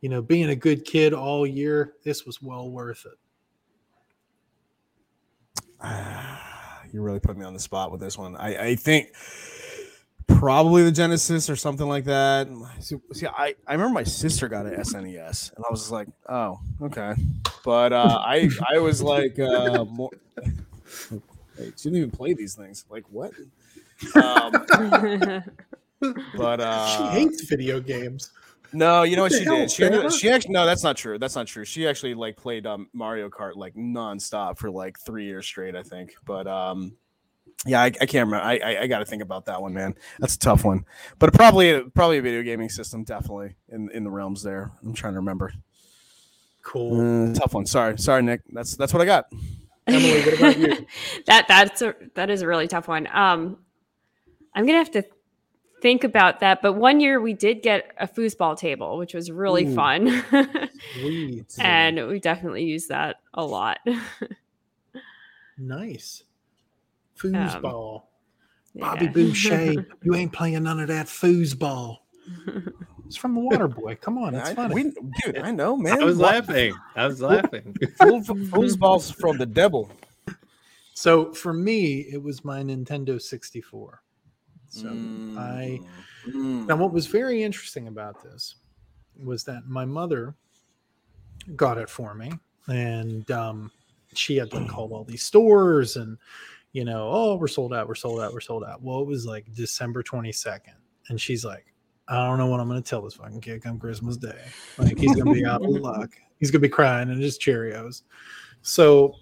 you 0.00 0.08
know, 0.08 0.20
being 0.20 0.48
a 0.50 0.56
good 0.56 0.84
kid 0.84 1.12
all 1.14 1.46
year, 1.46 1.94
this 2.04 2.26
was 2.26 2.42
well 2.42 2.70
worth 2.70 3.06
it. 3.06 3.18
You're 6.92 7.02
really 7.02 7.20
putting 7.20 7.40
me 7.40 7.46
on 7.46 7.54
the 7.54 7.60
spot 7.60 7.92
with 7.92 8.00
this 8.00 8.18
one. 8.18 8.34
I, 8.36 8.70
I 8.70 8.74
think 8.74 9.14
probably 10.26 10.82
the 10.82 10.90
Genesis 10.90 11.48
or 11.48 11.54
something 11.54 11.86
like 11.86 12.04
that. 12.06 12.48
See, 12.80 12.96
see, 13.12 13.26
I, 13.26 13.54
I 13.66 13.72
remember 13.74 13.94
my 13.94 14.02
sister 14.04 14.48
got 14.48 14.66
an 14.66 14.74
SNES, 14.74 15.54
and 15.54 15.64
I 15.64 15.70
was 15.70 15.92
like, 15.92 16.08
oh, 16.28 16.58
okay. 16.82 17.14
But 17.64 17.92
uh, 17.92 18.18
I 18.24 18.48
I 18.74 18.78
was 18.80 19.02
like, 19.02 19.38
uh, 19.38 19.84
more. 19.84 20.10
Wait, 21.60 21.78
she 21.78 21.90
didn't 21.90 21.98
even 21.98 22.10
play 22.10 22.32
these 22.32 22.54
things. 22.54 22.84
Like 22.88 23.04
what? 23.10 23.32
Um, 24.14 24.52
but 26.36 26.60
she 26.60 26.64
uh, 26.64 27.10
hates 27.10 27.44
video 27.44 27.80
games. 27.80 28.30
no, 28.72 29.02
you 29.02 29.16
know 29.16 29.22
what 29.22 29.32
the 29.32 29.38
she 29.38 29.44
hell, 29.44 29.56
did? 29.56 29.70
She 29.70 29.82
Sarah? 29.82 30.10
she 30.10 30.30
actually 30.30 30.54
no, 30.54 30.64
that's 30.64 30.82
not 30.82 30.96
true. 30.96 31.18
That's 31.18 31.36
not 31.36 31.46
true. 31.46 31.64
She 31.64 31.86
actually 31.86 32.14
like 32.14 32.36
played 32.36 32.66
um, 32.66 32.88
Mario 32.92 33.28
Kart 33.28 33.56
like 33.56 33.74
nonstop 33.74 34.58
for 34.58 34.70
like 34.70 34.98
three 34.98 35.26
years 35.26 35.46
straight, 35.46 35.76
I 35.76 35.82
think. 35.82 36.14
But 36.24 36.46
um, 36.46 36.96
yeah, 37.66 37.82
I, 37.82 37.86
I 37.86 38.06
can't 38.06 38.26
remember. 38.26 38.38
I 38.38 38.58
I, 38.58 38.82
I 38.82 38.86
got 38.86 39.00
to 39.00 39.04
think 39.04 39.22
about 39.22 39.44
that 39.46 39.60
one, 39.60 39.74
man. 39.74 39.94
That's 40.18 40.36
a 40.36 40.38
tough 40.38 40.64
one. 40.64 40.86
But 41.18 41.34
probably 41.34 41.82
probably 41.94 42.18
a 42.18 42.22
video 42.22 42.42
gaming 42.42 42.70
system, 42.70 43.04
definitely 43.04 43.56
in 43.68 43.90
in 43.90 44.04
the 44.04 44.10
realms 44.10 44.42
there. 44.42 44.72
I'm 44.82 44.94
trying 44.94 45.12
to 45.12 45.18
remember. 45.18 45.52
Cool. 46.62 47.30
Uh, 47.30 47.34
tough 47.34 47.54
one. 47.54 47.66
Sorry, 47.66 47.98
sorry, 47.98 48.22
Nick. 48.22 48.42
That's 48.50 48.76
that's 48.76 48.94
what 48.94 49.02
I 49.02 49.04
got. 49.04 49.26
Emily, 49.94 50.20
what 50.22 50.38
about 50.38 50.58
you? 50.58 50.86
that 51.26 51.46
that's 51.48 51.82
a 51.82 51.94
that 52.14 52.30
is 52.30 52.42
a 52.42 52.46
really 52.46 52.68
tough 52.68 52.88
one. 52.88 53.06
Um, 53.12 53.58
I'm 54.54 54.66
gonna 54.66 54.78
have 54.78 54.90
to 54.92 55.04
think 55.82 56.04
about 56.04 56.40
that. 56.40 56.62
But 56.62 56.74
one 56.74 57.00
year 57.00 57.20
we 57.20 57.34
did 57.34 57.62
get 57.62 57.90
a 57.98 58.06
foosball 58.06 58.56
table, 58.58 58.98
which 58.98 59.14
was 59.14 59.30
really 59.30 59.66
Ooh. 59.66 59.74
fun, 59.74 60.08
and 61.58 62.08
we 62.08 62.18
definitely 62.20 62.64
used 62.64 62.88
that 62.88 63.16
a 63.34 63.44
lot. 63.44 63.78
Nice. 65.58 66.22
Um, 67.22 67.32
Foosball. 67.34 68.02
Bobby 68.74 69.04
Yeah. 69.04 69.10
Boucher, 69.10 69.86
you 70.02 70.14
ain't 70.14 70.32
playing 70.32 70.62
none 70.62 70.80
of 70.80 70.88
that 70.88 71.04
foosball. 71.04 71.98
It's 73.10 73.16
from 73.16 73.34
the 73.34 73.40
Water 73.40 73.66
Boy. 73.66 73.96
Come 74.00 74.18
on, 74.18 74.36
it's 74.36 74.50
I, 74.50 74.54
funny. 74.54 74.72
we, 74.72 74.82
dude, 75.24 75.38
I 75.38 75.50
know, 75.50 75.76
man. 75.84 76.00
I 76.00 76.04
was 76.04 76.16
What- 76.16 76.32
laughing. 76.46 76.74
I 76.94 77.08
was 77.08 77.20
laughing. 77.20 77.74
Fool- 77.98 78.20
Foosball's 78.22 79.10
from 79.10 79.36
the 79.36 79.46
devil. 79.46 79.90
So 80.94 81.32
for 81.32 81.52
me, 81.52 82.02
it 82.02 82.22
was 82.22 82.44
my 82.44 82.62
Nintendo 82.62 83.20
64. 83.20 84.00
So 84.68 84.88
I 84.90 85.80
Mm. 86.28 86.66
now 86.68 86.76
what 86.76 86.92
was 86.92 87.06
very 87.08 87.42
interesting 87.42 87.88
about 87.88 88.22
this 88.22 88.56
was 89.24 89.42
that 89.44 89.66
my 89.66 89.84
mother 89.86 90.34
got 91.56 91.78
it 91.78 91.88
for 91.88 92.14
me, 92.14 92.30
and 92.68 93.28
um, 93.32 93.72
she 94.14 94.36
had 94.36 94.52
like 94.52 94.68
called 94.68 94.92
all 94.92 95.02
these 95.02 95.22
stores 95.24 95.96
and 95.96 96.16
you 96.72 96.84
know, 96.84 97.08
oh, 97.10 97.34
we're 97.34 97.48
sold 97.48 97.72
out, 97.74 97.88
we're 97.88 97.94
sold 97.96 98.20
out, 98.20 98.32
we're 98.32 98.40
sold 98.40 98.62
out. 98.62 98.80
Well, 98.82 99.00
it 99.00 99.06
was 99.06 99.26
like 99.26 99.52
December 99.54 100.02
22nd, 100.04 100.76
and 101.08 101.20
she's 101.20 101.44
like, 101.44 101.69
I 102.10 102.26
don't 102.26 102.38
know 102.38 102.46
what 102.48 102.60
I'm 102.60 102.66
gonna 102.68 102.82
tell 102.82 103.02
this 103.02 103.14
fucking 103.14 103.40
kid 103.40 103.62
come 103.62 103.78
Christmas 103.78 104.16
Day. 104.16 104.38
Like 104.78 104.98
he's 104.98 105.14
gonna 105.14 105.32
be 105.32 105.44
out 105.46 105.64
of 105.64 105.70
luck. 105.80 106.10
He's 106.38 106.50
gonna 106.50 106.60
be 106.60 106.68
crying 106.68 107.08
and 107.10 107.20
just 107.20 107.40
Cheerios. 107.40 108.02
So 108.62 109.14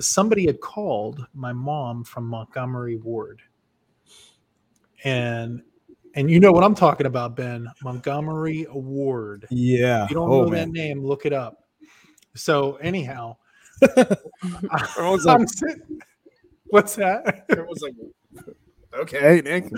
somebody 0.00 0.46
had 0.46 0.60
called 0.60 1.24
my 1.34 1.52
mom 1.52 2.04
from 2.04 2.26
Montgomery 2.26 2.96
Ward. 2.96 3.40
And 5.04 5.62
and 6.14 6.28
you 6.30 6.40
know 6.40 6.50
what 6.50 6.64
I'm 6.64 6.74
talking 6.74 7.06
about, 7.06 7.36
Ben. 7.36 7.68
Montgomery 7.84 8.66
Ward. 8.72 9.46
Yeah. 9.50 10.04
If 10.04 10.10
you 10.10 10.16
don't 10.16 10.28
oh 10.30 10.44
know 10.44 10.50
man. 10.50 10.72
that 10.72 10.78
name, 10.78 11.04
look 11.04 11.24
it 11.24 11.32
up. 11.32 11.64
So 12.34 12.76
anyhow, 12.76 13.36
Everyone's 13.96 15.24
like, 15.24 15.28
I'm 15.40 15.46
sitting- 15.46 16.00
what's 16.66 16.96
that? 16.96 17.44
everyone's 17.48 17.82
like, 17.82 17.94
okay, 18.94 19.40
Nick. 19.44 19.70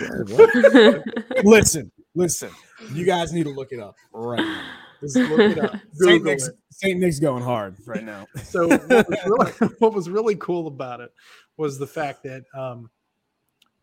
listen, 1.43 1.91
listen. 2.15 2.51
You 2.93 3.05
guys 3.05 3.33
need 3.33 3.43
to 3.43 3.51
look 3.51 3.71
it 3.71 3.79
up 3.79 3.95
right 4.11 4.39
now. 4.39 4.63
Just 5.01 5.15
look 5.15 5.39
it 5.39 5.59
up. 5.59 5.75
Saint 5.93 6.23
Nick's. 6.23 6.49
Saint 6.69 6.99
Nick's 6.99 7.19
going 7.19 7.43
hard 7.43 7.75
right 7.85 8.03
now. 8.03 8.27
So 8.43 8.67
what 8.67 8.89
was, 8.89 9.25
really, 9.25 9.73
what 9.79 9.93
was 9.93 10.09
really 10.09 10.35
cool 10.35 10.67
about 10.67 10.99
it 10.99 11.11
was 11.57 11.79
the 11.79 11.87
fact 11.87 12.23
that 12.23 12.43
um, 12.53 12.89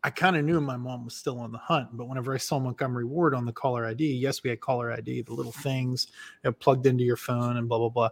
I 0.03 0.09
kind 0.09 0.37
of 0.37 0.45
knew 0.45 0.61
my 0.61 0.77
mom 0.77 1.05
was 1.05 1.15
still 1.15 1.39
on 1.39 1.51
the 1.51 1.57
hunt, 1.57 1.89
but 1.93 2.07
whenever 2.07 2.33
I 2.33 2.37
saw 2.37 2.59
Montgomery 2.59 3.05
Ward 3.05 3.35
on 3.35 3.45
the 3.45 3.51
caller 3.51 3.85
ID, 3.85 4.13
yes, 4.13 4.43
we 4.43 4.49
had 4.49 4.61
caller 4.61 4.91
ID, 4.91 5.23
the 5.23 5.33
little 5.33 5.51
things 5.51 6.07
that 6.43 6.53
plugged 6.53 6.85
into 6.85 7.03
your 7.03 7.17
phone 7.17 7.57
and 7.57 7.67
blah 7.67 7.79
blah 7.79 7.89
blah, 7.89 8.09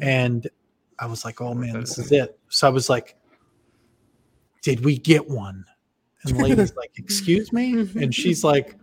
and 0.00 0.48
I 0.98 1.06
was 1.06 1.24
like, 1.24 1.40
oh 1.40 1.54
man, 1.54 1.80
this 1.80 1.98
is 1.98 2.10
it. 2.10 2.38
So 2.48 2.66
I 2.66 2.70
was 2.70 2.88
like, 2.88 3.16
did 4.62 4.84
we 4.84 4.96
get 4.98 5.28
one? 5.28 5.64
And 6.24 6.36
the 6.36 6.42
lady's 6.42 6.74
like, 6.74 6.92
excuse 6.96 7.52
me, 7.52 7.80
and 7.80 8.14
she's 8.14 8.42
like, 8.42 8.76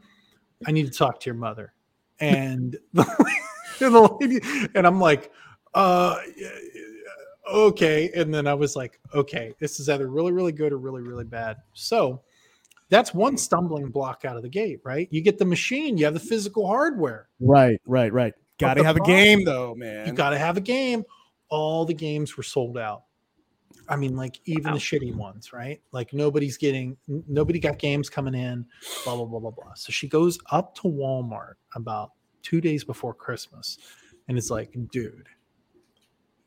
I 0.67 0.71
need 0.71 0.85
to 0.85 0.97
talk 0.97 1.19
to 1.21 1.25
your 1.25 1.35
mother, 1.35 1.73
and 2.19 2.77
the, 2.93 3.03
and, 3.81 3.95
the 3.95 4.17
lady, 4.19 4.69
and 4.75 4.85
I'm 4.85 4.99
like, 4.99 5.31
uh 5.73 6.17
okay. 7.51 8.09
And 8.15 8.33
then 8.33 8.47
i 8.47 8.53
was 8.53 8.75
like 8.75 8.99
okay 9.13 9.53
this 9.59 9.79
is 9.79 9.89
either 9.89 10.07
really 10.07 10.31
really 10.31 10.53
good 10.53 10.71
or 10.71 10.77
really 10.77 11.01
really 11.01 11.25
bad. 11.25 11.57
So 11.73 12.21
that's 12.89 13.13
one 13.13 13.37
stumbling 13.37 13.89
block 13.89 14.23
out 14.25 14.37
of 14.37 14.43
the 14.43 14.49
gate 14.49 14.79
right? 14.83 15.07
You 15.11 15.21
get 15.21 15.37
the 15.37 15.45
machine 15.45 15.97
you 15.97 16.05
have 16.05 16.13
the 16.13 16.19
physical 16.19 16.67
hardware. 16.67 17.27
Right, 17.39 17.81
right, 17.85 18.13
right. 18.13 18.33
Got 18.59 18.75
to 18.75 18.83
have 18.83 18.97
a 18.97 19.01
game 19.01 19.43
though, 19.43 19.75
man. 19.75 20.07
you 20.07 20.13
got 20.13 20.29
to 20.29 20.37
have 20.37 20.57
a 20.57 20.61
game. 20.61 21.03
All 21.49 21.85
the 21.85 21.93
games 21.93 22.37
were 22.37 22.43
sold 22.43 22.77
out 22.77 23.03
i 23.89 23.95
mean 23.95 24.15
like 24.15 24.39
even 24.45 24.73
the 24.73 24.79
shitty 24.79 25.15
ones 25.15 25.53
right? 25.53 25.81
Like 25.91 26.13
nobody's 26.13 26.57
getting 26.57 26.97
nobody 27.07 27.59
got 27.59 27.79
games 27.79 28.09
coming 28.09 28.33
in 28.35 28.65
blah 29.03 29.15
blah 29.15 29.25
blah 29.25 29.39
blah 29.39 29.51
blah. 29.51 29.73
So 29.75 29.91
she 29.91 30.07
goes 30.07 30.37
up 30.51 30.75
to 30.75 30.83
walmart 30.83 31.53
about 31.75 32.11
two 32.41 32.59
days 32.59 32.83
before 32.83 33.13
christmas 33.13 33.77
and 34.27 34.37
it's 34.37 34.49
like 34.49 34.75
dude 34.91 35.27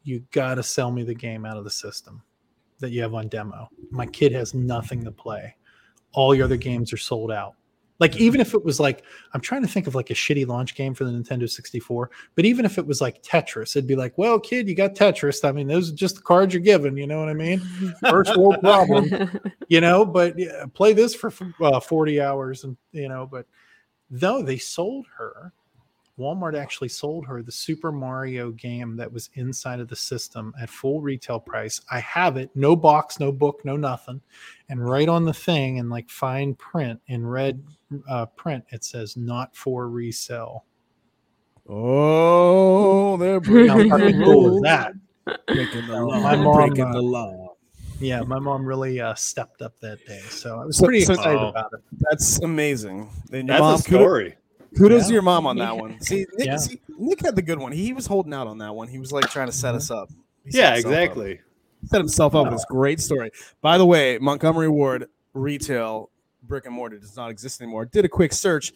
you 0.06 0.22
got 0.30 0.54
to 0.54 0.62
sell 0.62 0.92
me 0.92 1.02
the 1.02 1.14
game 1.14 1.44
out 1.44 1.56
of 1.56 1.64
the 1.64 1.70
system 1.70 2.22
that 2.78 2.90
you 2.90 3.02
have 3.02 3.12
on 3.12 3.26
demo. 3.26 3.68
My 3.90 4.06
kid 4.06 4.32
has 4.32 4.54
nothing 4.54 5.02
to 5.04 5.10
play. 5.10 5.56
All 6.12 6.32
your 6.32 6.44
other 6.44 6.56
games 6.56 6.92
are 6.92 6.98
sold 6.98 7.32
out 7.32 7.54
like 7.98 8.16
even 8.16 8.40
if 8.40 8.54
it 8.54 8.64
was 8.64 8.78
like 8.78 9.04
i'm 9.32 9.40
trying 9.40 9.62
to 9.62 9.68
think 9.68 9.86
of 9.86 9.94
like 9.94 10.10
a 10.10 10.14
shitty 10.14 10.46
launch 10.46 10.74
game 10.74 10.94
for 10.94 11.04
the 11.04 11.10
nintendo 11.10 11.48
64 11.48 12.10
but 12.34 12.44
even 12.44 12.64
if 12.64 12.78
it 12.78 12.86
was 12.86 13.00
like 13.00 13.22
tetris 13.22 13.76
it'd 13.76 13.86
be 13.86 13.96
like 13.96 14.16
well 14.18 14.38
kid 14.38 14.68
you 14.68 14.74
got 14.74 14.94
tetris. 14.94 15.46
I 15.46 15.52
mean 15.52 15.66
those 15.66 15.92
are 15.92 15.94
just 15.94 16.16
the 16.16 16.22
cards 16.22 16.54
you're 16.54 16.62
given 16.62 16.96
you 16.96 17.06
know 17.06 17.20
what 17.20 17.28
i 17.28 17.34
mean? 17.34 17.60
First 18.08 18.36
world 18.36 18.60
problem 18.60 19.30
you 19.68 19.80
know? 19.80 20.04
But 20.04 20.38
yeah, 20.38 20.64
play 20.72 20.92
this 20.92 21.14
for 21.14 21.32
uh, 21.60 21.80
40 21.80 22.20
hours 22.20 22.64
and 22.64 22.76
you 22.92 23.08
know 23.08 23.26
but 23.26 23.46
though 24.10 24.42
they 24.42 24.58
sold 24.58 25.06
her 25.16 25.52
walmart 26.18 26.56
actually 26.56 26.88
sold 26.88 27.26
her 27.26 27.42
the 27.42 27.52
super 27.52 27.92
mario 27.92 28.50
game 28.52 28.96
that 28.96 29.12
was 29.12 29.28
inside 29.34 29.80
of 29.80 29.88
the 29.88 29.96
system 29.96 30.54
at 30.60 30.70
full 30.70 31.00
retail 31.00 31.38
price. 31.38 31.80
I 31.90 32.00
have 32.00 32.36
it 32.36 32.50
no 32.54 32.74
box 32.74 33.20
no 33.20 33.30
book 33.32 33.60
no 33.64 33.76
nothing 33.76 34.20
and 34.68 34.84
right 34.84 35.08
on 35.08 35.24
the 35.24 35.34
thing 35.34 35.76
in 35.76 35.90
like 35.90 36.08
fine 36.08 36.54
print 36.54 37.00
in 37.06 37.26
red 37.26 37.62
uh, 38.08 38.26
print 38.26 38.64
it 38.70 38.84
says 38.84 39.16
not 39.16 39.54
for 39.56 39.88
resale 39.88 40.64
Oh, 41.68 43.16
they're 43.16 43.40
Now, 43.40 43.74
breaking 43.74 43.88
the 44.18 44.24
cool 44.24 44.56
is 44.56 44.62
that 44.62 44.92
Breaking 45.46 45.86
the 45.88 46.00
law. 46.04 46.20
My 46.20 46.36
mom, 46.36 46.54
breaking 46.68 46.84
uh, 46.84 46.92
the 46.92 47.02
law. 47.02 47.54
yeah 47.98 48.20
my 48.20 48.38
mom 48.38 48.64
really 48.64 49.00
uh, 49.00 49.14
stepped 49.14 49.62
up 49.62 49.72
that 49.80 49.98
day 50.06 50.20
so 50.28 50.60
i 50.60 50.64
was 50.64 50.76
So- 50.78 50.84
pretty 50.86 51.04
so- 51.04 51.14
excited 51.14 51.40
Oh. 51.40 51.48
about 51.48 51.72
it 51.72 51.80
That's 51.98 52.40
amazing. 52.40 53.08
And 53.32 53.48
your 53.48 53.58
That's 53.58 53.60
mom, 53.60 53.74
a 53.74 53.82
kudos- 53.82 53.88
story. 54.02 54.36
Kudos 54.76 55.02
Yeah. 55.02 55.06
to 55.08 55.12
your 55.14 55.22
mom 55.22 55.46
on 55.46 55.56
that 55.58 55.76
one. 55.76 55.98
See 56.02 56.26
Nick, 56.36 56.46
Yeah. 56.46 56.56
see, 56.58 56.80
Nick 56.98 57.24
had 57.24 57.34
the 57.34 57.40
good 57.42 57.58
one. 57.58 57.72
He 57.72 57.92
was 57.94 58.06
holding 58.06 58.34
out 58.34 58.46
on 58.46 58.58
that 58.58 58.74
one. 58.74 58.88
He 58.88 58.98
was 58.98 59.10
like 59.10 59.24
trying 59.30 59.46
to 59.46 59.52
set 59.52 59.74
us 59.74 59.90
up. 59.90 60.10
He 60.44 60.58
Yeah, 60.58 60.74
himself 60.74 60.92
up. 60.94 61.00
exactly. 61.00 61.40
Set 61.86 61.98
himself 61.98 62.34
up 62.34 62.44
with 62.46 62.54
this 62.54 62.64
great 62.68 63.00
story. 63.00 63.30
By 63.62 63.78
the 63.78 63.86
way, 63.86 64.18
Montgomery 64.18 64.68
Ward 64.68 65.08
retail 65.32 66.10
brick 66.46 66.66
and 66.66 66.74
mortar 66.74 66.98
does 66.98 67.16
not 67.16 67.30
exist 67.30 67.60
anymore. 67.60 67.84
Did 67.86 68.04
a 68.04 68.08
quick 68.08 68.32
search. 68.32 68.72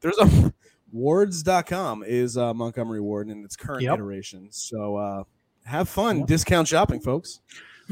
There's 0.00 0.18
a 0.18 0.52
wards.com 0.92 2.04
is 2.06 2.36
uh, 2.36 2.52
Montgomery 2.54 3.00
Ward 3.00 3.28
in 3.28 3.44
its 3.44 3.56
current 3.56 3.82
Yep. 3.82 3.94
iteration. 3.94 4.48
So 4.50 4.96
uh, 4.96 5.24
have 5.64 5.88
fun 5.88 6.20
Yep. 6.20 6.26
discount 6.28 6.68
shopping, 6.68 7.00
folks. 7.00 7.40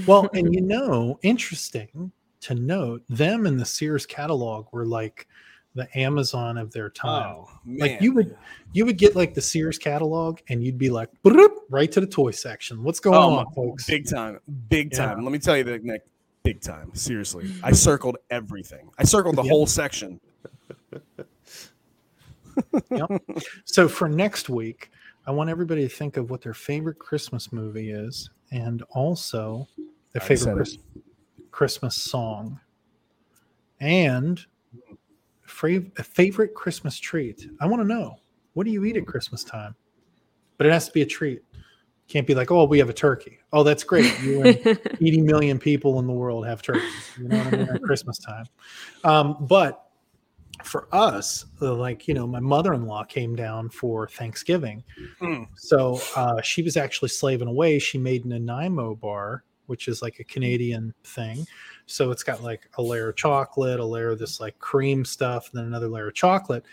well 0.06 0.28
and 0.32 0.52
you 0.54 0.60
know 0.62 1.18
interesting 1.22 2.12
to 2.40 2.54
note 2.54 3.02
them 3.08 3.46
and 3.46 3.58
the 3.58 3.64
sears 3.64 4.06
catalog 4.06 4.66
were 4.72 4.86
like 4.86 5.26
the 5.74 5.88
amazon 5.98 6.56
of 6.56 6.70
their 6.72 6.88
time 6.88 7.34
Oh, 7.36 7.48
like 7.66 8.00
you 8.00 8.12
would 8.14 8.36
you 8.72 8.86
would 8.86 8.96
get 8.96 9.16
like 9.16 9.34
the 9.34 9.42
sears 9.42 9.76
catalog 9.76 10.38
and 10.48 10.62
you'd 10.64 10.78
be 10.78 10.88
like 10.88 11.10
right 11.68 11.90
to 11.92 12.00
the 12.00 12.06
toy 12.06 12.30
section 12.30 12.82
what's 12.84 13.00
going 13.00 13.16
Oh, 13.16 13.38
on 13.38 13.52
folks 13.54 13.86
Big 13.86 14.08
time. 14.08 14.38
Big 14.68 14.92
Yeah. 14.92 15.06
time. 15.14 15.24
Let 15.24 15.32
me 15.32 15.38
tell 15.40 15.56
you 15.56 15.64
that, 15.64 15.82
Nick. 15.84 16.02
Big 16.42 16.60
time. 16.60 16.90
Seriously. 16.94 17.50
I 17.62 17.72
circled 17.72 18.16
everything. 18.30 18.88
I 18.98 19.04
circled 19.04 19.36
the 19.36 19.42
Yep. 19.42 19.50
whole 19.50 19.66
section. 19.66 20.20
yep. 22.90 23.10
so 23.64 23.86
for 23.88 24.08
next 24.08 24.48
week 24.48 24.90
i 25.26 25.30
want 25.30 25.48
everybody 25.48 25.82
to 25.82 25.88
think 25.88 26.16
of 26.16 26.28
what 26.30 26.40
their 26.42 26.54
favorite 26.54 26.98
christmas 26.98 27.52
movie 27.52 27.90
is 27.90 28.30
and 28.50 28.82
also 28.90 29.68
their 30.12 30.20
favorite 30.20 30.68
christmas 31.52 31.94
song 31.94 32.58
and 33.80 34.44
fra- 35.42 35.82
a 35.98 36.02
favorite 36.02 36.52
christmas 36.54 36.98
treat 36.98 37.48
i 37.60 37.66
want 37.66 37.80
to 37.80 37.86
know 37.86 38.16
what 38.54 38.64
do 38.64 38.72
you 38.72 38.84
eat 38.84 38.96
at 38.96 39.06
christmas 39.06 39.44
time 39.44 39.74
but 40.56 40.66
it 40.66 40.72
has 40.72 40.86
to 40.86 40.92
be 40.92 41.02
a 41.02 41.06
treat 41.06 41.42
can't 42.08 42.26
be 42.26 42.34
like 42.34 42.50
oh 42.50 42.64
we 42.64 42.78
have 42.78 42.88
a 42.88 42.94
turkey. 42.94 43.38
Oh 43.52 43.62
that's 43.62 43.84
great. 43.84 44.18
You 44.20 44.42
and 44.42 44.56
80 45.00 45.22
million 45.22 45.58
people 45.58 45.98
in 45.98 46.06
the 46.06 46.12
world 46.12 46.46
have 46.46 46.62
turkeys. 46.62 46.82
You 47.18 47.28
know 47.28 47.38
what 47.38 47.46
i 47.46 47.50
mean? 47.56 47.68
At 47.68 47.82
christmas 47.82 48.18
time. 48.18 48.46
Um, 49.04 49.36
but 49.40 49.84
for 50.64 50.88
us 50.92 51.46
uh, 51.62 51.72
like 51.72 52.08
you 52.08 52.14
know 52.14 52.26
my 52.26 52.40
mother-in-law 52.40 53.04
came 53.04 53.36
down 53.36 53.68
for 53.68 54.08
thanksgiving. 54.08 54.82
Mm. 55.20 55.46
so 55.56 56.00
uh, 56.16 56.40
she 56.42 56.62
was 56.62 56.76
actually 56.76 57.10
slaving 57.10 57.48
away. 57.48 57.78
She 57.78 57.98
made 57.98 58.24
an 58.24 58.30
nanaimo 58.30 58.94
bar 58.94 59.44
which 59.68 59.86
is 59.86 60.00
like 60.00 60.18
a 60.18 60.24
canadian 60.24 60.94
thing. 61.04 61.46
So 61.84 62.10
it's 62.10 62.22
got 62.22 62.42
like 62.42 62.70
a 62.78 62.82
layer 62.82 63.10
of 63.10 63.16
chocolate 63.16 63.78
a 63.80 63.84
layer 63.84 64.10
of 64.10 64.18
this 64.18 64.40
like 64.40 64.58
cream 64.58 65.04
stuff 65.04 65.50
and 65.50 65.58
then 65.58 65.66
another 65.66 65.88
layer 65.88 66.08
of 66.08 66.14
chocolate. 66.14 66.64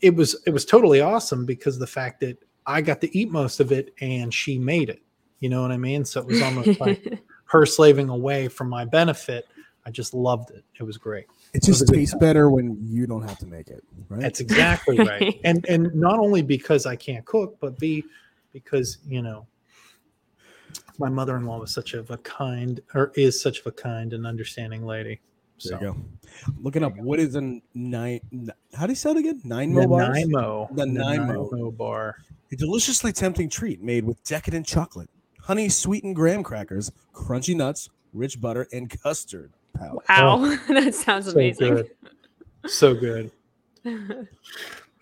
It 0.00 0.14
was 0.14 0.42
it 0.46 0.50
was 0.50 0.64
totally 0.64 1.00
awesome 1.00 1.46
because 1.46 1.78
the 1.78 1.86
fact 1.86 2.20
that 2.20 2.42
i 2.66 2.80
got 2.80 3.00
to 3.00 3.18
eat 3.18 3.30
most 3.30 3.60
of 3.60 3.72
it 3.72 3.94
and 4.00 4.32
she 4.32 4.58
made 4.58 4.88
it 4.88 5.02
you 5.40 5.48
know 5.48 5.62
what 5.62 5.70
i 5.70 5.76
mean 5.76 6.04
so 6.04 6.20
it 6.20 6.26
was 6.26 6.40
almost 6.42 6.80
like 6.80 7.22
her 7.44 7.66
slaving 7.66 8.08
away 8.08 8.48
for 8.48 8.64
my 8.64 8.84
benefit 8.84 9.46
i 9.86 9.90
just 9.90 10.14
loved 10.14 10.50
it 10.50 10.64
it 10.78 10.82
was 10.82 10.96
great 10.96 11.26
It 11.52 11.62
just 11.62 11.86
good 11.86 11.94
tastes 11.94 12.14
better 12.16 12.50
when 12.50 12.76
you 12.80 13.06
don't 13.06 13.22
have 13.28 13.38
to 13.38 13.46
make 13.46 13.68
it, 13.68 13.84
right? 14.08 14.20
that's 14.20 14.40
exactly 14.40 14.98
right. 14.98 15.38
And 15.44 15.64
and 15.68 15.94
not 15.94 16.18
only 16.18 16.42
because 16.42 16.84
I 16.86 16.96
can't 16.96 17.24
cook, 17.24 17.58
but 17.60 17.78
B 17.78 18.02
because, 18.52 18.98
you 19.06 19.22
know, 19.22 19.46
my 20.98 21.08
mother-in-law 21.08 21.58
was 21.60 21.72
such 21.72 21.94
of 21.94 22.10
a 22.10 22.16
kind 22.18 22.80
or 22.94 23.12
is 23.14 23.40
such 23.40 23.60
of 23.60 23.66
a 23.66 23.72
kind 23.72 24.12
and 24.12 24.26
understanding 24.26 24.84
lady. 24.84 25.20
So 25.58 25.70
There 25.70 25.80
you 25.88 25.94
go. 25.94 25.96
Looking 26.60 26.82
up 26.82 26.96
what 26.96 27.20
is 27.20 27.36
a 27.36 27.60
nine? 27.74 28.20
How 28.74 28.86
do 28.86 28.92
you 28.92 28.96
say 28.96 29.12
it 29.12 29.16
again? 29.18 29.40
Nine 29.44 29.72
mo 29.72 29.86
bars. 29.86 30.08
Nanaimo. 30.08 30.68
The 30.72 30.84
Nanaimo. 30.86 31.48
Nanaimo 31.50 31.70
bar. 31.70 32.16
A 32.52 32.56
deliciously 32.56 33.12
tempting 33.12 33.48
treat 33.48 33.82
made 33.82 34.04
with 34.04 34.22
decadent 34.24 34.66
chocolate, 34.66 35.08
honey 35.40 35.68
sweetened 35.68 36.16
graham 36.16 36.42
crackers, 36.42 36.90
crunchy 37.14 37.56
nuts, 37.56 37.88
rich 38.12 38.40
butter, 38.40 38.66
and 38.72 38.90
custard 39.02 39.52
powder. 39.74 39.94
Wow, 40.08 40.38
oh. 40.44 40.60
that 40.68 40.94
sounds 40.94 41.26
So 41.26 41.32
amazing. 41.32 41.74
good. 41.74 41.90
So 42.66 42.94
good. 42.94 43.30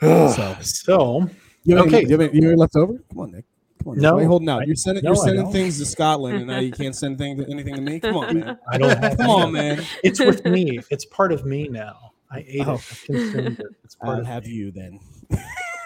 So- 0.00 0.57
so 0.62 1.30
You 1.64 1.76
have 1.76 1.86
Okay. 1.86 1.98
any, 1.98 2.07
you 2.07 2.12
have 2.12 2.20
any, 2.22 2.34
you 2.34 2.42
have 2.42 2.50
any 2.53 2.57
left 2.57 2.74
over? 2.76 2.94
Come 3.09 3.20
on, 3.20 3.30
Nick. 3.32 3.44
Come 3.82 3.92
on. 3.92 3.98
No, 3.98 4.14
Why 4.16 4.22
you 4.22 4.28
holding 4.28 4.48
out? 4.48 4.62
I- 4.62 4.64
You're 4.64 4.76
sending 4.76 5.04
no, 5.04 5.10
you're 5.10 5.16
sending 5.24 5.50
things 5.52 5.78
to 5.78 5.86
Scotland, 5.86 6.36
and 6.36 6.46
now 6.46 6.58
you 6.60 6.70
can't 6.72 6.94
send 6.94 7.18
things 7.18 7.44
anything 7.48 7.74
to 7.74 7.80
me. 7.80 8.00
Come 8.00 8.16
on, 8.16 8.38
man. 8.40 8.58
I 8.70 8.78
don't 8.78 8.96
have 8.98 9.16
Come 9.18 9.30
on, 9.30 9.52
man. 9.52 9.82
It's 10.04 10.20
with 10.20 10.44
me. 10.44 10.78
It's 10.90 11.04
part 11.06 11.32
of 11.32 11.44
me 11.44 11.68
now. 11.68 12.12
I 12.30 12.38
oh. 12.38 12.44
ate 12.46 12.66
Oh. 12.66 12.74
it. 12.74 12.80
I 12.80 13.06
consumed 13.06 13.60
it. 13.60 13.66
It's 13.84 13.94
part 13.96 14.14
I'll 14.16 14.20
of 14.20 14.26
have 14.26 14.44
me. 14.46 14.52
you 14.52 14.70
then. 14.72 15.00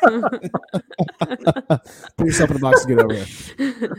Put 2.17 2.27
yourself 2.27 2.51
in 2.51 2.57
a 2.57 2.61
box 2.61 2.85
to 2.85 2.89
get 2.95 2.99
over 3.03 3.15
here. 3.15 3.97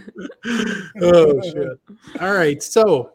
oh 1.01 1.41
shit. 1.41 1.79
All 2.21 2.33
right. 2.33 2.61
So 2.63 3.11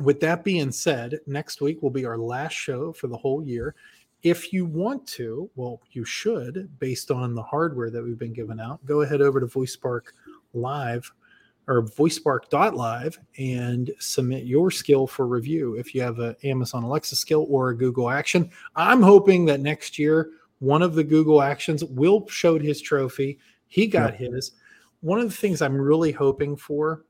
with 0.00 0.20
that 0.20 0.44
being 0.44 0.72
said, 0.72 1.20
next 1.26 1.60
week 1.60 1.82
will 1.82 1.90
be 1.90 2.04
our 2.04 2.18
last 2.18 2.52
show 2.54 2.92
for 2.92 3.06
the 3.06 3.16
whole 3.16 3.42
year. 3.42 3.74
If 4.22 4.52
you 4.52 4.64
want 4.64 5.06
to, 5.08 5.50
well, 5.56 5.80
you 5.90 6.04
should, 6.04 6.70
based 6.78 7.10
on 7.10 7.34
the 7.34 7.42
hardware 7.42 7.90
that 7.90 8.02
we've 8.02 8.18
been 8.18 8.32
giving 8.32 8.60
out, 8.60 8.84
go 8.84 9.00
ahead 9.00 9.20
over 9.20 9.40
to 9.40 9.46
Voice 9.46 9.72
Spark 9.72 10.14
Live 10.54 11.10
or 11.68 11.82
voicespark.live 11.82 13.18
and 13.38 13.90
submit 13.98 14.44
your 14.44 14.70
skill 14.70 15.06
for 15.06 15.26
review 15.26 15.74
if 15.74 15.94
you 15.94 16.02
have 16.02 16.18
an 16.18 16.36
Amazon 16.44 16.82
Alexa 16.82 17.16
skill 17.16 17.46
or 17.48 17.70
a 17.70 17.76
Google 17.76 18.10
action. 18.10 18.50
I'm 18.74 19.02
hoping 19.02 19.44
that 19.46 19.60
next 19.60 19.98
year 19.98 20.30
one 20.58 20.82
of 20.82 20.94
the 20.94 21.04
Google 21.04 21.42
actions 21.42 21.84
will 21.84 22.26
showed 22.28 22.62
his 22.62 22.80
trophy. 22.80 23.38
He 23.66 23.86
got 23.86 24.14
his. 24.14 24.52
One 25.00 25.18
of 25.18 25.28
the 25.28 25.36
things 25.36 25.60
I'm 25.60 25.76
really 25.76 26.12
hoping 26.12 26.56
for 26.56 27.04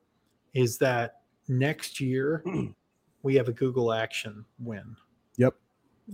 is 0.54 0.78
that 0.78 1.16
next 1.48 2.00
year 2.00 2.44
we 3.22 3.34
have 3.34 3.48
a 3.48 3.52
Google 3.52 3.92
action 3.92 4.44
win. 4.58 4.96
Yep. 5.36 5.54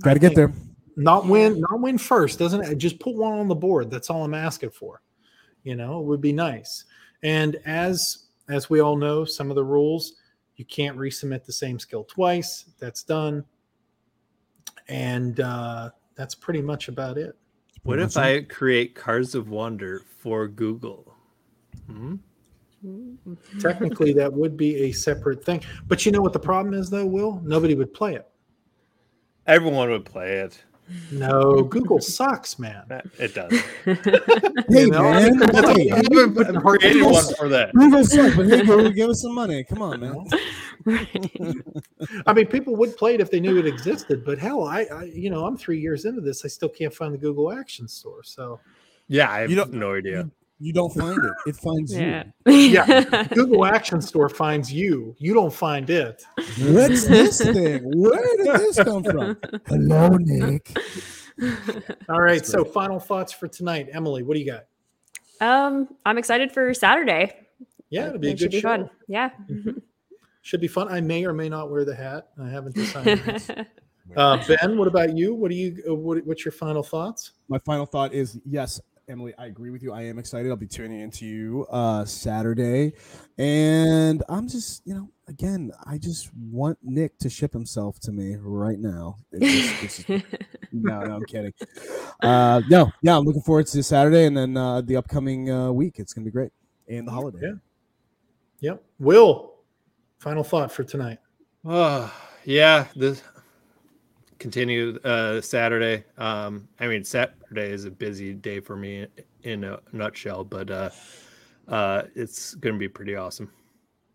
Got 0.00 0.14
to 0.14 0.20
get 0.20 0.34
there. 0.34 0.52
Not 0.98 1.26
win, 1.26 1.60
not 1.60 1.78
win 1.78 1.96
first, 1.96 2.40
doesn't 2.40 2.60
it? 2.60 2.76
Just 2.76 2.98
put 2.98 3.14
one 3.14 3.38
on 3.38 3.46
the 3.46 3.54
board. 3.54 3.88
That's 3.88 4.10
all 4.10 4.24
I'm 4.24 4.34
asking 4.34 4.70
for. 4.70 5.00
You 5.62 5.76
know, 5.76 6.00
it 6.00 6.06
would 6.06 6.20
be 6.20 6.32
nice. 6.32 6.84
And 7.22 7.56
as 7.66 8.26
as 8.48 8.68
we 8.68 8.80
all 8.80 8.96
know, 8.96 9.24
some 9.24 9.48
of 9.48 9.54
the 9.54 9.64
rules, 9.64 10.14
you 10.56 10.64
can't 10.64 10.96
resubmit 10.98 11.44
the 11.44 11.52
same 11.52 11.78
skill 11.78 12.02
twice. 12.02 12.64
That's 12.80 13.04
done. 13.04 13.44
And 14.88 15.38
uh, 15.38 15.90
that's 16.16 16.34
pretty 16.34 16.62
much 16.62 16.88
about 16.88 17.16
it. 17.16 17.36
What 17.84 18.00
if 18.00 18.16
I 18.16 18.40
create 18.40 18.96
Cars 18.96 19.36
of 19.36 19.50
Wonder 19.50 20.02
for 20.18 20.48
Google? 20.48 21.14
Hmm? 21.86 22.16
Technically, 23.60 24.12
that 24.14 24.32
would 24.32 24.56
be 24.56 24.76
a 24.82 24.92
separate 24.92 25.44
thing. 25.44 25.62
But 25.86 26.04
you 26.04 26.10
know 26.10 26.20
what 26.20 26.32
the 26.32 26.40
problem 26.40 26.74
is, 26.74 26.90
though, 26.90 27.06
Will? 27.06 27.40
Nobody 27.44 27.76
would 27.76 27.94
play 27.94 28.16
it. 28.16 28.26
Everyone 29.46 29.90
would 29.90 30.04
play 30.04 30.38
it. 30.38 30.62
No, 31.10 31.62
Google 31.64 32.00
sucks, 32.00 32.58
man. 32.58 32.84
It 33.18 33.34
does. 33.34 33.52
Hey, 34.68 34.82
You 34.82 34.90
know, 34.90 35.02
man. 35.02 35.38
that's 35.38 35.58
Hey, 35.76 35.88
a- 35.88 35.94
I 35.94 35.98
haven't 35.98 36.60
created 36.62 37.02
one 37.02 37.34
for 37.36 37.48
that. 37.48 37.72
Google 37.74 38.04
sucks, 38.04 38.36
but 38.36 38.46
hey, 38.48 38.64
Google, 38.64 38.90
give 38.90 39.10
us 39.10 39.22
some 39.22 39.34
money. 39.34 39.64
Come 39.64 39.80
on, 39.82 40.00
man. 40.00 40.26
I 42.26 42.32
mean, 42.32 42.46
people 42.46 42.76
would 42.76 42.96
play 42.96 43.14
it 43.14 43.20
if 43.20 43.30
they 43.30 43.40
knew 43.40 43.58
it 43.58 43.66
existed, 43.66 44.24
but 44.24 44.38
hell, 44.38 44.64
I, 44.64 44.82
I, 44.84 45.04
you 45.04 45.30
know, 45.30 45.44
I'm 45.46 45.56
three 45.56 45.80
years 45.80 46.04
into 46.04 46.20
this. 46.20 46.44
I 46.44 46.48
still 46.48 46.68
can't 46.68 46.92
find 46.94 47.12
the 47.14 47.18
Google 47.18 47.52
Action 47.52 47.88
Store. 47.88 48.22
So, 48.22 48.60
Yeah, 49.08 49.30
I 49.30 49.40
have 49.40 49.50
You 49.50 49.56
don't- 49.56 49.72
no 49.72 49.94
idea. 49.94 50.28
You 50.60 50.72
don't 50.72 50.92
find 50.92 51.22
it; 51.24 51.32
it 51.46 51.56
finds 51.56 51.94
yeah. 51.94 52.24
yeah, 52.46 53.24
Google 53.32 53.64
Action 53.64 54.00
Store 54.00 54.28
finds 54.28 54.72
you. 54.72 55.14
You 55.18 55.32
don't 55.32 55.52
find 55.52 55.88
it. 55.88 56.22
What's 56.60 57.06
this 57.06 57.40
thing? 57.40 57.82
Where 57.96 58.36
did 58.36 58.46
this 58.60 58.82
come 58.82 59.04
from? 59.04 59.38
Hello, 59.66 60.08
Nick. 60.18 60.76
All 62.08 62.20
right. 62.20 62.44
So, 62.44 62.64
final 62.64 62.98
thoughts 62.98 63.32
for 63.32 63.46
tonight, 63.46 63.88
Emily. 63.92 64.24
What 64.24 64.34
do 64.34 64.40
you 64.40 64.50
got? 64.52 64.64
Um, 65.40 65.88
I'm 66.04 66.18
excited 66.18 66.50
for 66.50 66.74
Saturday. 66.74 67.36
Yeah, 67.90 68.08
it'll 68.08 68.18
be 68.18 68.28
a 68.28 68.32
It 68.32 68.40
should 68.40 68.50
good 68.50 68.56
be 68.56 68.60
show. 68.60 68.68
fun. 68.68 68.90
Yeah. 69.06 69.30
Should 70.42 70.60
be 70.60 70.66
fun. 70.68 70.88
I 70.88 71.00
may 71.00 71.24
or 71.24 71.32
may 71.32 71.48
not 71.48 71.70
wear 71.70 71.84
the 71.84 71.94
hat. 71.94 72.30
I 72.42 72.48
haven't 72.48 72.74
decided. 72.74 73.66
uh, 74.16 74.44
ben, 74.46 74.76
what 74.76 74.88
about 74.88 75.16
you? 75.16 75.34
What 75.34 75.50
do 75.50 75.56
you? 75.56 75.82
uh, 75.88 75.94
What, 75.94 76.26
what's 76.26 76.44
your 76.44 76.52
final 76.52 76.82
thoughts? 76.82 77.32
My 77.48 77.58
final 77.58 77.86
thought 77.86 78.12
is 78.12 78.38
yes, 78.44 78.80
Emily, 79.08 79.32
I 79.38 79.46
agree 79.46 79.70
with 79.70 79.82
you. 79.82 79.92
I 79.92 80.02
am 80.02 80.18
excited. 80.18 80.50
I'll 80.50 80.56
be 80.56 80.66
tuning 80.66 81.00
into 81.00 81.24
you 81.24 81.66
uh 81.70 82.04
Saturday. 82.04 82.92
And 83.38 84.22
I'm 84.28 84.46
just, 84.48 84.82
you 84.86 84.94
know, 84.94 85.08
again, 85.28 85.72
I 85.86 85.96
just 85.96 86.30
want 86.34 86.78
Nick 86.82 87.18
to 87.20 87.30
ship 87.30 87.52
himself 87.52 87.98
to 88.00 88.12
me 88.12 88.36
right 88.38 88.78
now. 88.78 89.16
It's 89.32 89.46
just- 89.46 89.82
it's 89.82 89.96
just- 90.04 90.24
no, 90.72 91.00
no, 91.00 91.14
I'm 91.16 91.24
kidding. 91.24 91.52
Uh 92.22 92.60
no, 92.68 92.90
yeah, 93.02 93.16
I'm 93.16 93.24
looking 93.24 93.40
forward 93.42 93.66
to 93.68 93.82
Saturday 93.82 94.26
and 94.26 94.36
then 94.36 94.56
uh 94.56 94.82
the 94.82 94.96
upcoming 94.96 95.50
uh 95.50 95.72
week. 95.72 95.94
It's 95.98 96.12
gonna 96.12 96.26
be 96.26 96.30
great. 96.30 96.52
And 96.88 97.06
the 97.06 97.12
holiday. 97.12 97.38
Yeah. 97.42 97.52
Yep. 98.60 98.82
Will, 98.98 99.54
final 100.18 100.44
thought 100.44 100.70
for 100.72 100.84
tonight. 100.84 101.18
Oh, 101.64 102.12
yeah. 102.44 102.86
This 102.96 103.22
continue 104.38 104.98
uh 105.04 105.40
Saturday. 105.40 106.04
Um, 106.16 106.68
I 106.80 106.86
mean 106.86 107.04
Saturday 107.04 107.70
is 107.70 107.84
a 107.84 107.90
busy 107.90 108.34
day 108.34 108.60
for 108.60 108.76
me 108.76 109.06
in 109.42 109.64
a 109.64 109.80
nutshell, 109.92 110.44
but 110.44 110.70
uh 110.70 110.90
uh 111.68 112.02
it's 112.14 112.54
gonna 112.54 112.78
be 112.78 112.88
pretty 112.88 113.16
awesome. 113.16 113.50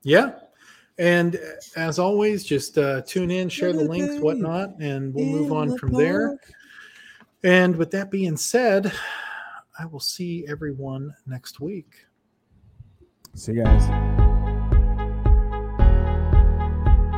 Yeah. 0.04 0.34
And 1.00 1.38
uh, 1.38 1.40
as 1.76 1.98
always, 1.98 2.44
just 2.44 2.78
uh, 2.78 3.02
tune 3.02 3.32
in, 3.32 3.50
share 3.50 3.74
the 3.74 3.84
links, 3.84 4.20
whatnot, 4.20 4.80
and 4.80 5.12
we'll 5.14 5.26
move 5.26 5.52
on 5.52 5.76
from 5.78 5.92
there. 5.92 6.38
And 7.44 7.76
with 7.76 7.90
that 7.92 8.12
being 8.12 8.38
said, 8.38 8.92
I 9.80 9.86
will 9.86 10.00
see 10.00 10.46
everyone 10.48 11.16
next 11.26 11.60
week. 11.60 12.06
See 13.34 13.54
you 13.54 13.64
guys. 13.64 14.23